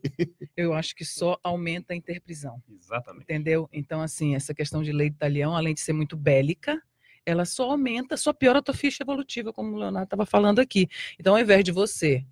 Eu 0.55 0.71
acho 0.71 0.95
que 0.95 1.03
só 1.03 1.35
aumenta 1.43 1.93
a 1.93 1.95
interprisão. 1.95 2.61
Exatamente. 2.79 3.23
Entendeu? 3.23 3.67
Então, 3.73 4.01
assim, 4.01 4.35
essa 4.35 4.53
questão 4.53 4.83
de 4.83 4.91
lei 4.91 5.09
do 5.09 5.17
talião, 5.17 5.55
além 5.55 5.73
de 5.73 5.79
ser 5.79 5.91
muito 5.91 6.15
bélica, 6.15 6.79
ela 7.25 7.43
só 7.43 7.71
aumenta, 7.71 8.17
só 8.17 8.31
piora 8.31 8.59
a 8.59 8.61
tua 8.61 8.75
ficha 8.75 9.01
evolutiva, 9.01 9.51
como 9.51 9.75
o 9.75 9.79
Leonardo 9.79 10.03
estava 10.03 10.27
falando 10.27 10.59
aqui. 10.59 10.87
Então, 11.19 11.33
ao 11.33 11.41
invés 11.41 11.63
de 11.63 11.71
você 11.71 12.23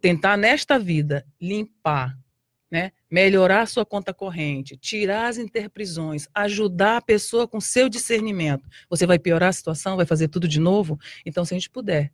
tentar 0.00 0.38
nesta 0.38 0.78
vida 0.78 1.22
limpar, 1.38 2.18
né, 2.70 2.92
melhorar 3.10 3.60
a 3.60 3.66
sua 3.66 3.84
conta 3.84 4.14
corrente, 4.14 4.74
tirar 4.74 5.28
as 5.28 5.36
interprisões, 5.36 6.28
ajudar 6.32 6.96
a 6.96 7.02
pessoa 7.02 7.46
com 7.46 7.60
seu 7.60 7.90
discernimento, 7.90 8.66
você 8.88 9.04
vai 9.06 9.18
piorar 9.18 9.50
a 9.50 9.52
situação, 9.52 9.98
vai 9.98 10.06
fazer 10.06 10.28
tudo 10.28 10.48
de 10.48 10.58
novo? 10.58 10.98
Então, 11.26 11.44
se 11.44 11.52
a 11.52 11.58
gente 11.58 11.68
puder 11.68 12.10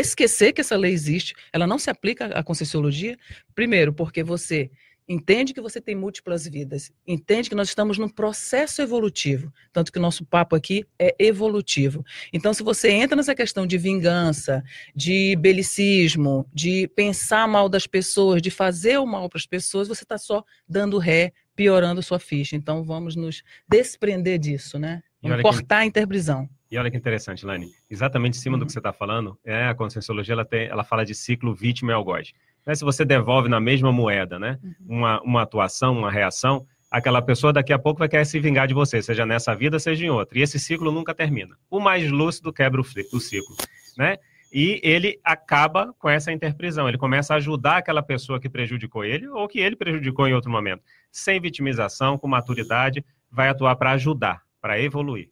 esquecer 0.00 0.52
que 0.52 0.60
essa 0.60 0.76
lei 0.76 0.92
existe, 0.92 1.34
ela 1.52 1.66
não 1.66 1.78
se 1.78 1.90
aplica 1.90 2.26
à 2.26 2.42
conscienciologia, 2.42 3.16
primeiro, 3.54 3.92
porque 3.92 4.22
você 4.22 4.70
entende 5.08 5.52
que 5.52 5.60
você 5.60 5.80
tem 5.80 5.94
múltiplas 5.94 6.46
vidas, 6.46 6.90
entende 7.06 7.48
que 7.48 7.54
nós 7.54 7.68
estamos 7.68 7.98
num 7.98 8.08
processo 8.08 8.80
evolutivo, 8.80 9.52
tanto 9.72 9.92
que 9.92 9.98
o 9.98 10.02
nosso 10.02 10.24
papo 10.24 10.56
aqui 10.56 10.84
é 10.98 11.14
evolutivo. 11.18 12.04
Então, 12.32 12.54
se 12.54 12.62
você 12.62 12.90
entra 12.90 13.16
nessa 13.16 13.34
questão 13.34 13.66
de 13.66 13.76
vingança, 13.76 14.64
de 14.94 15.36
belicismo, 15.36 16.46
de 16.52 16.88
pensar 16.88 17.46
mal 17.46 17.68
das 17.68 17.86
pessoas, 17.86 18.40
de 18.40 18.50
fazer 18.50 18.98
o 18.98 19.06
mal 19.06 19.28
para 19.28 19.38
as 19.38 19.46
pessoas, 19.46 19.88
você 19.88 20.04
está 20.04 20.16
só 20.16 20.42
dando 20.66 20.98
ré, 20.98 21.32
piorando 21.54 22.02
sua 22.02 22.18
ficha. 22.18 22.56
Então, 22.56 22.82
vamos 22.82 23.14
nos 23.14 23.42
desprender 23.68 24.38
disso, 24.38 24.78
né? 24.78 25.02
Cortar 25.42 25.76
que... 25.78 25.82
a 25.82 25.86
interprisão. 25.86 26.48
E 26.70 26.78
olha 26.78 26.90
que 26.90 26.96
interessante, 26.96 27.46
Lani. 27.46 27.68
Exatamente 27.88 28.36
em 28.36 28.40
cima 28.40 28.54
uhum. 28.54 28.60
do 28.60 28.66
que 28.66 28.72
você 28.72 28.78
está 28.78 28.92
falando, 28.92 29.38
é, 29.44 29.66
a 29.66 29.74
conscienciologia 29.74 30.34
ela, 30.34 30.44
tem, 30.44 30.66
ela 30.66 30.82
fala 30.82 31.04
de 31.04 31.14
ciclo 31.14 31.54
vítima 31.54 31.92
e 31.92 31.94
algoz. 31.94 32.32
Né, 32.66 32.74
se 32.74 32.84
você 32.84 33.04
devolve 33.04 33.48
na 33.48 33.60
mesma 33.60 33.92
moeda, 33.92 34.38
né, 34.38 34.58
uhum. 34.62 34.74
uma, 34.98 35.20
uma 35.22 35.42
atuação, 35.42 35.96
uma 35.96 36.10
reação, 36.10 36.66
aquela 36.90 37.20
pessoa 37.20 37.52
daqui 37.52 37.72
a 37.72 37.78
pouco 37.78 37.98
vai 37.98 38.08
querer 38.08 38.24
se 38.24 38.38
vingar 38.40 38.66
de 38.66 38.74
você, 38.74 39.02
seja 39.02 39.26
nessa 39.26 39.54
vida, 39.54 39.78
seja 39.78 40.04
em 40.04 40.10
outra. 40.10 40.38
E 40.38 40.42
esse 40.42 40.58
ciclo 40.58 40.90
nunca 40.90 41.14
termina. 41.14 41.56
O 41.70 41.80
mais 41.80 42.10
lúcido 42.10 42.52
quebra 42.52 42.80
o, 42.80 42.84
o 42.84 43.20
ciclo, 43.20 43.56
né? 43.96 44.16
E 44.52 44.80
ele 44.84 45.18
acaba 45.24 45.92
com 45.98 46.08
essa 46.08 46.30
interprisão. 46.30 46.88
Ele 46.88 46.96
começa 46.96 47.34
a 47.34 47.38
ajudar 47.38 47.78
aquela 47.78 48.00
pessoa 48.00 48.38
que 48.38 48.48
prejudicou 48.48 49.04
ele 49.04 49.26
ou 49.26 49.48
que 49.48 49.58
ele 49.58 49.74
prejudicou 49.74 50.28
em 50.28 50.32
outro 50.32 50.48
momento. 50.48 50.80
Sem 51.10 51.40
vitimização, 51.40 52.16
com 52.16 52.28
maturidade, 52.28 53.04
vai 53.28 53.48
atuar 53.48 53.74
para 53.74 53.90
ajudar, 53.90 54.42
para 54.64 54.80
evoluir. 54.80 55.28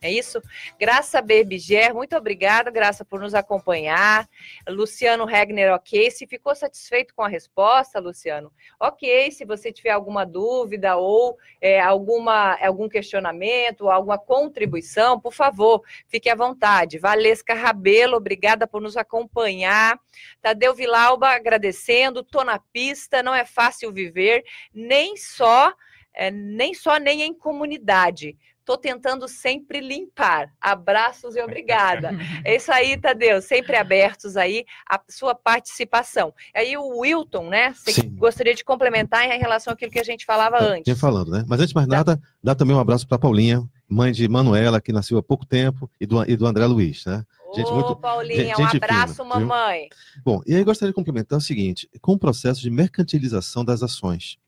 É 0.00 0.10
isso? 0.10 0.40
Graça 0.80 1.20
Berbiger, 1.20 1.94
muito 1.94 2.16
obrigada, 2.16 2.70
Graça, 2.70 3.04
por 3.04 3.20
nos 3.20 3.34
acompanhar. 3.34 4.26
Luciano 4.66 5.26
Regner, 5.26 5.74
ok. 5.74 6.10
Se 6.10 6.26
ficou 6.26 6.54
satisfeito 6.54 7.14
com 7.14 7.22
a 7.22 7.28
resposta, 7.28 8.00
Luciano, 8.00 8.50
ok. 8.80 9.30
Se 9.30 9.44
você 9.44 9.70
tiver 9.70 9.90
alguma 9.90 10.24
dúvida 10.24 10.96
ou 10.96 11.36
é, 11.60 11.78
alguma, 11.80 12.56
algum 12.64 12.88
questionamento, 12.88 13.90
alguma 13.90 14.18
contribuição, 14.18 15.20
por 15.20 15.34
favor, 15.34 15.82
fique 16.08 16.30
à 16.30 16.34
vontade. 16.34 16.98
Valesca 16.98 17.52
Rabelo, 17.52 18.16
obrigada 18.16 18.66
por 18.66 18.80
nos 18.80 18.96
acompanhar. 18.96 20.00
Tadeu 20.40 20.74
Vilauba, 20.74 21.28
agradecendo. 21.28 22.22
Tô 22.22 22.42
na 22.42 22.58
pista, 22.58 23.22
não 23.22 23.34
é 23.34 23.44
fácil 23.44 23.92
viver, 23.92 24.44
nem 24.72 25.14
só. 25.14 25.74
É, 26.16 26.30
nem 26.30 26.74
só 26.74 26.96
nem 26.96 27.22
em 27.22 27.34
comunidade. 27.34 28.36
Estou 28.66 28.76
tentando 28.76 29.28
sempre 29.28 29.78
limpar. 29.78 30.52
Abraços 30.60 31.36
e 31.36 31.40
obrigada. 31.40 32.10
É 32.44 32.56
isso 32.56 32.72
aí, 32.72 33.00
Tadeu. 33.00 33.40
Sempre 33.40 33.76
abertos 33.76 34.36
aí 34.36 34.64
a 34.90 35.00
sua 35.08 35.36
participação. 35.36 36.34
Aí 36.52 36.76
o 36.76 36.98
Wilton, 36.98 37.48
né? 37.48 37.72
Você 37.74 38.02
gostaria 38.02 38.56
de 38.56 38.64
complementar 38.64 39.24
em 39.24 39.38
relação 39.38 39.72
àquilo 39.72 39.92
que 39.92 40.00
a 40.00 40.04
gente 40.04 40.26
falava 40.26 40.56
é, 40.56 40.78
antes. 40.78 40.98
falando, 40.98 41.30
né? 41.30 41.44
Mas 41.46 41.60
antes 41.60 41.68
de 41.68 41.76
mais 41.76 41.86
nada, 41.86 42.20
dá 42.42 42.56
também 42.56 42.74
um 42.74 42.80
abraço 42.80 43.06
para 43.06 43.20
Paulinha, 43.20 43.62
mãe 43.88 44.10
de 44.10 44.26
Manuela, 44.26 44.80
que 44.80 44.92
nasceu 44.92 45.16
há 45.16 45.22
pouco 45.22 45.46
tempo, 45.46 45.88
e 46.00 46.04
do, 46.04 46.28
e 46.28 46.36
do 46.36 46.44
André 46.44 46.66
Luiz, 46.66 47.04
né? 47.06 47.24
Gente, 47.54 47.70
Ô, 47.70 47.74
muito, 47.74 47.94
Paulinha, 47.94 48.46
gente, 48.46 48.60
um 48.60 48.66
abraço, 48.66 49.22
fina, 49.22 49.28
mamãe. 49.28 49.88
Viu? 50.14 50.22
Bom, 50.24 50.42
e 50.44 50.56
aí 50.56 50.64
gostaria 50.64 50.90
de 50.90 50.96
complementar 50.96 51.38
o 51.38 51.40
seguinte: 51.40 51.88
com 52.00 52.14
o 52.14 52.18
processo 52.18 52.60
de 52.60 52.68
mercantilização 52.68 53.64
das 53.64 53.80
ações. 53.80 54.38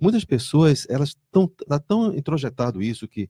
Muitas 0.00 0.24
pessoas, 0.24 0.86
elas 0.88 1.10
estão 1.10 1.46
tá 1.46 1.78
tão 1.78 2.14
introjetado 2.14 2.82
isso 2.82 3.08
que 3.08 3.28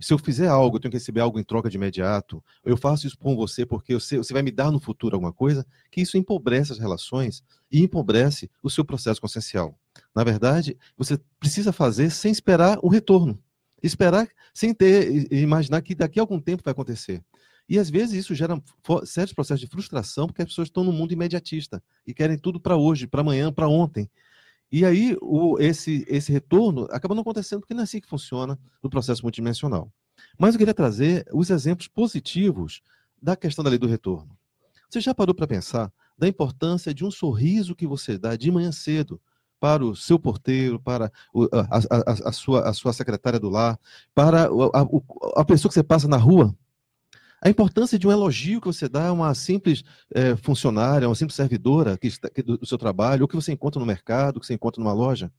se 0.00 0.12
eu 0.12 0.18
fizer 0.18 0.48
algo, 0.48 0.76
eu 0.76 0.80
tenho 0.80 0.90
que 0.90 0.96
receber 0.96 1.20
algo 1.20 1.38
em 1.38 1.44
troca 1.44 1.70
de 1.70 1.76
imediato, 1.76 2.42
eu 2.64 2.76
faço 2.76 3.06
isso 3.06 3.16
com 3.16 3.36
você 3.36 3.64
porque 3.64 3.94
você, 3.94 4.18
você 4.18 4.32
vai 4.32 4.42
me 4.42 4.50
dar 4.50 4.70
no 4.70 4.80
futuro 4.80 5.14
alguma 5.14 5.32
coisa, 5.32 5.64
que 5.90 6.00
isso 6.00 6.18
empobrece 6.18 6.72
as 6.72 6.78
relações 6.78 7.42
e 7.70 7.82
empobrece 7.82 8.50
o 8.62 8.68
seu 8.68 8.84
processo 8.84 9.20
consciencial. 9.20 9.78
Na 10.14 10.24
verdade, 10.24 10.76
você 10.96 11.18
precisa 11.38 11.72
fazer 11.72 12.10
sem 12.10 12.32
esperar 12.32 12.78
o 12.82 12.88
retorno. 12.88 13.38
Esperar 13.82 14.28
sem 14.52 14.74
ter, 14.74 15.32
imaginar 15.32 15.82
que 15.82 15.94
daqui 15.94 16.18
a 16.18 16.22
algum 16.22 16.40
tempo 16.40 16.62
vai 16.64 16.72
acontecer. 16.72 17.22
E 17.68 17.78
às 17.78 17.88
vezes 17.88 18.14
isso 18.14 18.34
gera 18.34 18.60
sérios 19.04 19.32
processos 19.32 19.60
de 19.60 19.66
frustração, 19.66 20.26
porque 20.26 20.42
as 20.42 20.48
pessoas 20.48 20.68
estão 20.68 20.84
no 20.84 20.92
mundo 20.92 21.12
imediatista 21.12 21.82
e 22.06 22.12
querem 22.12 22.38
tudo 22.38 22.60
para 22.60 22.76
hoje, 22.76 23.06
para 23.06 23.20
amanhã, 23.20 23.52
para 23.52 23.68
ontem. 23.68 24.10
E 24.76 24.84
aí, 24.84 25.16
o, 25.22 25.56
esse, 25.60 26.04
esse 26.08 26.32
retorno 26.32 26.88
acaba 26.90 27.14
não 27.14 27.22
acontecendo, 27.22 27.60
porque 27.60 27.72
não 27.72 27.82
é 27.82 27.84
assim 27.84 28.00
que 28.00 28.08
funciona 28.08 28.58
no 28.82 28.90
processo 28.90 29.22
multidimensional. 29.22 29.88
Mas 30.36 30.52
eu 30.52 30.58
queria 30.58 30.74
trazer 30.74 31.24
os 31.32 31.48
exemplos 31.48 31.86
positivos 31.86 32.82
da 33.22 33.36
questão 33.36 33.62
da 33.62 33.70
lei 33.70 33.78
do 33.78 33.86
retorno. 33.86 34.36
Você 34.90 35.00
já 35.00 35.14
parou 35.14 35.32
para 35.32 35.46
pensar 35.46 35.92
da 36.18 36.26
importância 36.26 36.92
de 36.92 37.04
um 37.04 37.10
sorriso 37.12 37.76
que 37.76 37.86
você 37.86 38.18
dá 38.18 38.34
de 38.34 38.50
manhã 38.50 38.72
cedo 38.72 39.20
para 39.60 39.84
o 39.84 39.94
seu 39.94 40.18
porteiro, 40.18 40.80
para 40.80 41.06
a, 41.52 41.78
a, 41.78 42.28
a, 42.30 42.32
sua, 42.32 42.68
a 42.68 42.72
sua 42.72 42.92
secretária 42.92 43.38
do 43.38 43.50
lar, 43.50 43.78
para 44.12 44.46
a, 44.46 45.40
a 45.40 45.44
pessoa 45.44 45.70
que 45.70 45.74
você 45.74 45.84
passa 45.84 46.08
na 46.08 46.16
rua? 46.16 46.52
A 47.44 47.50
importância 47.50 47.98
de 47.98 48.08
um 48.08 48.10
elogio 48.10 48.58
que 48.58 48.66
você 48.66 48.88
dá 48.88 49.08
a 49.08 49.12
uma 49.12 49.34
simples 49.34 49.84
é, 50.14 50.34
funcionária, 50.34 51.06
uma 51.06 51.14
simples 51.14 51.36
servidora 51.36 51.98
que 51.98 52.06
está, 52.06 52.30
que 52.30 52.42
do, 52.42 52.64
seu 52.64 52.78
trabalho, 52.78 53.20
ou 53.20 53.28
que 53.28 53.36
você 53.36 53.52
encontra 53.52 53.78
no 53.78 53.84
mercado, 53.84 54.40
que 54.40 54.46
você 54.46 54.54
encontra 54.54 54.82
numa 54.82 54.94
loja. 54.94 55.30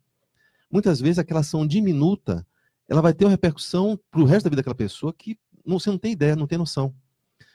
Muitas 0.71 1.01
vezes 1.01 1.17
aquela 1.17 1.39
ação 1.39 1.65
diminuta, 1.65 2.45
ela 2.87 3.01
vai 3.01 3.11
ter 3.11 3.25
uma 3.25 3.31
repercussão 3.31 3.99
para 4.11 4.21
o 4.21 4.25
resto 4.25 4.43
da 4.43 4.49
vida 4.51 4.61
daquela 4.61 4.75
pessoa 4.75 5.11
que 5.11 5.35
não, 5.65 5.79
você 5.79 5.89
não 5.89 5.97
tem 5.97 6.11
ideia, 6.11 6.35
não 6.35 6.45
tem 6.45 6.59
noção. 6.59 6.93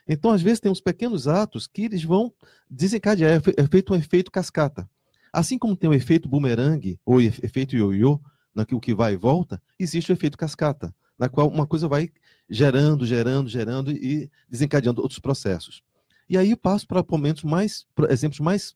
Então, 0.08 0.32
às 0.32 0.42
vezes, 0.42 0.58
tem 0.58 0.72
uns 0.72 0.80
pequenos 0.80 1.28
atos 1.28 1.68
que 1.68 1.82
eles 1.84 2.02
vão 2.02 2.32
desencadear, 2.68 3.30
é, 3.30 3.62
é 3.62 3.66
feito 3.68 3.92
um 3.92 3.96
efeito 3.96 4.32
cascata. 4.32 4.90
Assim 5.32 5.56
como 5.56 5.76
tem 5.76 5.88
o 5.88 5.94
efeito 5.94 6.28
bumerangue 6.28 6.98
ou 7.06 7.20
efeito 7.20 7.76
ioiô, 7.76 8.20
naquilo 8.52 8.80
que 8.80 8.92
vai 8.92 9.12
e 9.12 9.16
volta, 9.16 9.62
existe 9.78 10.10
o 10.10 10.12
efeito 10.12 10.36
cascata 10.36 10.92
na 11.20 11.28
qual 11.28 11.48
uma 11.48 11.66
coisa 11.66 11.86
vai 11.86 12.10
gerando, 12.48 13.04
gerando, 13.04 13.48
gerando 13.48 13.92
e 13.92 14.30
desencadeando 14.48 15.02
outros 15.02 15.20
processos. 15.20 15.82
E 16.26 16.38
aí 16.38 16.50
eu 16.50 16.56
passo 16.56 16.86
para 16.86 17.04
momentos 17.06 17.44
mais, 17.44 17.86
exemplos 18.08 18.40
mais 18.40 18.74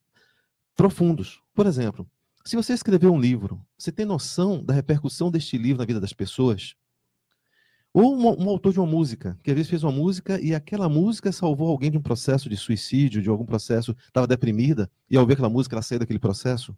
profundos. 0.76 1.40
Por 1.55 1.66
exemplo, 1.66 2.07
se 2.45 2.55
você 2.55 2.74
escrever 2.74 3.07
um 3.07 3.18
livro, 3.18 3.64
você 3.78 3.90
tem 3.90 4.05
noção 4.05 4.62
da 4.62 4.74
repercussão 4.74 5.30
deste 5.30 5.57
livro 5.57 5.78
na 5.78 5.86
vida 5.86 5.99
das 5.99 6.12
pessoas? 6.12 6.74
Ou 7.95 8.14
um, 8.14 8.45
um, 8.45 8.51
autor 8.51 8.72
de 8.72 8.80
uma 8.80 8.86
música, 8.86 9.38
que 9.42 9.51
às 9.51 9.57
vezes 9.57 9.70
fez 9.70 9.82
uma 9.82 9.92
música 9.92 10.38
e 10.40 10.55
aquela 10.55 10.88
música 10.88 11.32
salvou 11.32 11.70
alguém 11.70 11.90
de 11.90 11.97
um 11.97 12.03
processo 12.03 12.49
de 12.49 12.57
suicídio, 12.57 13.22
de 13.22 13.30
algum 13.30 13.47
processo, 13.47 13.97
estava 14.07 14.26
deprimida, 14.26 14.90
e 15.09 15.16
ao 15.16 15.24
ver 15.24 15.34
aquela 15.34 15.49
música 15.49 15.76
ela 15.76 15.82
saiu 15.82 16.01
daquele 16.01 16.18
processo. 16.18 16.76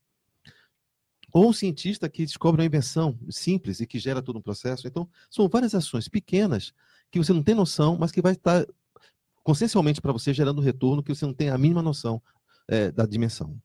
Ou 1.33 1.49
um 1.49 1.53
cientista 1.53 2.09
que 2.09 2.24
descobre 2.24 2.61
uma 2.61 2.66
invenção 2.66 3.18
simples 3.29 3.81
e 3.81 3.87
que 3.87 3.99
gera 3.99 4.22
todo 4.22 4.39
um 4.39 4.43
processo. 4.43 4.87
Então, 4.87 5.09
são 5.29 5.49
várias 5.49 5.74
ações 5.74 6.09
pequenas 6.09 6.72
que 7.11 7.18
você 7.18 7.33
não 7.33 7.43
tem 7.43 7.55
noção, 7.55 7.97
mas 7.99 8.11
que 8.11 8.22
vai 8.22 8.33
estar 8.33 8.64
consciencialmente 9.43 10.01
para 10.01 10.12
você 10.12 10.33
gerando 10.33 10.61
retorno 10.61 11.03
que 11.03 11.14
você 11.14 11.24
não 11.24 11.35
tem 11.35 11.51
a 11.51 11.59
mínima 11.59 11.83
noção 11.83 12.20
é, 12.68 12.91
da 12.91 13.07
dimensão. 13.07 13.57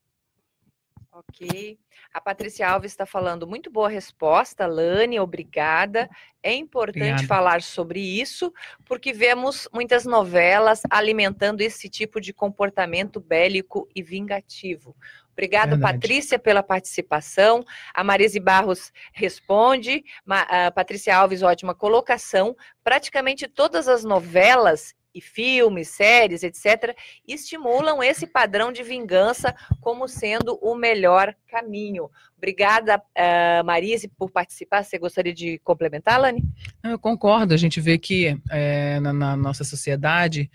Ok. 1.11 1.77
A 2.13 2.19
Patrícia 2.19 2.67
Alves 2.67 2.91
está 2.91 3.05
falando, 3.05 3.45
muito 3.45 3.69
boa 3.69 3.89
resposta, 3.89 4.65
Lani, 4.65 5.19
obrigada. 5.19 6.09
É 6.41 6.53
importante 6.53 7.01
Obrigado. 7.01 7.27
falar 7.27 7.61
sobre 7.61 7.99
isso, 7.99 8.51
porque 8.85 9.13
vemos 9.13 9.67
muitas 9.73 10.05
novelas 10.05 10.81
alimentando 10.89 11.61
esse 11.61 11.89
tipo 11.89 12.19
de 12.19 12.33
comportamento 12.33 13.19
bélico 13.19 13.87
e 13.95 14.01
vingativo. 14.01 14.95
Obrigada, 15.41 15.75
Patrícia, 15.75 16.37
pela 16.37 16.61
participação. 16.61 17.65
A 17.95 18.03
Marise 18.03 18.39
Barros 18.39 18.93
responde. 19.11 20.03
A 20.27 20.69
Patrícia 20.69 21.17
Alves, 21.17 21.41
ótima 21.41 21.73
colocação. 21.73 22.55
Praticamente 22.83 23.47
todas 23.47 23.87
as 23.87 24.03
novelas 24.03 24.93
e 25.15 25.19
filmes, 25.19 25.87
séries, 25.87 26.43
etc., 26.43 26.95
estimulam 27.27 28.03
esse 28.03 28.27
padrão 28.27 28.71
de 28.71 28.83
vingança 28.83 29.55
como 29.81 30.07
sendo 30.07 30.59
o 30.61 30.75
melhor 30.75 31.35
caminho. 31.47 32.07
Obrigada, 32.37 32.99
uh, 32.99 33.65
Marise, 33.65 34.07
por 34.07 34.29
participar. 34.29 34.83
Você 34.83 34.99
gostaria 34.99 35.33
de 35.33 35.57
complementar, 35.63 36.21
Lani? 36.21 36.43
Eu 36.83 36.99
concordo. 36.99 37.55
A 37.55 37.57
gente 37.57 37.81
vê 37.81 37.97
que 37.97 38.39
é, 38.51 38.99
na, 38.99 39.11
na, 39.11 39.35
nossa 39.35 39.63
sociedade, 39.63 40.51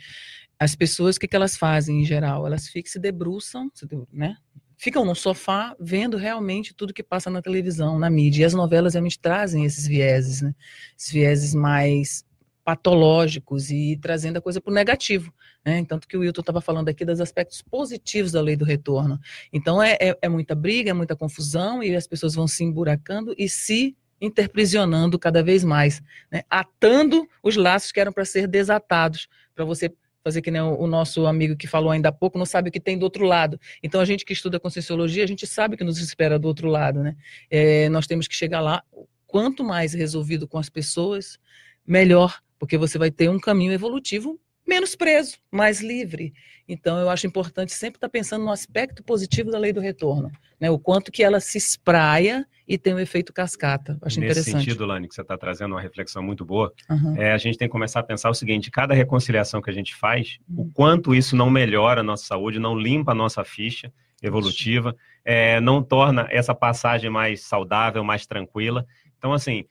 as 0.58 0.76
pessoas, 0.76 1.16
o 1.16 1.20
que, 1.20 1.26
que 1.28 1.36
elas 1.36 1.56
fazem 1.56 2.00
em 2.00 2.04
geral? 2.04 2.46
Elas 2.46 2.68
ficam, 2.68 2.90
se 2.90 3.00
debruçam, 3.00 3.68
né? 4.12 4.36
Ficam 4.76 5.04
no 5.04 5.14
sofá 5.14 5.74
vendo 5.80 6.16
realmente 6.16 6.74
tudo 6.74 6.92
que 6.92 7.02
passa 7.02 7.30
na 7.30 7.40
televisão, 7.40 7.98
na 7.98 8.10
mídia. 8.10 8.42
E 8.42 8.44
as 8.44 8.54
novelas 8.54 8.94
realmente 8.94 9.18
trazem 9.18 9.64
esses 9.64 9.86
vieses, 9.86 10.42
né? 10.42 10.54
Esses 10.96 11.12
vieses 11.12 11.54
mais 11.54 12.24
patológicos 12.66 13.70
e 13.70 13.96
trazendo 14.02 14.38
a 14.38 14.40
coisa 14.40 14.60
para 14.60 14.72
o 14.72 14.74
negativo. 14.74 15.32
Né? 15.64 15.84
Tanto 15.84 16.08
que 16.08 16.16
o 16.16 16.20
Wilton 16.20 16.40
estava 16.40 16.60
falando 16.60 16.88
aqui 16.88 17.04
dos 17.04 17.20
aspectos 17.20 17.62
positivos 17.62 18.32
da 18.32 18.40
lei 18.40 18.56
do 18.56 18.64
retorno. 18.64 19.20
Então 19.52 19.80
é, 19.80 19.96
é, 20.00 20.18
é 20.20 20.28
muita 20.28 20.52
briga, 20.52 20.90
é 20.90 20.92
muita 20.92 21.14
confusão 21.14 21.80
e 21.80 21.94
as 21.94 22.08
pessoas 22.08 22.34
vão 22.34 22.48
se 22.48 22.64
emburacando 22.64 23.32
e 23.38 23.48
se 23.48 23.96
interprisionando 24.20 25.16
cada 25.16 25.44
vez 25.44 25.62
mais, 25.62 26.02
né? 26.32 26.42
atando 26.50 27.28
os 27.42 27.54
laços 27.54 27.92
que 27.92 28.00
eram 28.00 28.12
para 28.12 28.24
ser 28.24 28.48
desatados, 28.48 29.28
para 29.54 29.64
você 29.64 29.92
fazer 30.26 30.42
que 30.42 30.50
nem 30.50 30.60
o, 30.60 30.88
nosso 30.88 31.24
amigo 31.24 31.54
que 31.54 31.68
falou 31.68 31.92
ainda 31.92 32.08
há 32.08 32.12
pouco, 32.12 32.36
não 32.36 32.44
sabe 32.44 32.68
o 32.68 32.72
que 32.72 32.80
tem 32.80 32.98
do 32.98 33.04
outro 33.04 33.24
lado. 33.24 33.60
Então, 33.80 34.00
a 34.00 34.04
gente 34.04 34.24
que 34.24 34.32
estuda 34.32 34.58
Conscienciologia, 34.58 35.22
a 35.22 35.26
gente 35.26 35.46
sabe 35.46 35.76
o 35.76 35.78
que 35.78 35.84
nos 35.84 35.98
espera 35.98 36.36
do 36.36 36.48
outro 36.48 36.68
lado, 36.68 37.00
né? 37.00 37.14
É, 37.48 37.88
nós 37.90 38.08
temos 38.08 38.26
que 38.26 38.34
chegar 38.34 38.60
lá, 38.60 38.82
quanto 39.24 39.62
mais 39.62 39.94
resolvido 39.94 40.48
com 40.48 40.58
as 40.58 40.68
pessoas, 40.68 41.38
melhor 41.86 42.40
porque 42.58 42.76
você 42.76 42.98
vai 42.98 43.10
ter 43.10 43.30
um 43.30 43.38
caminho 43.38 43.72
evolutivo 43.72 44.40
menos 44.66 44.96
preso, 44.96 45.38
mais 45.50 45.80
livre. 45.80 46.32
Então, 46.68 46.98
eu 46.98 47.08
acho 47.08 47.26
importante 47.26 47.72
sempre 47.72 47.98
estar 47.98 48.08
pensando 48.08 48.44
no 48.44 48.50
aspecto 48.50 49.02
positivo 49.02 49.50
da 49.50 49.58
lei 49.58 49.72
do 49.72 49.80
retorno, 49.80 50.30
né? 50.60 50.70
O 50.70 50.78
quanto 50.78 51.12
que 51.12 51.22
ela 51.22 51.38
se 51.38 51.56
espraia 51.56 52.44
e 52.66 52.76
tem 52.76 52.92
um 52.92 52.98
efeito 52.98 53.32
cascata. 53.32 53.96
Acho 54.02 54.18
Nesse 54.18 54.40
interessante. 54.40 54.64
sentido, 54.64 54.84
Lani, 54.84 55.06
que 55.08 55.14
você 55.14 55.22
está 55.22 55.38
trazendo 55.38 55.72
uma 55.72 55.80
reflexão 55.80 56.22
muito 56.22 56.44
boa, 56.44 56.72
uhum. 56.90 57.14
é, 57.16 57.32
a 57.32 57.38
gente 57.38 57.56
tem 57.56 57.68
que 57.68 57.72
começar 57.72 58.00
a 58.00 58.02
pensar 58.02 58.28
o 58.28 58.34
seguinte: 58.34 58.70
cada 58.70 58.92
reconciliação 58.92 59.62
que 59.62 59.70
a 59.70 59.72
gente 59.72 59.94
faz, 59.94 60.38
uhum. 60.48 60.62
o 60.62 60.72
quanto 60.72 61.14
isso 61.14 61.36
não 61.36 61.48
melhora 61.48 62.00
a 62.00 62.04
nossa 62.04 62.24
saúde, 62.24 62.58
não 62.58 62.76
limpa 62.76 63.12
a 63.12 63.14
nossa 63.14 63.44
ficha 63.44 63.92
evolutiva, 64.22 64.96
é, 65.24 65.60
não 65.60 65.82
torna 65.82 66.26
essa 66.30 66.54
passagem 66.54 67.10
mais 67.10 67.42
saudável, 67.42 68.02
mais 68.02 68.26
tranquila. 68.26 68.84
Então, 69.18 69.32
assim, 69.32 69.64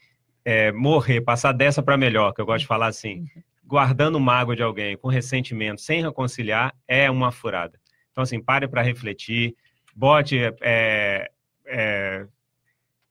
é, 0.45 0.71
morrer, 0.71 1.21
passar 1.21 1.51
dessa 1.51 1.81
para 1.81 1.97
melhor, 1.97 2.31
que 2.31 2.39
eu 2.39 2.45
gosto 2.45 2.61
de 2.61 2.67
falar 2.67 2.87
assim, 2.87 3.21
uhum. 3.21 3.43
Guardando 3.65 4.19
mágoa 4.19 4.55
de 4.55 4.63
alguém, 4.63 4.95
com 4.97 5.07
ressentimento, 5.07 5.81
sem 5.81 6.01
reconciliar, 6.01 6.73
é 6.87 7.09
uma 7.09 7.31
furada. 7.31 7.79
Então, 8.11 8.23
assim, 8.23 8.41
pare 8.41 8.67
para 8.67 8.81
refletir, 8.81 9.55
bote, 9.95 10.39
é, 10.61 11.29
é, 11.65 12.27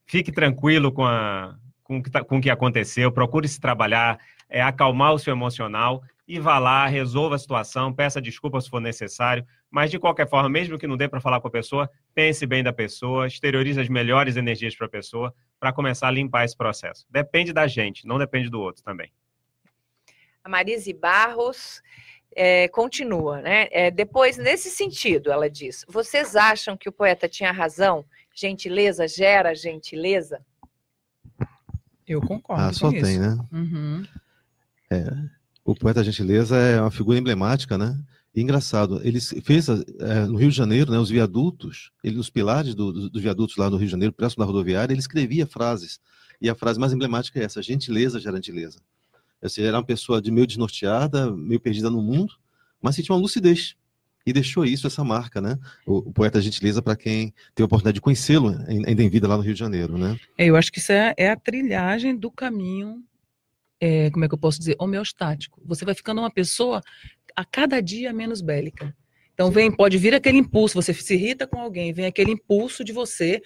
fique 0.06 0.30
tranquilo 0.32 0.92
com, 0.92 1.04
a, 1.04 1.56
com, 1.82 2.02
que 2.02 2.10
tá, 2.10 2.22
com 2.22 2.38
o 2.38 2.40
que 2.40 2.50
aconteceu, 2.50 3.10
procure 3.10 3.48
se 3.48 3.60
trabalhar, 3.60 4.18
é, 4.48 4.62
acalmar 4.62 5.12
o 5.12 5.18
seu 5.18 5.32
emocional 5.32 6.02
e 6.26 6.38
vá 6.38 6.58
lá, 6.58 6.86
resolva 6.86 7.34
a 7.34 7.38
situação, 7.38 7.92
peça 7.92 8.20
desculpas 8.20 8.64
se 8.64 8.70
for 8.70 8.80
necessário, 8.80 9.44
mas 9.70 9.90
de 9.90 9.98
qualquer 9.98 10.28
forma, 10.28 10.48
mesmo 10.48 10.78
que 10.78 10.86
não 10.86 10.96
dê 10.96 11.08
para 11.08 11.20
falar 11.20 11.40
com 11.40 11.48
a 11.48 11.50
pessoa, 11.50 11.90
pense 12.14 12.46
bem 12.46 12.62
da 12.62 12.72
pessoa, 12.72 13.26
exteriorize 13.26 13.78
as 13.80 13.88
melhores 13.88 14.36
energias 14.36 14.74
para 14.74 14.86
a 14.86 14.90
pessoa, 14.90 15.34
para 15.60 15.72
começar 15.72 16.08
a 16.08 16.12
limpar 16.12 16.44
esse 16.44 16.56
processo. 16.56 17.04
Depende 17.10 17.52
da 17.52 17.66
gente, 17.66 18.06
não 18.06 18.18
depende 18.18 18.48
do 18.48 18.60
outro 18.60 18.82
também. 18.82 19.10
A 20.44 20.48
Marise 20.48 20.92
Barros 20.92 21.82
é, 22.36 22.68
continua, 22.68 23.40
né? 23.40 23.66
É, 23.70 23.90
depois, 23.90 24.36
nesse 24.36 24.68
sentido, 24.70 25.32
ela 25.32 25.48
diz: 25.48 25.84
vocês 25.88 26.36
acham 26.36 26.76
que 26.76 26.88
o 26.88 26.92
poeta 26.92 27.26
tinha 27.26 27.50
razão? 27.50 28.04
Gentileza 28.34 29.08
gera 29.08 29.54
gentileza? 29.54 30.44
Eu 32.06 32.20
concordo. 32.20 32.62
Ah, 32.62 32.72
só 32.72 32.90
tem, 32.90 33.18
né? 33.18 33.38
Uhum. 33.50 34.06
É, 34.90 35.04
o 35.64 35.74
poeta 35.74 36.04
Gentileza 36.04 36.56
é 36.56 36.80
uma 36.80 36.90
figura 36.90 37.18
emblemática, 37.18 37.78
né? 37.78 37.98
E 38.34 38.42
engraçado, 38.42 39.00
ele 39.02 39.20
fez 39.20 39.68
é, 39.68 40.26
no 40.26 40.36
Rio 40.36 40.50
de 40.50 40.56
Janeiro, 40.56 40.90
né, 40.90 40.98
os 40.98 41.08
viadutos, 41.08 41.92
ele 42.02 42.16
nos 42.16 42.28
pilares 42.28 42.74
dos 42.74 42.92
do, 42.92 43.10
do 43.10 43.20
viadutos 43.20 43.56
lá 43.56 43.70
no 43.70 43.76
Rio 43.76 43.86
de 43.86 43.92
Janeiro, 43.92 44.12
próximo 44.12 44.40
da 44.40 44.46
rodoviária, 44.46 44.92
ele 44.92 45.00
escrevia 45.00 45.46
frases. 45.46 46.00
E 46.40 46.50
a 46.50 46.54
frase 46.54 46.78
mais 46.78 46.92
emblemática 46.92 47.40
é 47.40 47.44
essa: 47.44 47.62
gentileza 47.62 48.20
gera 48.20 48.36
gentileza. 48.36 48.80
Ele 49.56 49.68
era 49.68 49.76
uma 49.76 49.84
pessoa 49.84 50.20
de 50.20 50.30
meio 50.30 50.46
desnorteada, 50.46 51.30
meio 51.30 51.60
perdida 51.60 51.90
no 51.90 52.02
mundo, 52.02 52.34
mas 52.80 52.96
tinha 52.96 53.14
uma 53.14 53.20
lucidez. 53.20 53.74
E 54.26 54.32
deixou 54.32 54.64
isso, 54.64 54.86
essa 54.86 55.04
marca, 55.04 55.40
né? 55.40 55.58
O, 55.86 55.98
o 55.98 56.12
poeta 56.12 56.40
Gentileza, 56.40 56.80
para 56.80 56.96
quem 56.96 57.34
teve 57.54 57.64
a 57.64 57.66
oportunidade 57.66 57.96
de 57.96 58.00
conhecê-lo 58.00 58.56
ainda 58.66 59.02
em 59.02 59.08
vida 59.10 59.28
lá 59.28 59.36
no 59.36 59.42
Rio 59.42 59.52
de 59.52 59.60
Janeiro, 59.60 59.98
né? 59.98 60.18
É, 60.38 60.46
eu 60.46 60.56
acho 60.56 60.72
que 60.72 60.78
isso 60.78 60.92
é, 60.92 61.14
é 61.16 61.30
a 61.30 61.36
trilhagem 61.36 62.16
do 62.16 62.30
caminho 62.30 63.04
é, 63.80 64.10
como 64.10 64.24
é 64.24 64.28
que 64.28 64.34
eu 64.34 64.38
posso 64.38 64.58
dizer, 64.58 64.76
homeostático. 64.78 65.60
Você 65.66 65.84
vai 65.84 65.94
ficando 65.94 66.22
uma 66.22 66.30
pessoa 66.30 66.80
a 67.36 67.44
cada 67.44 67.82
dia 67.82 68.14
menos 68.14 68.40
bélica. 68.40 68.96
Então 69.34 69.50
vem, 69.50 69.70
pode 69.70 69.98
vir 69.98 70.14
aquele 70.14 70.38
impulso, 70.38 70.80
você 70.80 70.94
se 70.94 71.14
irrita 71.14 71.46
com 71.46 71.60
alguém, 71.60 71.92
vem 71.92 72.06
aquele 72.06 72.30
impulso 72.30 72.82
de 72.82 72.92
você, 72.92 73.42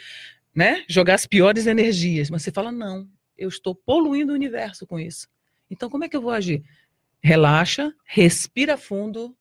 né, 0.54 0.84
jogar 0.88 1.14
as 1.14 1.26
piores 1.26 1.66
energias, 1.66 2.30
mas 2.30 2.42
você 2.42 2.52
fala 2.52 2.70
não, 2.70 3.08
eu 3.36 3.48
estou 3.48 3.74
poluindo 3.74 4.32
o 4.32 4.34
universo 4.34 4.86
com 4.86 5.00
isso. 5.00 5.26
Então 5.70 5.88
como 5.90 6.04
é 6.04 6.08
que 6.08 6.16
eu 6.16 6.22
vou 6.22 6.30
agir? 6.30 6.62
Relaxa, 7.20 7.92
respira 8.04 8.76
fundo 8.76 9.36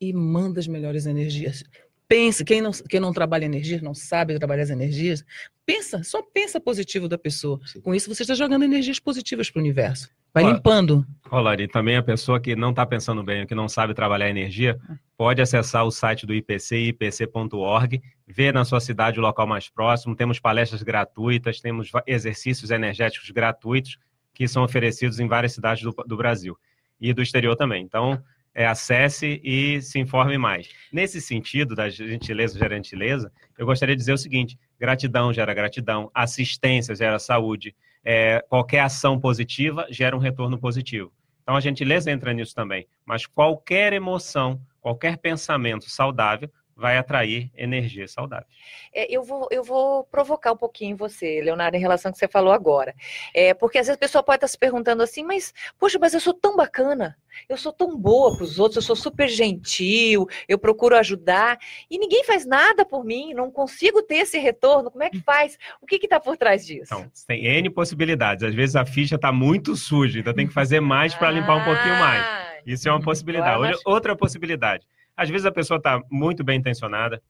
e 0.00 0.12
manda 0.12 0.60
as 0.60 0.66
melhores 0.66 1.06
energias. 1.06 1.64
Pensa, 2.08 2.44
quem 2.44 2.60
não, 2.60 2.70
quem 2.70 3.00
não 3.00 3.12
trabalha 3.12 3.44
energia, 3.44 3.80
não 3.82 3.94
sabe 3.94 4.38
trabalhar 4.38 4.62
as 4.62 4.70
energias, 4.70 5.24
pensa, 5.64 6.04
só 6.04 6.22
pensa 6.22 6.60
positivo 6.60 7.08
da 7.08 7.18
pessoa. 7.18 7.60
Sim. 7.66 7.80
Com 7.80 7.92
isso, 7.94 8.12
você 8.12 8.22
está 8.22 8.34
jogando 8.34 8.64
energias 8.64 9.00
positivas 9.00 9.50
para 9.50 9.58
o 9.58 9.62
universo. 9.62 10.08
Vai 10.32 10.44
Ó, 10.44 10.52
limpando. 10.52 11.04
Olha, 11.30 11.66
também 11.66 11.96
a 11.96 12.02
pessoa 12.02 12.38
que 12.38 12.54
não 12.54 12.70
está 12.70 12.86
pensando 12.86 13.24
bem, 13.24 13.46
que 13.46 13.54
não 13.54 13.68
sabe 13.68 13.92
trabalhar 13.92 14.30
energia, 14.30 14.78
pode 15.16 15.42
acessar 15.42 15.84
o 15.84 15.90
site 15.90 16.26
do 16.26 16.34
IPC, 16.34 16.76
ipc.org, 16.76 18.00
ver 18.26 18.54
na 18.54 18.64
sua 18.64 18.78
cidade 18.78 19.18
o 19.18 19.22
local 19.22 19.46
mais 19.46 19.68
próximo. 19.68 20.14
Temos 20.14 20.38
palestras 20.38 20.84
gratuitas, 20.84 21.60
temos 21.60 21.90
exercícios 22.06 22.70
energéticos 22.70 23.30
gratuitos 23.30 23.98
que 24.36 24.46
são 24.46 24.62
oferecidos 24.62 25.18
em 25.18 25.26
várias 25.26 25.54
cidades 25.54 25.82
do, 25.82 25.90
do 26.06 26.14
Brasil 26.14 26.58
e 27.00 27.14
do 27.14 27.22
exterior 27.22 27.56
também. 27.56 27.82
Então, 27.82 28.22
é, 28.54 28.66
acesse 28.66 29.40
e 29.42 29.80
se 29.80 29.98
informe 29.98 30.36
mais. 30.36 30.68
Nesse 30.92 31.22
sentido 31.22 31.74
da 31.74 31.88
gentileza 31.88 32.58
gera 32.58 32.76
gentileza, 32.76 33.32
eu 33.56 33.64
gostaria 33.64 33.96
de 33.96 34.00
dizer 34.00 34.12
o 34.12 34.18
seguinte: 34.18 34.58
gratidão 34.78 35.32
gera 35.32 35.54
gratidão, 35.54 36.10
assistência 36.14 36.94
gera 36.94 37.18
saúde, 37.18 37.74
é, 38.04 38.44
qualquer 38.46 38.80
ação 38.80 39.18
positiva 39.18 39.86
gera 39.90 40.14
um 40.14 40.20
retorno 40.20 40.58
positivo. 40.58 41.10
Então 41.42 41.56
a 41.56 41.60
gentileza 41.60 42.10
entra 42.10 42.34
nisso 42.34 42.54
também, 42.54 42.86
mas 43.06 43.24
qualquer 43.24 43.94
emoção, 43.94 44.60
qualquer 44.82 45.16
pensamento 45.16 45.88
saudável 45.88 46.50
vai 46.76 46.98
atrair 46.98 47.50
energia 47.56 48.06
saudável. 48.06 48.46
É, 48.92 49.10
eu, 49.10 49.22
vou, 49.22 49.48
eu 49.50 49.64
vou 49.64 50.04
provocar 50.04 50.52
um 50.52 50.56
pouquinho 50.56 50.94
você, 50.94 51.40
Leonardo, 51.40 51.76
em 51.76 51.80
relação 51.80 52.10
ao 52.10 52.12
que 52.12 52.18
você 52.18 52.28
falou 52.28 52.52
agora. 52.52 52.94
É, 53.32 53.54
porque 53.54 53.78
às 53.78 53.86
vezes 53.86 53.96
a 53.96 54.00
pessoa 54.00 54.22
pode 54.22 54.36
estar 54.36 54.48
se 54.48 54.58
perguntando 54.58 55.02
assim, 55.02 55.24
mas, 55.24 55.54
poxa, 55.78 55.98
mas 55.98 56.12
eu 56.12 56.20
sou 56.20 56.34
tão 56.34 56.54
bacana, 56.54 57.16
eu 57.48 57.56
sou 57.56 57.72
tão 57.72 57.96
boa 57.96 58.36
para 58.36 58.44
os 58.44 58.58
outros, 58.58 58.76
eu 58.76 58.82
sou 58.82 58.96
super 58.96 59.26
gentil, 59.26 60.26
eu 60.46 60.58
procuro 60.58 60.96
ajudar, 60.98 61.58
e 61.90 61.98
ninguém 61.98 62.22
faz 62.24 62.44
nada 62.44 62.84
por 62.84 63.04
mim, 63.04 63.32
não 63.32 63.50
consigo 63.50 64.02
ter 64.02 64.16
esse 64.16 64.38
retorno, 64.38 64.90
como 64.90 65.02
é 65.02 65.08
que 65.08 65.20
faz? 65.20 65.58
O 65.80 65.86
que 65.86 65.96
está 65.96 66.20
por 66.20 66.36
trás 66.36 66.66
disso? 66.66 66.94
Então, 66.94 67.10
tem 67.26 67.46
N 67.46 67.70
possibilidades. 67.70 68.44
Às 68.44 68.54
vezes 68.54 68.76
a 68.76 68.84
ficha 68.84 69.14
está 69.16 69.32
muito 69.32 69.74
suja, 69.76 70.18
então 70.18 70.34
tem 70.34 70.46
que 70.46 70.52
fazer 70.52 70.80
mais 70.80 71.14
para 71.14 71.30
limpar 71.30 71.56
um 71.56 71.64
pouquinho 71.64 71.98
mais. 71.98 72.26
Ah, 72.36 72.58
Isso 72.66 72.88
é 72.88 72.90
uma 72.90 73.00
possibilidade. 73.00 73.78
Outra 73.84 74.16
possibilidade. 74.16 74.84
Às 75.16 75.28
vezes 75.30 75.46
a 75.46 75.52
pessoa 75.52 75.78
está 75.78 76.00
muito 76.10 76.44
bem 76.44 76.58
intencionada, 76.58 77.22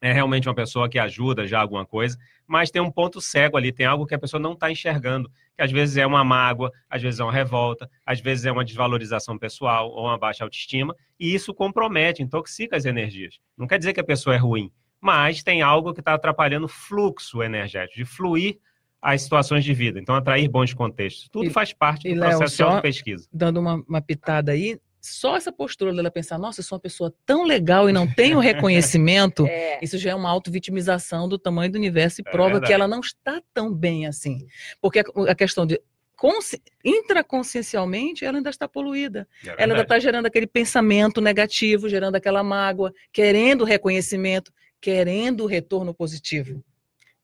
é 0.00 0.12
realmente 0.12 0.48
uma 0.48 0.54
pessoa 0.54 0.88
que 0.88 0.98
ajuda 0.98 1.44
já 1.46 1.60
alguma 1.60 1.84
coisa, 1.84 2.16
mas 2.46 2.70
tem 2.70 2.80
um 2.80 2.90
ponto 2.90 3.20
cego 3.20 3.56
ali, 3.56 3.72
tem 3.72 3.84
algo 3.84 4.06
que 4.06 4.14
a 4.14 4.18
pessoa 4.18 4.40
não 4.40 4.52
está 4.52 4.70
enxergando, 4.70 5.28
que 5.56 5.62
às 5.62 5.72
vezes 5.72 5.96
é 5.96 6.06
uma 6.06 6.22
mágoa, 6.22 6.70
às 6.88 7.02
vezes 7.02 7.18
é 7.18 7.24
uma 7.24 7.32
revolta, 7.32 7.90
às 8.06 8.20
vezes 8.20 8.46
é 8.46 8.52
uma 8.52 8.64
desvalorização 8.64 9.36
pessoal 9.36 9.90
ou 9.90 10.04
uma 10.04 10.16
baixa 10.16 10.44
autoestima, 10.44 10.94
e 11.18 11.34
isso 11.34 11.52
compromete, 11.52 12.22
intoxica 12.22 12.76
as 12.76 12.84
energias. 12.84 13.40
Não 13.56 13.66
quer 13.66 13.78
dizer 13.78 13.92
que 13.92 13.98
a 14.00 14.04
pessoa 14.04 14.34
é 14.36 14.38
ruim, 14.38 14.70
mas 15.00 15.42
tem 15.42 15.62
algo 15.62 15.92
que 15.92 16.00
está 16.00 16.14
atrapalhando 16.14 16.66
o 16.66 16.68
fluxo 16.68 17.42
energético, 17.42 17.96
de 17.98 18.04
fluir 18.04 18.58
as 19.02 19.22
situações 19.22 19.64
de 19.64 19.74
vida. 19.74 19.98
Então, 20.00 20.14
atrair 20.14 20.48
bons 20.48 20.72
contextos. 20.74 21.28
Tudo 21.28 21.46
E- 21.46 21.50
faz 21.50 21.72
parte 21.72 22.08
do 22.12 22.20
Léo, 22.20 22.30
processo 22.38 22.56
só- 22.56 22.64
de 22.64 22.70
autopesquisa. 22.70 23.28
Dando 23.32 23.58
uma, 23.60 23.74
uma 23.88 24.00
pitada 24.00 24.52
aí, 24.52 24.78
só 25.08 25.36
essa 25.36 25.50
postura 25.52 25.94
dela 25.94 26.10
pensar, 26.10 26.38
nossa, 26.38 26.60
eu 26.60 26.64
sou 26.64 26.76
uma 26.76 26.80
pessoa 26.80 27.12
tão 27.26 27.44
legal 27.44 27.88
e 27.88 27.92
não 27.92 28.06
tenho 28.06 28.38
reconhecimento, 28.40 29.46
é, 29.46 29.78
isso 29.82 29.98
já 29.98 30.10
é 30.10 30.14
uma 30.14 30.30
auto-vitimização 30.30 31.28
do 31.28 31.38
tamanho 31.38 31.72
do 31.72 31.76
universo 31.78 32.20
e 32.20 32.24
É 32.26 32.30
prova 32.30 32.50
verdade. 32.52 32.66
que 32.66 32.72
ela 32.72 32.86
não 32.88 33.00
está 33.00 33.42
tão 33.52 33.72
bem 33.72 34.06
assim. 34.06 34.46
Porque 34.80 35.00
a, 35.28 35.34
questão 35.34 35.66
de 35.66 35.80
consci- 36.16 36.60
intraconsciencialmente, 36.84 38.24
ela 38.24 38.38
ainda 38.38 38.50
está 38.50 38.68
poluída. 38.68 39.26
É 39.44 39.62
Ela 39.62 39.72
ainda 39.74 39.82
está 39.82 39.98
gerando 39.98 40.26
aquele 40.26 40.46
pensamento 40.46 41.20
negativo, 41.20 41.88
gerando 41.88 42.16
aquela 42.16 42.42
mágoa, 42.42 42.92
querendo 43.12 43.64
reconhecimento, 43.64 44.52
querendo 44.80 45.46
retorno 45.46 45.92
positivo. 45.92 46.62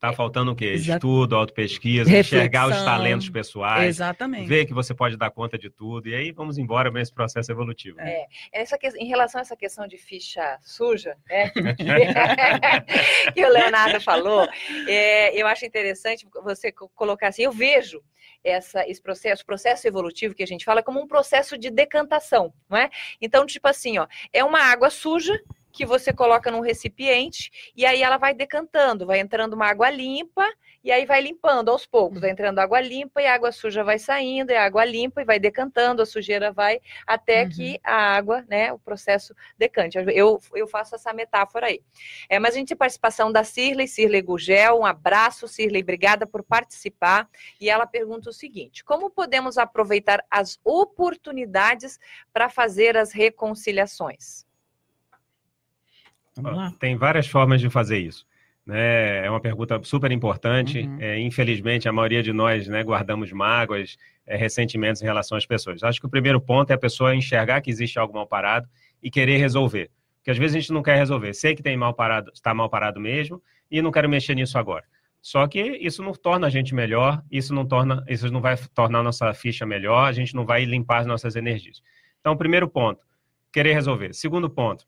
Tá 0.04 0.12
faltando 0.12 0.52
o 0.52 0.54
quê? 0.54 0.66
Exa- 0.66 0.94
Estudo, 0.94 1.34
autopesquisa, 1.36 2.10
enxergar 2.10 2.64
os 2.66 2.72
Reflexão. 2.72 2.84
talentos 2.84 3.30
pessoais, 3.30 3.88
Exatamente. 3.96 4.46
ver 4.46 4.66
que 4.66 4.74
você 4.74 4.94
pode 4.94 5.16
dar 5.16 5.30
conta 5.30 5.56
de 5.56 5.70
tudo, 5.70 6.08
e 6.08 6.14
aí 6.14 6.30
vamos 6.30 6.58
embora 6.58 6.90
nesse 6.90 7.12
processo 7.12 7.50
evolutivo. 7.50 7.98
É. 8.00 8.26
Essa 8.52 8.76
que- 8.76 8.88
em 8.88 9.06
relação 9.06 9.38
a 9.38 9.42
essa 9.42 9.56
questão 9.56 9.86
de 9.86 9.96
ficha 9.96 10.58
suja, 10.62 11.16
né, 11.28 11.50
que 13.34 13.44
o 13.44 13.48
Leonardo 13.48 14.00
falou, 14.00 14.46
é, 14.88 15.34
eu 15.40 15.46
acho 15.46 15.64
interessante 15.64 16.26
você 16.42 16.70
co- 16.70 16.90
colocar 16.94 17.28
assim, 17.28 17.42
eu 17.42 17.52
vejo 17.52 18.02
essa, 18.42 18.86
esse 18.88 19.00
processo, 19.00 19.44
processo 19.44 19.86
evolutivo 19.88 20.34
que 20.34 20.42
a 20.42 20.46
gente 20.46 20.64
fala 20.64 20.82
como 20.82 21.00
um 21.00 21.06
processo 21.06 21.56
de 21.56 21.70
decantação, 21.70 22.52
não 22.68 22.76
é? 22.76 22.90
Então, 23.20 23.46
tipo 23.46 23.66
assim, 23.68 23.98
ó, 23.98 24.06
é 24.32 24.44
uma 24.44 24.60
água 24.60 24.90
suja 24.90 25.32
que 25.74 25.84
você 25.84 26.12
coloca 26.12 26.52
num 26.52 26.60
recipiente 26.60 27.50
e 27.76 27.84
aí 27.84 28.00
ela 28.00 28.16
vai 28.16 28.32
decantando, 28.32 29.04
vai 29.04 29.18
entrando 29.18 29.54
uma 29.54 29.66
água 29.66 29.90
limpa 29.90 30.44
e 30.84 30.92
aí 30.92 31.04
vai 31.04 31.20
limpando 31.20 31.70
aos 31.70 31.84
poucos, 31.84 32.20
vai 32.20 32.30
entrando 32.30 32.60
água 32.60 32.80
limpa 32.80 33.20
e 33.20 33.26
a 33.26 33.34
água 33.34 33.50
suja 33.50 33.82
vai 33.82 33.98
saindo, 33.98 34.52
e 34.52 34.54
a 34.54 34.64
água 34.64 34.84
limpa 34.84 35.22
e 35.22 35.24
vai 35.24 35.38
decantando, 35.40 36.00
a 36.02 36.06
sujeira 36.06 36.52
vai 36.52 36.80
até 37.06 37.44
Uhum. 37.44 37.48
que 37.48 37.80
a 37.82 38.14
água, 38.14 38.44
né, 38.48 38.72
o 38.72 38.78
processo 38.78 39.34
decante. 39.58 39.98
Eu, 40.14 40.38
eu 40.54 40.68
faço 40.68 40.94
essa 40.94 41.12
metáfora 41.12 41.66
aí. 41.66 41.82
É, 42.28 42.38
mas 42.38 42.54
a 42.54 42.58
gente 42.58 42.68
tem 42.68 42.76
participação 42.76 43.32
da 43.32 43.42
Cirlei, 43.42 43.88
Cirlei 43.88 44.22
Gugel, 44.22 44.78
um 44.78 44.86
abraço, 44.86 45.48
Cirlei, 45.48 45.82
obrigada 45.82 46.26
por 46.26 46.42
participar. 46.44 47.28
E 47.60 47.68
ela 47.68 47.86
pergunta 47.86 48.30
o 48.30 48.32
seguinte: 48.32 48.84
como 48.84 49.10
podemos 49.10 49.58
aproveitar 49.58 50.24
as 50.30 50.60
oportunidades 50.62 51.98
para 52.32 52.48
fazer 52.48 52.96
as 52.96 53.10
reconciliações? 53.12 54.46
Tem 56.78 56.96
várias 56.96 57.26
formas 57.26 57.60
de 57.60 57.70
fazer 57.70 57.98
isso. 57.98 58.26
Né? 58.66 59.26
É 59.26 59.30
uma 59.30 59.40
pergunta 59.40 59.80
super 59.82 60.10
importante. 60.10 60.80
Uhum. 60.80 60.96
É, 61.00 61.18
infelizmente, 61.18 61.88
a 61.88 61.92
maioria 61.92 62.22
de 62.22 62.32
nós 62.32 62.66
né, 62.66 62.82
guardamos 62.82 63.30
mágoas, 63.32 63.96
é, 64.26 64.36
ressentimentos 64.36 65.02
em 65.02 65.04
relação 65.04 65.36
às 65.36 65.46
pessoas. 65.46 65.82
Acho 65.82 66.00
que 66.00 66.06
o 66.06 66.10
primeiro 66.10 66.40
ponto 66.40 66.70
é 66.70 66.74
a 66.74 66.78
pessoa 66.78 67.14
enxergar 67.14 67.60
que 67.60 67.70
existe 67.70 67.98
algo 67.98 68.14
mal 68.14 68.26
parado 68.26 68.68
e 69.02 69.10
querer 69.10 69.36
resolver. 69.36 69.90
Porque 70.16 70.30
às 70.30 70.38
vezes 70.38 70.56
a 70.56 70.60
gente 70.60 70.72
não 70.72 70.82
quer 70.82 70.96
resolver. 70.96 71.34
Sei 71.34 71.54
que 71.54 71.62
tem 71.62 71.76
mal 71.76 71.92
parado, 71.92 72.30
está 72.32 72.54
mal 72.54 72.70
parado 72.70 72.98
mesmo 72.98 73.42
e 73.70 73.82
não 73.82 73.90
quero 73.90 74.08
mexer 74.08 74.34
nisso 74.34 74.56
agora. 74.56 74.84
Só 75.20 75.46
que 75.46 75.60
isso 75.60 76.02
não 76.02 76.12
torna 76.12 76.46
a 76.46 76.50
gente 76.50 76.74
melhor, 76.74 77.22
isso 77.30 77.54
não 77.54 77.66
torna, 77.66 78.04
isso 78.08 78.30
não 78.30 78.42
vai 78.42 78.56
tornar 78.74 78.98
a 78.98 79.02
nossa 79.02 79.32
ficha 79.32 79.64
melhor, 79.64 80.06
a 80.06 80.12
gente 80.12 80.34
não 80.34 80.44
vai 80.44 80.64
limpar 80.64 80.98
as 81.00 81.06
nossas 81.06 81.34
energias. 81.34 81.82
Então, 82.20 82.36
primeiro 82.36 82.68
ponto, 82.68 83.02
querer 83.50 83.72
resolver. 83.72 84.14
Segundo 84.14 84.50
ponto, 84.50 84.86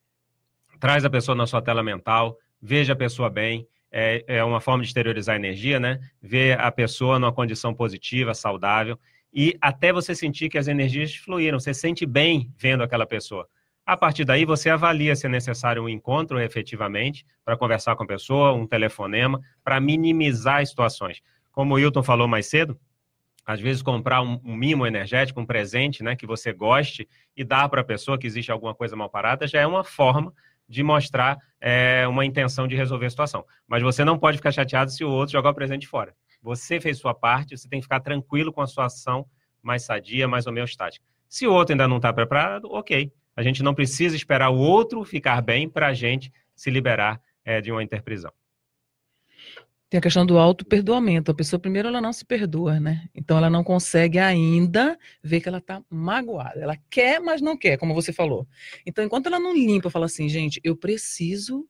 traz 0.79 1.05
a 1.05 1.11
pessoa 1.11 1.35
na 1.35 1.47
sua 1.47 1.63
tela 1.63 1.83
mental, 1.83 2.37
veja 2.61 2.93
a 2.93 2.97
pessoa 2.97 3.29
bem, 3.31 3.67
é, 3.91 4.25
é 4.27 4.45
uma 4.45 4.61
forma 4.61 4.83
de 4.83 4.89
exteriorizar 4.89 5.35
a 5.35 5.39
energia, 5.39 5.81
né? 5.81 5.99
Ver 6.21 6.61
a 6.61 6.71
pessoa 6.71 7.19
numa 7.19 7.33
condição 7.33 7.75
positiva, 7.75 8.35
saudável, 8.35 8.99
e 9.33 9.57
até 9.61 9.93
você 9.93 10.15
sentir 10.15 10.49
que 10.49 10.59
as 10.59 10.69
energias 10.69 11.15
fluíram, 11.15 11.59
você 11.59 11.75
sente 11.75 12.07
bem 12.07 12.51
vendo 12.57 12.83
aquela 12.83 13.07
pessoa. 13.07 13.49
A 13.85 13.97
partir 13.97 14.25
daí, 14.25 14.45
você 14.45 14.69
avalia 14.69 15.15
se 15.15 15.27
é 15.27 15.29
necessário 15.29 15.85
um 15.85 15.89
encontro 15.89 16.41
efetivamente 16.41 17.25
para 17.45 17.57
conversar 17.57 17.95
com 17.95 18.03
a 18.03 18.07
pessoa, 18.07 18.53
um 18.53 18.67
telefonema, 18.67 19.41
para 19.63 19.79
minimizar 19.79 20.61
as 20.61 20.71
situações. 20.71 21.21
Como 21.53 21.75
o 21.75 21.79
Hilton 21.79 22.03
falou 22.03 22.27
mais 22.27 22.47
cedo, 22.47 22.79
às 23.47 23.61
vezes 23.61 23.83
comprar 23.83 24.23
um, 24.23 24.41
um 24.45 24.57
mimo 24.57 24.85
energético, 24.85 25.41
um 25.41 25.47
presente, 25.47 26.03
né, 26.03 26.17
que 26.17 26.27
você 26.27 26.53
goste 26.53 27.09
e 27.37 27.45
dar 27.45 27.69
para 27.69 27.81
a 27.81 27.85
pessoa 27.85 28.19
que 28.19 28.27
existe 28.27 28.51
alguma 28.51 28.75
coisa 28.75 28.97
mal 28.97 29.09
parada, 29.09 29.47
já 29.47 29.61
é 29.61 29.67
uma 29.67 29.85
forma 29.85 30.35
de 30.69 30.83
mostrar 30.83 31.39
é, 31.61 32.07
uma 32.09 32.25
intenção 32.25 32.67
de 32.67 32.75
resolver 32.77 33.07
a 33.07 33.11
situação. 33.11 33.45
Mas 33.67 33.83
você 33.83 34.05
não 34.05 34.19
pode 34.19 34.37
ficar 34.39 34.53
chateado 34.53 34.91
se 34.91 35.05
o 35.05 35.11
outro 35.11 35.33
jogar 35.33 35.51
o 35.51 35.55
presente 35.55 35.87
fora. 35.87 36.15
Você 36.43 36.81
fez 36.81 36.99
sua 36.99 37.15
parte, 37.15 37.57
você 37.57 37.69
tem 37.69 37.81
que 37.81 37.85
ficar 37.85 38.01
tranquilo 38.01 38.53
com 38.53 38.61
a 38.61 38.67
sua 38.67 38.87
ação 38.87 39.27
mais 39.63 39.83
sadia, 39.83 40.29
mais 40.29 40.47
homeostática. 40.47 41.05
Se 41.29 41.47
o 41.47 41.53
outro 41.53 41.73
ainda 41.73 41.89
não 41.89 41.97
está 41.97 42.13
preparado, 42.13 42.71
ok. 42.71 43.13
A 43.35 43.43
gente 43.43 43.63
não 43.63 43.75
precisa 43.75 44.17
esperar 44.17 44.51
o 44.51 44.57
outro 44.57 45.05
ficar 45.05 45.43
bem 45.43 45.69
para 45.69 45.89
a 45.89 45.95
gente 45.95 46.33
se 46.55 46.71
liberar 46.71 47.21
é, 47.45 47.61
de 47.61 47.71
uma 47.71 47.83
interprisão. 47.83 48.33
Tem 49.89 49.99
a 49.99 50.01
questão 50.01 50.27
do 50.27 50.37
auto-perdoamento. 50.37 51.31
A 51.31 51.35
pessoa, 51.35 51.61
primeiro, 51.61 51.87
ela 51.89 52.01
não 52.01 52.13
se 52.13 52.25
perdoa, 52.25 52.81
né? 52.81 53.09
Então, 53.15 53.39
ela 53.39 53.49
não 53.49 53.63
consegue 53.63 54.19
ainda 54.19 54.99
ver 55.23 55.41
que 55.41 55.49
ela 55.49 55.59
está 55.59 55.81
magoada. 55.89 56.61
Ela 56.61 56.77
quer, 56.91 57.21
mas 57.21 57.41
não 57.41 57.57
quer, 57.57 57.77
como 57.77 57.95
você 57.95 58.13
falou. 58.13 58.49
Então, 58.85 59.05
enquanto 59.05 59.27
ela 59.27 59.39
não 59.39 59.55
limpa, 59.55 59.89
fala 59.89 60.07
assim, 60.07 60.29
gente, 60.29 60.61
eu 60.65 60.77
preciso 60.77 61.69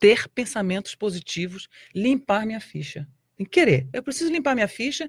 ter 0.00 0.28
pensamentos 0.30 0.96
positivos, 0.96 1.68
limpar 1.94 2.44
minha 2.44 2.60
ficha. 2.60 3.06
Tem 3.36 3.44
que 3.44 3.52
querer. 3.52 3.88
Eu 3.92 4.02
preciso 4.02 4.32
limpar 4.32 4.54
minha 4.54 4.66
ficha. 4.66 5.08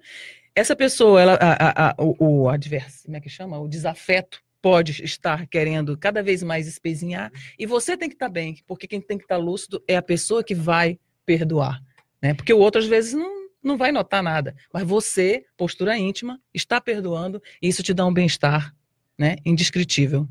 Essa 0.53 0.75
pessoa, 0.75 1.19
ela, 1.19 1.33
a, 1.33 1.53
a, 1.53 1.89
a, 1.89 1.95
o, 1.97 2.43
o 2.43 2.49
adverso, 2.49 3.05
como 3.05 3.17
é 3.17 3.19
que 3.19 3.29
chama? 3.29 3.59
O 3.59 3.67
desafeto 3.67 4.43
pode 4.61 5.03
estar 5.03 5.47
querendo 5.47 5.97
cada 5.97 6.21
vez 6.21 6.43
mais 6.43 6.67
espezinhar. 6.67 7.31
E 7.57 7.65
você 7.65 7.97
tem 7.97 8.07
que 8.07 8.15
estar 8.15 8.29
bem, 8.29 8.63
porque 8.67 8.87
quem 8.87 9.01
tem 9.01 9.17
que 9.17 9.25
estar 9.25 9.37
lúcido 9.37 9.83
é 9.87 9.97
a 9.97 10.01
pessoa 10.01 10.43
que 10.43 10.53
vai 10.53 10.99
perdoar, 11.25 11.81
né? 12.21 12.33
Porque 12.33 12.53
o 12.53 12.59
outro 12.59 12.79
às 12.81 12.87
vezes 12.87 13.13
não, 13.13 13.47
não 13.63 13.77
vai 13.77 13.91
notar 13.91 14.21
nada, 14.23 14.55
mas 14.73 14.83
você, 14.87 15.45
postura 15.57 15.97
íntima, 15.97 16.39
está 16.53 16.79
perdoando 16.81 17.41
e 17.61 17.67
isso 17.67 17.83
te 17.83 17.93
dá 17.93 18.05
um 18.05 18.13
bem-estar, 18.13 18.73
né? 19.17 19.35
Indescritível. 19.45 20.27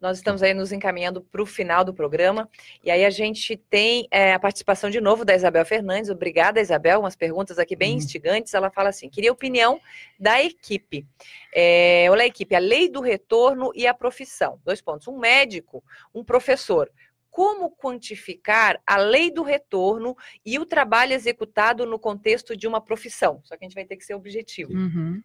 Nós 0.00 0.16
estamos 0.16 0.42
aí 0.42 0.54
nos 0.54 0.72
encaminhando 0.72 1.20
para 1.20 1.42
o 1.42 1.46
final 1.46 1.84
do 1.84 1.92
programa. 1.92 2.48
E 2.82 2.90
aí 2.90 3.04
a 3.04 3.10
gente 3.10 3.54
tem 3.68 4.08
é, 4.10 4.32
a 4.32 4.38
participação 4.38 4.88
de 4.88 4.98
novo 4.98 5.26
da 5.26 5.34
Isabel 5.34 5.62
Fernandes. 5.66 6.08
Obrigada, 6.08 6.58
Isabel. 6.58 7.00
Umas 7.00 7.14
perguntas 7.14 7.58
aqui 7.58 7.76
bem 7.76 7.90
Uhum. 7.90 7.98
instigantes. 7.98 8.54
Ela 8.54 8.70
fala 8.70 8.88
assim: 8.88 9.10
queria 9.10 9.30
opinião 9.30 9.78
da 10.18 10.42
equipe. 10.42 11.06
É, 11.54 12.06
olha 12.08 12.22
a 12.22 12.26
equipe, 12.26 12.54
a 12.54 12.58
lei 12.58 12.88
do 12.88 13.02
retorno 13.02 13.72
e 13.74 13.86
a 13.86 13.92
profissão. 13.92 14.58
Dois 14.64 14.80
pontos. 14.80 15.06
Um 15.06 15.18
médico, 15.18 15.84
um 16.14 16.24
professor. 16.24 16.90
Como 17.30 17.70
quantificar 17.70 18.80
a 18.86 18.96
lei 18.96 19.30
do 19.30 19.42
retorno 19.42 20.16
e 20.44 20.58
o 20.58 20.66
trabalho 20.66 21.12
executado 21.12 21.86
no 21.86 21.98
contexto 21.98 22.56
de 22.56 22.66
uma 22.66 22.80
profissão? 22.80 23.40
Só 23.44 23.56
que 23.56 23.64
a 23.64 23.68
gente 23.68 23.74
vai 23.74 23.84
ter 23.84 23.96
que 23.96 24.04
ser 24.04 24.14
objetivo. 24.14 24.72
Uhum. 24.72 25.22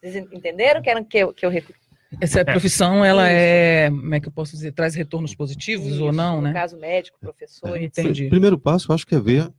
Vocês 0.00 0.14
entenderam? 0.32 0.80
Querem 0.80 1.04
que 1.04 1.18
eu, 1.18 1.32
que 1.34 1.44
eu 1.44 1.50
recu- 1.50 1.74
Essa 2.20 2.44
profissão, 2.44 3.04
ela 3.04 3.28
é, 3.28 3.90
como 3.90 4.14
é 4.14 4.20
que 4.20 4.28
eu 4.28 4.32
posso 4.32 4.52
dizer, 4.52 4.72
traz 4.72 4.94
retornos 4.94 5.34
positivos 5.34 6.00
ou 6.00 6.08
Isso, 6.10 6.16
não, 6.16 6.36
no 6.36 6.42
né? 6.42 6.52
caso 6.52 6.76
médico, 6.78 7.18
professor, 7.18 7.76
É, 7.76 7.82
entendi. 7.84 8.26
O 8.26 8.30
primeiro 8.30 8.58
passo, 8.58 8.90
eu 8.90 8.94
acho 8.94 9.06
que 9.06 9.14
é 9.16 9.20
ver 9.20 9.52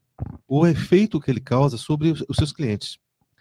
o 0.48 0.66
efeito 0.66 1.20
que 1.20 1.30
ele 1.30 1.42
causa 1.42 1.78
sobre 1.78 2.10
os 2.12 2.24
os 2.28 2.38
seus 2.38 2.52
clientes. 2.54 2.98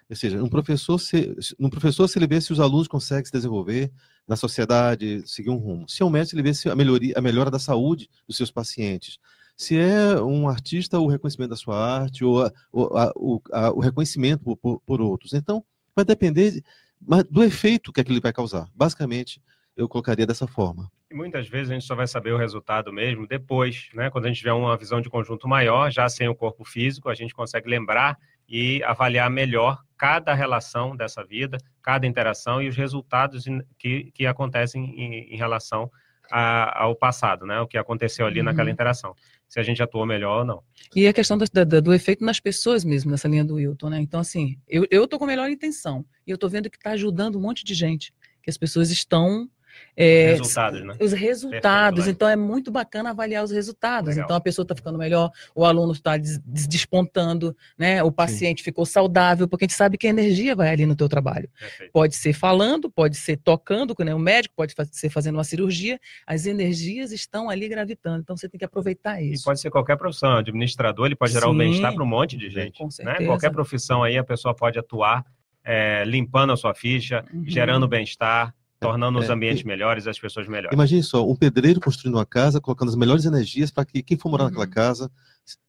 Ou 0.09 0.15
seja, 0.15 0.43
um 0.43 0.49
professor, 0.49 0.97
se, 0.99 1.35
um 1.59 1.69
professor, 1.69 2.07
se 2.07 2.17
ele 2.19 2.25
vê 2.27 2.41
se 2.41 2.51
os 2.51 2.59
alunos 2.59 2.87
conseguem 2.87 3.23
se 3.25 3.31
desenvolver, 3.31 3.91
na 4.29 4.35
sociedade, 4.35 5.27
seguir 5.27 5.49
um 5.49 5.57
rumo. 5.57 5.89
Se 5.89 6.03
é 6.03 6.05
um 6.05 6.09
médico, 6.09 6.39
ele 6.39 6.51
vê 6.51 6.69
a, 6.69 6.75
melhoria, 6.75 7.15
a 7.17 7.21
melhora 7.21 7.49
da 7.49 7.57
saúde 7.57 8.07
dos 8.27 8.37
seus 8.37 8.51
pacientes. 8.51 9.17
Se 9.57 9.75
é 9.75 10.21
um 10.21 10.47
artista, 10.47 10.99
o 10.99 11.07
reconhecimento 11.07 11.49
da 11.49 11.55
sua 11.55 11.75
arte, 11.75 12.23
ou, 12.23 12.45
a, 12.45 12.51
ou 12.71 12.95
a, 12.95 13.11
o, 13.15 13.41
a, 13.51 13.71
o, 13.71 13.79
reconhecimento 13.79 14.55
por, 14.57 14.79
por, 14.81 15.01
outros. 15.01 15.33
Então, 15.33 15.65
vai 15.95 16.05
depender 16.05 16.61
do 17.29 17.43
efeito 17.43 17.91
que 17.91 17.99
aquilo 17.99 18.21
vai 18.21 18.31
causar. 18.31 18.69
Basicamente, 18.75 19.41
eu 19.75 19.89
colocaria 19.89 20.27
dessa 20.27 20.45
forma. 20.45 20.91
E 21.11 21.15
muitas 21.15 21.47
vezes 21.47 21.71
a 21.71 21.73
gente 21.73 21.87
só 21.87 21.95
vai 21.95 22.05
saber 22.05 22.31
o 22.31 22.37
resultado 22.37 22.93
mesmo 22.93 23.25
depois, 23.25 23.89
né? 23.95 24.11
Quando 24.11 24.25
a 24.25 24.27
gente 24.27 24.37
tiver 24.37 24.53
uma 24.53 24.77
visão 24.77 25.01
de 25.01 25.09
conjunto 25.09 25.47
maior, 25.47 25.91
já 25.91 26.07
sem 26.07 26.29
o 26.29 26.35
corpo 26.35 26.63
físico, 26.63 27.09
a 27.09 27.15
gente 27.15 27.33
consegue 27.33 27.67
lembrar 27.67 28.15
e 28.49 28.83
avaliar 28.83 29.29
melhor 29.29 29.79
cada 29.97 30.33
relação 30.33 30.95
dessa 30.95 31.23
vida, 31.23 31.57
cada 31.83 32.07
interação 32.07 32.61
e 32.61 32.67
os 32.67 32.75
resultados 32.75 33.45
que, 33.77 34.11
que 34.11 34.25
acontecem 34.25 34.83
em, 34.97 35.33
em 35.33 35.37
relação 35.37 35.91
a, 36.31 36.83
ao 36.83 36.95
passado, 36.95 37.45
né? 37.45 37.59
O 37.59 37.67
que 37.67 37.77
aconteceu 37.77 38.25
ali 38.25 38.39
uhum. 38.39 38.45
naquela 38.45 38.71
interação. 38.71 39.15
Se 39.47 39.59
a 39.59 39.63
gente 39.63 39.81
atuou 39.81 40.05
melhor 40.05 40.39
ou 40.39 40.45
não. 40.45 40.63
E 40.95 41.07
a 41.07 41.13
questão 41.13 41.37
do, 41.37 41.45
do, 41.45 41.81
do, 41.81 41.93
efeito 41.93 42.23
nas 42.23 42.39
pessoas 42.39 42.85
mesmo, 42.85 43.11
nessa 43.11 43.27
linha 43.27 43.43
do 43.43 43.55
Wilton, 43.55 43.89
né? 43.89 43.99
Então, 43.99 44.19
assim, 44.19 44.57
eu, 44.67 44.85
eu 44.89 45.07
tô 45.07 45.17
com 45.17 45.25
a 45.25 45.27
melhor 45.27 45.49
intenção 45.49 46.05
e 46.25 46.31
eu 46.31 46.37
tô 46.37 46.47
vendo 46.47 46.69
que 46.69 46.77
está 46.77 46.91
ajudando 46.91 47.37
um 47.37 47.41
monte 47.41 47.63
de 47.63 47.73
gente, 47.73 48.13
que 48.41 48.49
as 48.49 48.57
pessoas 48.57 48.91
estão 48.91 49.49
é, 49.95 50.31
resultados, 50.31 50.83
né? 50.83 50.95
Os 50.99 51.11
resultados. 51.11 52.07
Então 52.07 52.27
é 52.27 52.35
muito 52.35 52.71
bacana 52.71 53.09
avaliar 53.09 53.43
os 53.43 53.51
resultados. 53.51 54.11
Legal. 54.11 54.25
Então 54.25 54.37
a 54.37 54.39
pessoa 54.39 54.63
está 54.63 54.73
ficando 54.73 54.97
melhor, 54.97 55.29
o 55.53 55.65
aluno 55.65 55.91
está 55.91 56.15
des 56.15 56.39
despontando, 56.67 57.55
né? 57.77 58.01
O 58.01 58.11
paciente 58.11 58.59
Sim. 58.59 58.65
ficou 58.65 58.85
saudável, 58.85 59.47
porque 59.47 59.65
a 59.65 59.67
gente 59.67 59.75
sabe 59.75 59.97
que 59.97 60.07
a 60.07 60.09
energia 60.09 60.55
vai 60.55 60.69
ali 60.69 60.85
no 60.85 60.95
teu 60.95 61.09
trabalho. 61.09 61.49
Perfeito. 61.59 61.91
Pode 61.91 62.15
ser 62.15 62.33
falando, 62.33 62.89
pode 62.89 63.17
ser 63.17 63.37
tocando, 63.37 63.93
né? 63.99 64.15
o 64.15 64.19
médico 64.19 64.55
pode 64.55 64.73
ser 64.91 65.09
fazendo 65.09 65.35
uma 65.35 65.43
cirurgia. 65.43 65.99
As 66.25 66.45
energias 66.45 67.11
estão 67.11 67.49
ali 67.49 67.67
gravitando. 67.67 68.21
Então 68.21 68.37
você 68.37 68.47
tem 68.47 68.57
que 68.57 68.65
aproveitar 68.65 69.21
isso. 69.21 69.43
E 69.43 69.45
pode 69.45 69.59
ser 69.59 69.69
qualquer 69.69 69.97
profissão. 69.97 70.37
Administrador, 70.37 71.07
ele 71.07 71.15
pode 71.15 71.33
gerar 71.33 71.47
Sim. 71.47 71.53
um 71.53 71.57
bem-estar 71.57 71.93
para 71.93 72.03
um 72.03 72.07
monte 72.07 72.37
de 72.37 72.49
gente. 72.49 72.81
Né? 73.03 73.25
Qualquer 73.25 73.51
profissão 73.51 74.01
aí 74.01 74.17
a 74.17 74.23
pessoa 74.23 74.55
pode 74.55 74.79
atuar 74.79 75.25
é, 75.63 76.03
limpando 76.05 76.51
a 76.53 76.57
sua 76.57 76.73
ficha, 76.73 77.23
uhum. 77.33 77.43
gerando 77.45 77.87
bem-estar, 77.87 78.53
tornando 78.79 79.19
é, 79.19 79.21
os 79.21 79.29
ambientes 79.29 79.63
é, 79.63 79.67
melhores, 79.67 80.07
as 80.07 80.17
pessoas 80.17 80.47
melhores. 80.47 80.73
Imagine 80.73 81.03
só, 81.03 81.27
um 81.27 81.35
pedreiro 81.35 81.79
construindo 81.79 82.15
uma 82.15 82.25
casa, 82.25 82.61
colocando 82.61 82.89
as 82.89 82.95
melhores 82.95 83.25
energias 83.25 83.71
para 83.71 83.85
que 83.85 84.01
quem 84.01 84.17
for 84.17 84.29
morar 84.29 84.45
uhum. 84.45 84.49
naquela 84.49 84.67
casa 84.67 85.11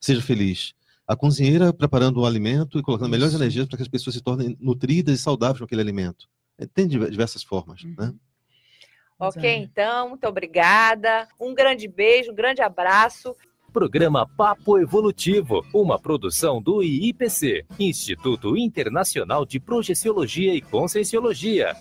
seja 0.00 0.22
feliz. 0.22 0.74
A 1.06 1.16
cozinheira 1.16 1.72
preparando 1.72 2.20
o 2.20 2.26
alimento 2.26 2.78
e 2.78 2.82
colocando 2.82 3.08
Isso. 3.08 3.12
melhores 3.12 3.34
energias 3.34 3.66
para 3.66 3.76
que 3.76 3.82
as 3.82 3.88
pessoas 3.88 4.14
se 4.14 4.22
tornem 4.22 4.56
nutridas 4.60 5.18
e 5.18 5.22
saudáveis 5.22 5.58
com 5.58 5.64
aquele 5.64 5.80
alimento. 5.80 6.28
É, 6.56 6.66
tem 6.66 6.86
diversas 6.86 7.42
formas, 7.42 7.82
né? 7.82 7.94
uhum. 7.98 8.06
né? 8.06 8.14
Ok, 9.18 9.54
então, 9.54 10.10
muito 10.10 10.26
obrigada. 10.26 11.28
Um 11.38 11.52
grande 11.52 11.86
beijo, 11.86 12.32
um 12.32 12.34
grande 12.34 12.62
abraço. 12.62 13.36
Programa 13.70 14.26
Papo 14.26 14.78
Evolutivo, 14.78 15.64
uma 15.72 15.98
produção 15.98 16.60
do 16.60 16.82
IIPC, 16.82 17.66
Instituto 17.78 18.56
Internacional 18.56 19.44
de 19.44 19.60
Projeciologia 19.60 20.54
e 20.54 20.60
Conscienciologia. 20.60 21.76